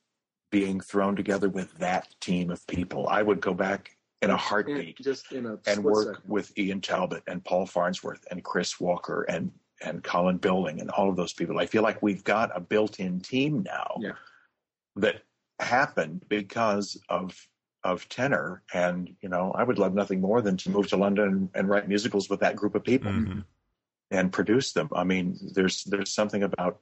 being 0.52 0.78
thrown 0.80 1.16
together 1.16 1.48
with 1.48 1.74
that 1.78 2.14
team 2.20 2.50
of 2.50 2.64
people. 2.68 3.08
I 3.08 3.22
would 3.22 3.40
go 3.40 3.54
back 3.54 3.96
in 4.22 4.30
a 4.30 4.36
heartbeat 4.36 4.98
just 4.98 5.32
in 5.32 5.46
a 5.46 5.58
and 5.66 5.82
work 5.82 6.16
second. 6.16 6.30
with 6.30 6.56
Ian 6.56 6.80
Talbot 6.80 7.22
and 7.26 7.44
Paul 7.44 7.66
Farnsworth 7.66 8.24
and 8.30 8.42
Chris 8.42 8.80
Walker 8.80 9.22
and 9.24 9.50
and 9.82 10.02
Colin 10.02 10.38
Bilding 10.38 10.80
and 10.80 10.90
all 10.90 11.10
of 11.10 11.16
those 11.16 11.32
people. 11.32 11.58
I 11.58 11.66
feel 11.66 11.82
like 11.82 12.00
we've 12.02 12.24
got 12.24 12.56
a 12.56 12.60
built-in 12.60 13.20
team 13.20 13.64
now 13.64 13.96
yeah. 14.00 14.12
that 14.96 15.22
happened 15.58 16.24
because 16.28 16.96
of 17.08 17.36
of 17.84 18.08
tenor 18.08 18.62
and 18.72 19.14
you 19.20 19.28
know 19.28 19.52
I 19.52 19.62
would 19.62 19.78
love 19.78 19.94
nothing 19.94 20.20
more 20.20 20.40
than 20.40 20.56
to 20.58 20.70
move 20.70 20.88
to 20.88 20.96
London 20.96 21.50
and 21.54 21.68
write 21.68 21.88
musicals 21.88 22.30
with 22.30 22.40
that 22.40 22.56
group 22.56 22.74
of 22.74 22.82
people 22.82 23.12
mm-hmm. 23.12 23.40
and 24.10 24.32
produce 24.32 24.72
them. 24.72 24.88
I 24.92 25.04
mean 25.04 25.38
there's 25.54 25.84
there's 25.84 26.10
something 26.10 26.42
about 26.42 26.80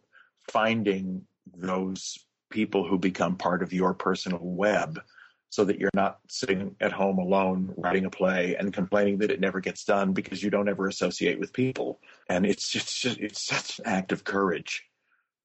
finding 0.51 1.27
those 1.57 2.19
people 2.51 2.87
who 2.87 2.99
become 2.99 3.37
part 3.37 3.63
of 3.63 3.73
your 3.73 3.95
personal 3.95 4.41
web 4.41 5.01
so 5.53 5.65
that 5.65 5.79
you're 5.79 5.91
not 5.93 6.19
sitting 6.29 6.75
at 6.81 6.93
home 6.93 7.19
alone 7.19 7.75
writing 7.77 8.07
a 8.07 8.11
play 8.11 8.57
and 8.57 8.73
complaining 8.73 9.19
that 9.19 9.31
it 9.31 9.39
never 9.39 9.61
gets 9.61 9.85
done 9.85 10.15
because 10.15 10.43
you 10.43 10.49
don't 10.49 10.69
ever 10.69 10.89
associate 10.89 11.39
with 11.39 11.53
people. 11.53 12.01
And 12.27 12.47
it's 12.47 12.71
just, 12.71 13.05
it's 13.19 13.43
such 13.43 13.79
an 13.79 13.85
act 13.85 14.13
of 14.13 14.25
courage 14.25 14.85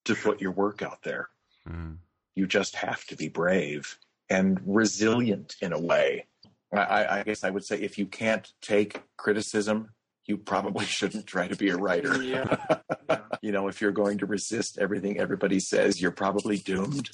to 0.06 0.16
put 0.16 0.40
your 0.40 0.52
work 0.52 0.82
out 0.82 1.04
there. 1.04 1.28
Mm. 1.68 1.98
You 2.36 2.48
just 2.48 2.76
have 2.78 3.06
to 3.08 3.18
be 3.18 3.28
brave 3.28 3.98
and 4.30 4.60
resilient 4.66 5.56
in 5.62 5.74
a 5.74 5.80
way. 5.80 6.26
I, 6.74 7.20
I, 7.20 7.24
guess 7.24 7.44
I 7.44 7.50
would 7.50 7.66
say 7.66 7.80
if 7.80 7.98
you 7.98 8.06
can't 8.06 8.52
take 8.62 9.04
criticism, 9.16 9.90
you 10.26 10.38
probably 10.38 10.86
shouldn't 10.98 11.26
try 11.26 11.48
to 11.48 11.56
be 11.56 11.70
a 11.70 11.78
writer. 11.78 12.22
Yeah. 12.22 12.58
yeah. 13.10 13.20
you 13.42 13.52
know, 13.52 13.68
if 13.68 13.82
you're 13.82 13.92
going 13.92 14.18
to 14.20 14.26
resist 14.26 14.78
everything 14.78 15.20
everybody 15.20 15.60
says, 15.60 16.02
you're 16.02 16.12
probably 16.12 16.58
doomed. 16.58 17.10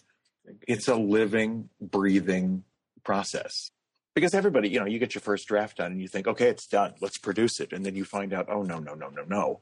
It's 0.67 0.87
a 0.87 0.95
living, 0.95 1.69
breathing 1.79 2.63
process. 3.03 3.69
Because 4.15 4.33
everybody, 4.33 4.69
you 4.69 4.79
know, 4.79 4.85
you 4.85 4.99
get 4.99 5.15
your 5.15 5.21
first 5.21 5.47
draft 5.47 5.77
done 5.77 5.91
and 5.91 6.01
you 6.01 6.07
think, 6.07 6.27
okay, 6.27 6.47
it's 6.47 6.67
done. 6.67 6.93
Let's 7.01 7.17
produce 7.17 7.59
it. 7.59 7.73
And 7.73 7.85
then 7.85 7.95
you 7.95 8.05
find 8.05 8.33
out, 8.33 8.47
oh, 8.49 8.61
no, 8.61 8.79
no, 8.79 8.93
no, 8.93 9.09
no, 9.09 9.23
no. 9.27 9.61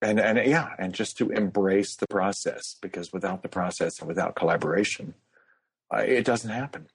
And, 0.00 0.18
and 0.18 0.38
yeah, 0.48 0.70
and 0.78 0.94
just 0.94 1.16
to 1.18 1.30
embrace 1.30 1.94
the 1.96 2.08
process 2.08 2.76
because 2.80 3.12
without 3.12 3.42
the 3.42 3.48
process 3.48 3.98
and 3.98 4.08
without 4.08 4.34
collaboration, 4.34 5.14
it 5.98 6.24
doesn't 6.24 6.50
happen. 6.50 6.86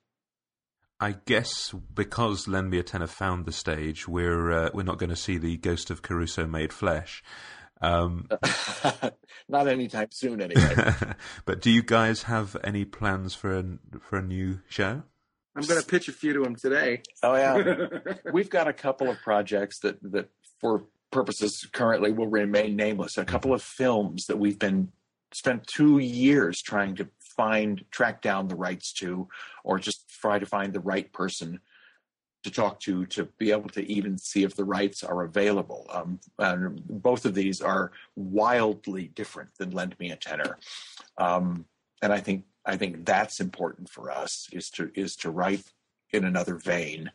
I 1.00 1.16
guess 1.26 1.74
because 1.94 2.48
Lend 2.48 2.72
Me 2.72 2.80
a 2.80 2.84
Tenor 2.84 3.08
found 3.08 3.46
the 3.46 3.52
stage, 3.52 4.08
we're 4.08 4.52
uh, 4.52 4.70
we're 4.74 4.84
not 4.84 4.98
going 4.98 5.12
to 5.12 5.16
see 5.16 5.38
the 5.38 5.58
ghost 5.58 5.92
of 5.92 6.02
Caruso 6.02 6.48
made 6.48 6.74
flesh. 6.74 7.24
Um, 7.82 8.28
not 9.50 9.68
anytime 9.68 10.08
soon, 10.12 10.42
anyway. 10.42 10.94
but 11.46 11.62
do 11.62 11.70
you 11.70 11.84
guys 11.84 12.24
have 12.24 12.58
any 12.64 12.86
plans 12.86 13.36
for 13.36 13.56
a, 13.56 13.64
for 14.02 14.18
a 14.18 14.24
new 14.24 14.62
show? 14.68 15.04
I'm 15.56 15.66
going 15.66 15.82
to 15.82 15.88
pitch 15.88 16.08
a 16.08 16.12
few 16.12 16.34
to 16.34 16.44
him 16.44 16.56
today. 16.56 17.02
Oh 17.24 17.36
yeah, 17.36 17.88
we've 18.34 18.50
got 18.50 18.68
a 18.68 18.74
couple 18.74 19.10
of 19.10 19.20
projects 19.22 19.80
that 19.80 19.98
that 20.12 20.30
for 20.60 20.86
purposes 21.12 21.68
currently 21.72 22.12
will 22.12 22.28
remain 22.28 22.76
nameless. 22.76 23.18
A 23.18 23.26
couple 23.26 23.54
of 23.54 23.62
films 23.62 24.26
that 24.26 24.38
we've 24.38 24.60
been 24.60 24.92
spent 25.34 25.68
two 25.68 25.98
years 26.00 26.62
trying 26.62 26.96
to 26.96 27.08
find 27.38 27.86
track 27.92 28.22
down 28.22 28.48
the 28.48 28.56
rights 28.56 28.92
to, 28.94 29.28
or 29.64 29.80
just 29.80 30.10
try 30.10 30.40
to 30.40 30.46
find 30.46 30.74
the 30.74 30.80
right 30.80 31.12
person 31.14 31.60
to 32.44 32.52
talk 32.52 32.80
to 32.80 33.06
to 33.08 33.26
be 33.38 33.52
able 33.52 33.70
to 33.70 33.82
even 33.92 34.18
see 34.18 34.44
if 34.44 34.56
the 34.56 34.66
rights 34.66 35.04
are 35.04 35.24
available. 35.24 35.86
Um, 35.90 36.20
and 36.40 36.82
both 36.88 37.26
of 37.26 37.34
these 37.34 37.62
are 37.62 37.92
wildly 38.16 39.10
different 39.16 39.50
than 39.58 39.72
Lend 39.72 39.96
Me 40.00 40.12
a 40.12 40.16
Tenor, 40.16 40.58
um, 41.18 41.66
and 42.02 42.12
I 42.12 42.20
think 42.20 42.46
I 42.66 42.78
think 42.78 43.06
that's 43.06 43.40
important 43.40 43.90
for 43.90 44.12
us 44.12 44.48
is 44.52 44.70
to 44.72 44.92
is 44.96 45.16
to 45.18 45.32
write 45.32 45.64
in 46.12 46.26
another 46.26 46.56
vein 46.56 47.12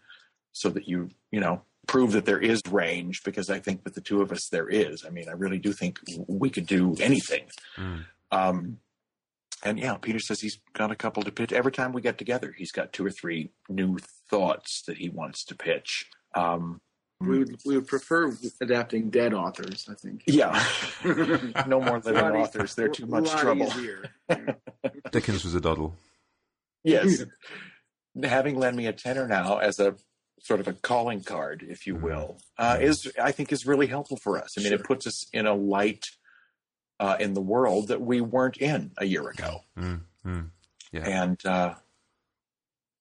so 0.53 0.69
that 0.71 0.89
you 0.89 1.11
you 1.31 1.41
know 1.41 1.63
prove 1.87 2.13
that 2.13 2.25
there 2.25 2.39
is 2.39 2.61
range 2.71 3.23
because 3.25 3.51
I 3.51 3.59
think 3.59 3.81
with 3.85 3.95
the 3.95 4.01
two 4.01 4.23
of 4.23 4.31
us 4.33 4.49
there 4.49 4.69
is. 4.69 5.05
I 5.05 5.11
mean, 5.11 5.29
I 5.29 5.33
really 5.33 5.59
do 5.59 5.73
think 5.73 5.99
we 6.29 6.49
could 6.49 6.67
do 6.67 6.95
anything. 7.01 7.45
Mm. 7.77 8.05
Um, 8.31 8.79
and 9.63 9.79
yeah, 9.79 9.97
Peter 9.97 10.19
says 10.19 10.41
he's 10.41 10.59
got 10.73 10.91
a 10.91 10.97
couple 10.97 11.23
to 11.23 11.31
pitch. 11.31 11.53
Every 11.53 11.73
time 11.73 11.93
we 11.93 12.01
get 12.01 12.19
together, 12.19 12.55
he's 12.57 12.73
got 12.73 12.93
two 12.93 13.07
or 13.07 13.11
three 13.11 13.51
new 13.69 13.99
thoughts 14.29 14.83
that 14.87 14.99
he 14.99 15.09
wants 15.09 15.45
to 15.45 15.55
pitch. 15.55 16.07
Um, 16.35 16.81
we 17.21 17.39
would 17.39 17.57
we 17.65 17.77
would 17.77 17.87
prefer 17.87 18.33
adapting 18.61 19.11
dead 19.11 19.33
authors. 19.33 19.87
I 19.89 19.95
think. 19.95 20.25
Yeah, 20.27 20.65
no 21.67 21.81
more 21.81 22.01
living 22.01 22.25
authors. 22.25 22.75
They're 22.75 22.89
too 22.89 23.07
much 23.07 23.31
trouble. 23.31 23.73
Dickens 25.13 25.45
was 25.45 25.55
a 25.55 25.61
doddle. 25.61 25.97
Yes, 26.83 27.25
having 28.21 28.59
lend 28.59 28.77
me 28.77 28.87
a 28.87 28.93
tenor 28.93 29.29
now 29.29 29.59
as 29.59 29.79
a 29.79 29.95
sort 30.41 30.59
of 30.59 30.67
a 30.67 30.73
calling 30.73 31.23
card, 31.23 31.65
if 31.69 31.87
you 31.87 31.95
will, 31.95 32.39
uh, 32.59 32.79
is 32.81 33.11
I 33.21 33.31
think 33.31 33.53
is 33.53 33.67
really 33.67 33.87
helpful 33.87 34.17
for 34.17 34.37
us. 34.37 34.55
I 34.59 34.63
mean, 34.63 34.71
sure. 34.71 34.81
it 34.81 34.85
puts 34.85 35.07
us 35.07 35.27
in 35.33 35.47
a 35.47 35.55
light 35.55 36.05
uh, 37.01 37.17
in 37.19 37.35
the 37.35 37.41
world 37.41 37.89
that 37.89 38.01
we 38.01 38.21
weren't 38.21 38.57
in 38.57 38.93
a 38.99 39.05
year 39.05 39.29
ago, 39.29 39.61
mm, 39.79 40.01
mm, 40.25 40.51
yeah. 40.93 41.07
and 41.07 41.45
uh, 41.45 41.75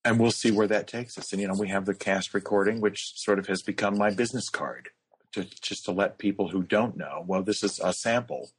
and 0.04 0.18
we'll 0.18 0.30
see 0.30 0.50
where 0.50 0.66
that 0.66 0.88
takes 0.88 1.16
us. 1.18 1.32
And 1.32 1.40
you 1.40 1.48
know, 1.48 1.54
we 1.54 1.68
have 1.68 1.86
the 1.86 1.94
cast 1.94 2.34
recording, 2.34 2.80
which 2.80 3.12
sort 3.16 3.38
of 3.38 3.46
has 3.46 3.62
become 3.62 3.96
my 3.96 4.10
business 4.10 4.48
card 4.48 4.88
to 5.32 5.44
just 5.44 5.84
to 5.84 5.92
let 5.92 6.18
people 6.18 6.48
who 6.48 6.62
don't 6.62 6.96
know, 6.96 7.24
well, 7.26 7.42
this 7.42 7.62
is 7.62 7.80
a 7.82 7.92
sample 7.92 8.50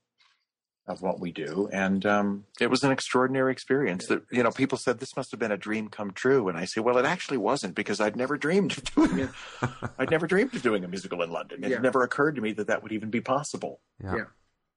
of 0.85 1.01
what 1.01 1.19
we 1.19 1.31
do, 1.31 1.69
and 1.71 2.05
um, 2.05 2.43
it 2.59 2.69
was 2.69 2.83
an 2.83 2.91
extraordinary 2.91 3.53
experience. 3.53 4.07
That 4.07 4.23
you 4.31 4.43
know, 4.43 4.51
people 4.51 4.77
said 4.77 4.99
this 4.99 5.15
must 5.15 5.31
have 5.31 5.39
been 5.39 5.51
a 5.51 5.57
dream 5.57 5.87
come 5.87 6.11
true, 6.11 6.49
and 6.49 6.57
I 6.57 6.65
say, 6.65 6.81
well, 6.81 6.97
it 6.97 7.05
actually 7.05 7.37
wasn't 7.37 7.73
because 7.73 8.01
I'd 8.01 8.17
never 8.17 8.37
dreamed 8.37 8.77
of 8.77 8.83
doing 8.95 9.19
it. 9.19 9.29
I'd 9.97 10.11
never 10.11 10.27
dreamed 10.27 10.53
of 10.55 10.61
doing 10.61 10.83
a 10.83 10.87
musical 10.89 11.21
in 11.21 11.31
London. 11.31 11.63
It 11.63 11.71
yeah. 11.71 11.79
never 11.79 12.03
occurred 12.03 12.35
to 12.35 12.41
me 12.41 12.51
that 12.53 12.67
that 12.67 12.83
would 12.83 12.91
even 12.91 13.09
be 13.09 13.21
possible. 13.21 13.79
Yeah. 14.03 14.15
yeah. 14.15 14.23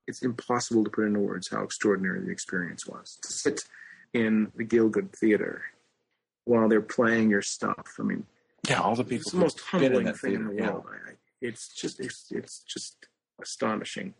It's 0.06 0.22
impossible 0.22 0.84
to 0.84 0.90
put 0.90 1.04
into 1.04 1.20
words 1.20 1.48
how 1.48 1.62
extraordinary 1.62 2.20
the 2.20 2.30
experience 2.30 2.86
was. 2.86 3.18
To 3.22 3.32
sit 3.32 3.64
in 4.12 4.52
the 4.56 4.64
Gielgud 4.64 5.12
Theater 5.12 5.64
while 6.44 6.68
they're 6.68 6.80
playing 6.80 7.30
your 7.30 7.42
stuff. 7.42 7.96
I 7.98 8.02
mean, 8.02 8.24
yeah, 8.68 8.80
all 8.80 8.96
the 8.96 9.04
people. 9.04 9.22
It's 9.22 9.30
the 9.32 9.38
most 9.38 9.60
humbling 9.60 10.12
thing 10.14 10.34
in 10.34 10.44
the 10.44 10.62
world. 10.62 10.84
Yeah. 10.86 11.10
I, 11.10 11.14
it's 11.40 11.68
just 11.68 12.00
it's 12.00 12.26
it's 12.30 12.60
just 12.60 13.06
astonishing. 13.40 14.14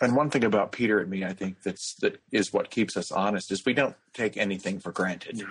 And 0.00 0.16
one 0.16 0.30
thing 0.30 0.44
about 0.44 0.72
Peter 0.72 1.00
and 1.00 1.10
me, 1.10 1.24
I 1.24 1.34
think 1.34 1.62
that's 1.62 1.94
that 1.96 2.20
is 2.32 2.52
what 2.52 2.70
keeps 2.70 2.96
us 2.96 3.12
honest 3.12 3.52
is 3.52 3.66
we 3.66 3.74
don't 3.74 3.96
take 4.14 4.36
anything 4.36 4.80
for 4.80 4.92
granted. 4.92 5.38
No. 5.38 5.48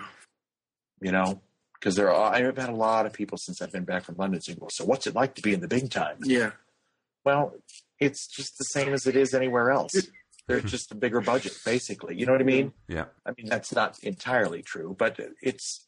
You 1.01 1.11
know, 1.11 1.41
because 1.73 1.95
there 1.95 2.11
are 2.11 2.33
I've 2.33 2.57
had 2.57 2.69
a 2.69 2.75
lot 2.75 3.05
of 3.05 3.13
people 3.13 3.37
since 3.37 3.61
I've 3.61 3.71
been 3.71 3.85
back 3.85 4.03
from 4.03 4.15
London 4.17 4.41
saying, 4.41 4.57
"Well, 4.59 4.71
so 4.71 4.85
what's 4.85 5.05
it 5.05 5.15
like 5.15 5.35
to 5.35 5.41
be 5.41 5.53
in 5.53 5.61
the 5.61 5.67
big 5.67 5.91
time?" 5.91 6.17
Yeah. 6.23 6.51
Well, 7.23 7.55
it's 7.99 8.27
just 8.27 8.57
the 8.57 8.65
same 8.65 8.93
as 8.93 9.05
it 9.07 9.15
is 9.15 9.33
anywhere 9.33 9.71
else. 9.71 9.91
They're 10.47 10.61
just 10.61 10.91
a 10.91 10.95
bigger 10.95 11.21
budget, 11.21 11.55
basically. 11.63 12.17
You 12.17 12.25
know 12.25 12.31
what 12.31 12.41
I 12.41 12.45
mean? 12.45 12.73
Yeah. 12.87 13.05
I 13.23 13.33
mean 13.37 13.47
that's 13.47 13.71
not 13.71 13.99
entirely 14.01 14.63
true, 14.63 14.95
but 14.97 15.19
it's 15.43 15.85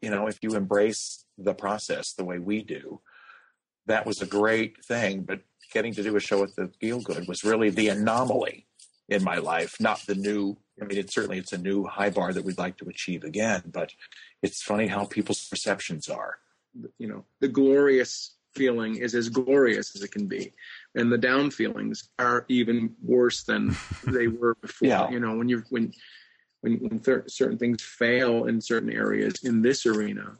you 0.00 0.10
know 0.10 0.28
if 0.28 0.38
you 0.40 0.54
embrace 0.54 1.24
the 1.36 1.52
process 1.52 2.12
the 2.12 2.24
way 2.24 2.38
we 2.38 2.62
do, 2.62 3.00
that 3.86 4.06
was 4.06 4.22
a 4.22 4.26
great 4.26 4.84
thing. 4.84 5.22
But 5.22 5.40
getting 5.72 5.92
to 5.94 6.02
do 6.04 6.14
a 6.14 6.20
show 6.20 6.40
with 6.40 6.54
the 6.54 6.70
Gielgud 6.80 7.26
was 7.26 7.42
really 7.42 7.70
the 7.70 7.88
anomaly 7.88 8.66
in 9.08 9.24
my 9.24 9.38
life, 9.38 9.80
not 9.80 10.00
the 10.06 10.14
new. 10.14 10.56
I 10.80 10.84
mean, 10.84 10.98
it's 10.98 11.14
certainly 11.14 11.38
it's 11.38 11.52
a 11.52 11.58
new 11.58 11.84
high 11.84 12.10
bar 12.10 12.32
that 12.32 12.44
we'd 12.44 12.58
like 12.58 12.76
to 12.78 12.88
achieve 12.88 13.24
again. 13.24 13.64
But 13.66 13.94
it's 14.42 14.62
funny 14.62 14.86
how 14.86 15.06
people's 15.06 15.44
perceptions 15.48 16.08
are. 16.08 16.38
You 16.98 17.08
know, 17.08 17.24
the 17.40 17.48
glorious 17.48 18.36
feeling 18.54 18.96
is 18.96 19.14
as 19.14 19.28
glorious 19.28 19.94
as 19.96 20.02
it 20.02 20.12
can 20.12 20.26
be, 20.26 20.52
and 20.94 21.12
the 21.12 21.18
down 21.18 21.50
feelings 21.50 22.08
are 22.18 22.44
even 22.48 22.94
worse 23.02 23.44
than 23.44 23.76
they 24.06 24.28
were 24.28 24.54
before. 24.60 24.88
Yeah. 24.88 25.10
You 25.10 25.20
know, 25.20 25.36
when 25.36 25.48
you're 25.48 25.64
when 25.70 25.92
when, 26.60 26.74
when 26.78 26.98
th- 26.98 27.28
certain 27.28 27.58
things 27.58 27.82
fail 27.82 28.46
in 28.46 28.60
certain 28.60 28.92
areas 28.92 29.44
in 29.44 29.62
this 29.62 29.86
arena, 29.86 30.34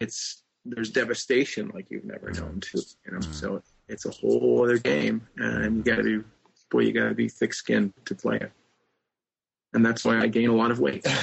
it's 0.00 0.42
there's 0.64 0.90
devastation 0.90 1.70
like 1.74 1.86
you've 1.90 2.04
never 2.04 2.30
known 2.32 2.60
to. 2.60 2.78
You 3.06 3.12
know, 3.12 3.18
mm-hmm. 3.18 3.32
so 3.32 3.62
it's 3.88 4.04
a 4.06 4.10
whole 4.10 4.62
other 4.64 4.78
game, 4.78 5.26
and 5.36 5.78
you 5.78 5.82
got 5.82 5.96
to 5.96 6.02
be 6.02 6.24
boy, 6.70 6.80
you 6.80 6.92
got 6.92 7.08
to 7.08 7.14
be 7.14 7.28
thick 7.28 7.54
skinned 7.54 7.92
to 8.04 8.14
play 8.14 8.36
it. 8.36 8.52
And 9.72 9.86
that's 9.86 10.04
why 10.04 10.18
I 10.18 10.26
gain 10.26 10.48
a 10.48 10.54
lot 10.54 10.70
of 10.70 10.80
weight. 10.80 11.06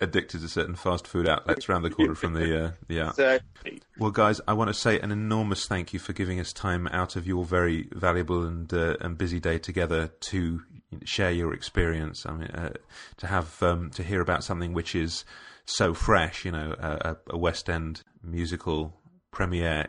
Addicted 0.00 0.42
to 0.42 0.48
certain 0.48 0.76
fast 0.76 1.08
food 1.08 1.28
outlets 1.28 1.68
around 1.68 1.82
the 1.82 1.90
corner 1.90 2.14
from 2.14 2.34
the 2.34 2.66
uh, 2.66 3.04
art. 3.04 3.10
Exactly. 3.10 3.82
Well, 3.98 4.12
guys, 4.12 4.40
I 4.46 4.52
want 4.52 4.68
to 4.68 4.74
say 4.74 5.00
an 5.00 5.10
enormous 5.10 5.66
thank 5.66 5.92
you 5.92 5.98
for 5.98 6.12
giving 6.12 6.38
us 6.38 6.52
time 6.52 6.86
out 6.88 7.16
of 7.16 7.26
your 7.26 7.44
very 7.44 7.88
valuable 7.92 8.44
and 8.44 8.72
uh, 8.72 8.96
and 9.00 9.18
busy 9.18 9.40
day 9.40 9.58
together 9.58 10.08
to 10.20 10.62
share 11.04 11.32
your 11.32 11.52
experience. 11.52 12.24
I 12.26 12.32
mean, 12.32 12.48
uh, 12.50 12.74
to 13.16 13.26
have 13.26 13.60
um, 13.60 13.90
to 13.90 14.04
hear 14.04 14.20
about 14.20 14.44
something 14.44 14.72
which 14.72 14.94
is 14.94 15.24
so 15.64 15.94
fresh, 15.94 16.44
you 16.44 16.52
know, 16.52 16.74
a, 16.78 17.16
a 17.30 17.36
West 17.36 17.68
End 17.68 18.02
musical 18.22 18.94
premiere 19.32 19.88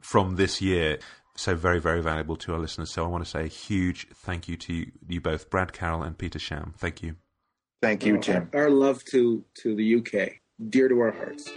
from 0.00 0.36
this 0.36 0.60
year. 0.60 0.98
So 1.36 1.54
very, 1.54 1.80
very 1.80 2.02
valuable 2.02 2.36
to 2.36 2.52
our 2.52 2.58
listeners. 2.58 2.92
So 2.92 3.04
I 3.04 3.08
want 3.08 3.24
to 3.24 3.30
say 3.30 3.44
a 3.44 3.48
huge 3.48 4.08
thank 4.12 4.48
you 4.48 4.56
to 4.56 4.74
you, 4.74 4.92
you 5.08 5.20
both, 5.20 5.48
Brad 5.48 5.72
Carroll 5.72 6.02
and 6.02 6.18
Peter 6.18 6.38
Sham. 6.38 6.74
Thank 6.76 7.02
you. 7.02 7.14
Thank 7.82 8.04
you, 8.04 8.18
oh, 8.18 8.20
Tim. 8.20 8.50
Our 8.54 8.70
love 8.70 9.04
to 9.06 9.44
to 9.54 9.74
the 9.74 9.96
UK, 9.96 10.32
dear 10.68 10.88
to 10.88 11.00
our 11.00 11.12
hearts. 11.12 11.50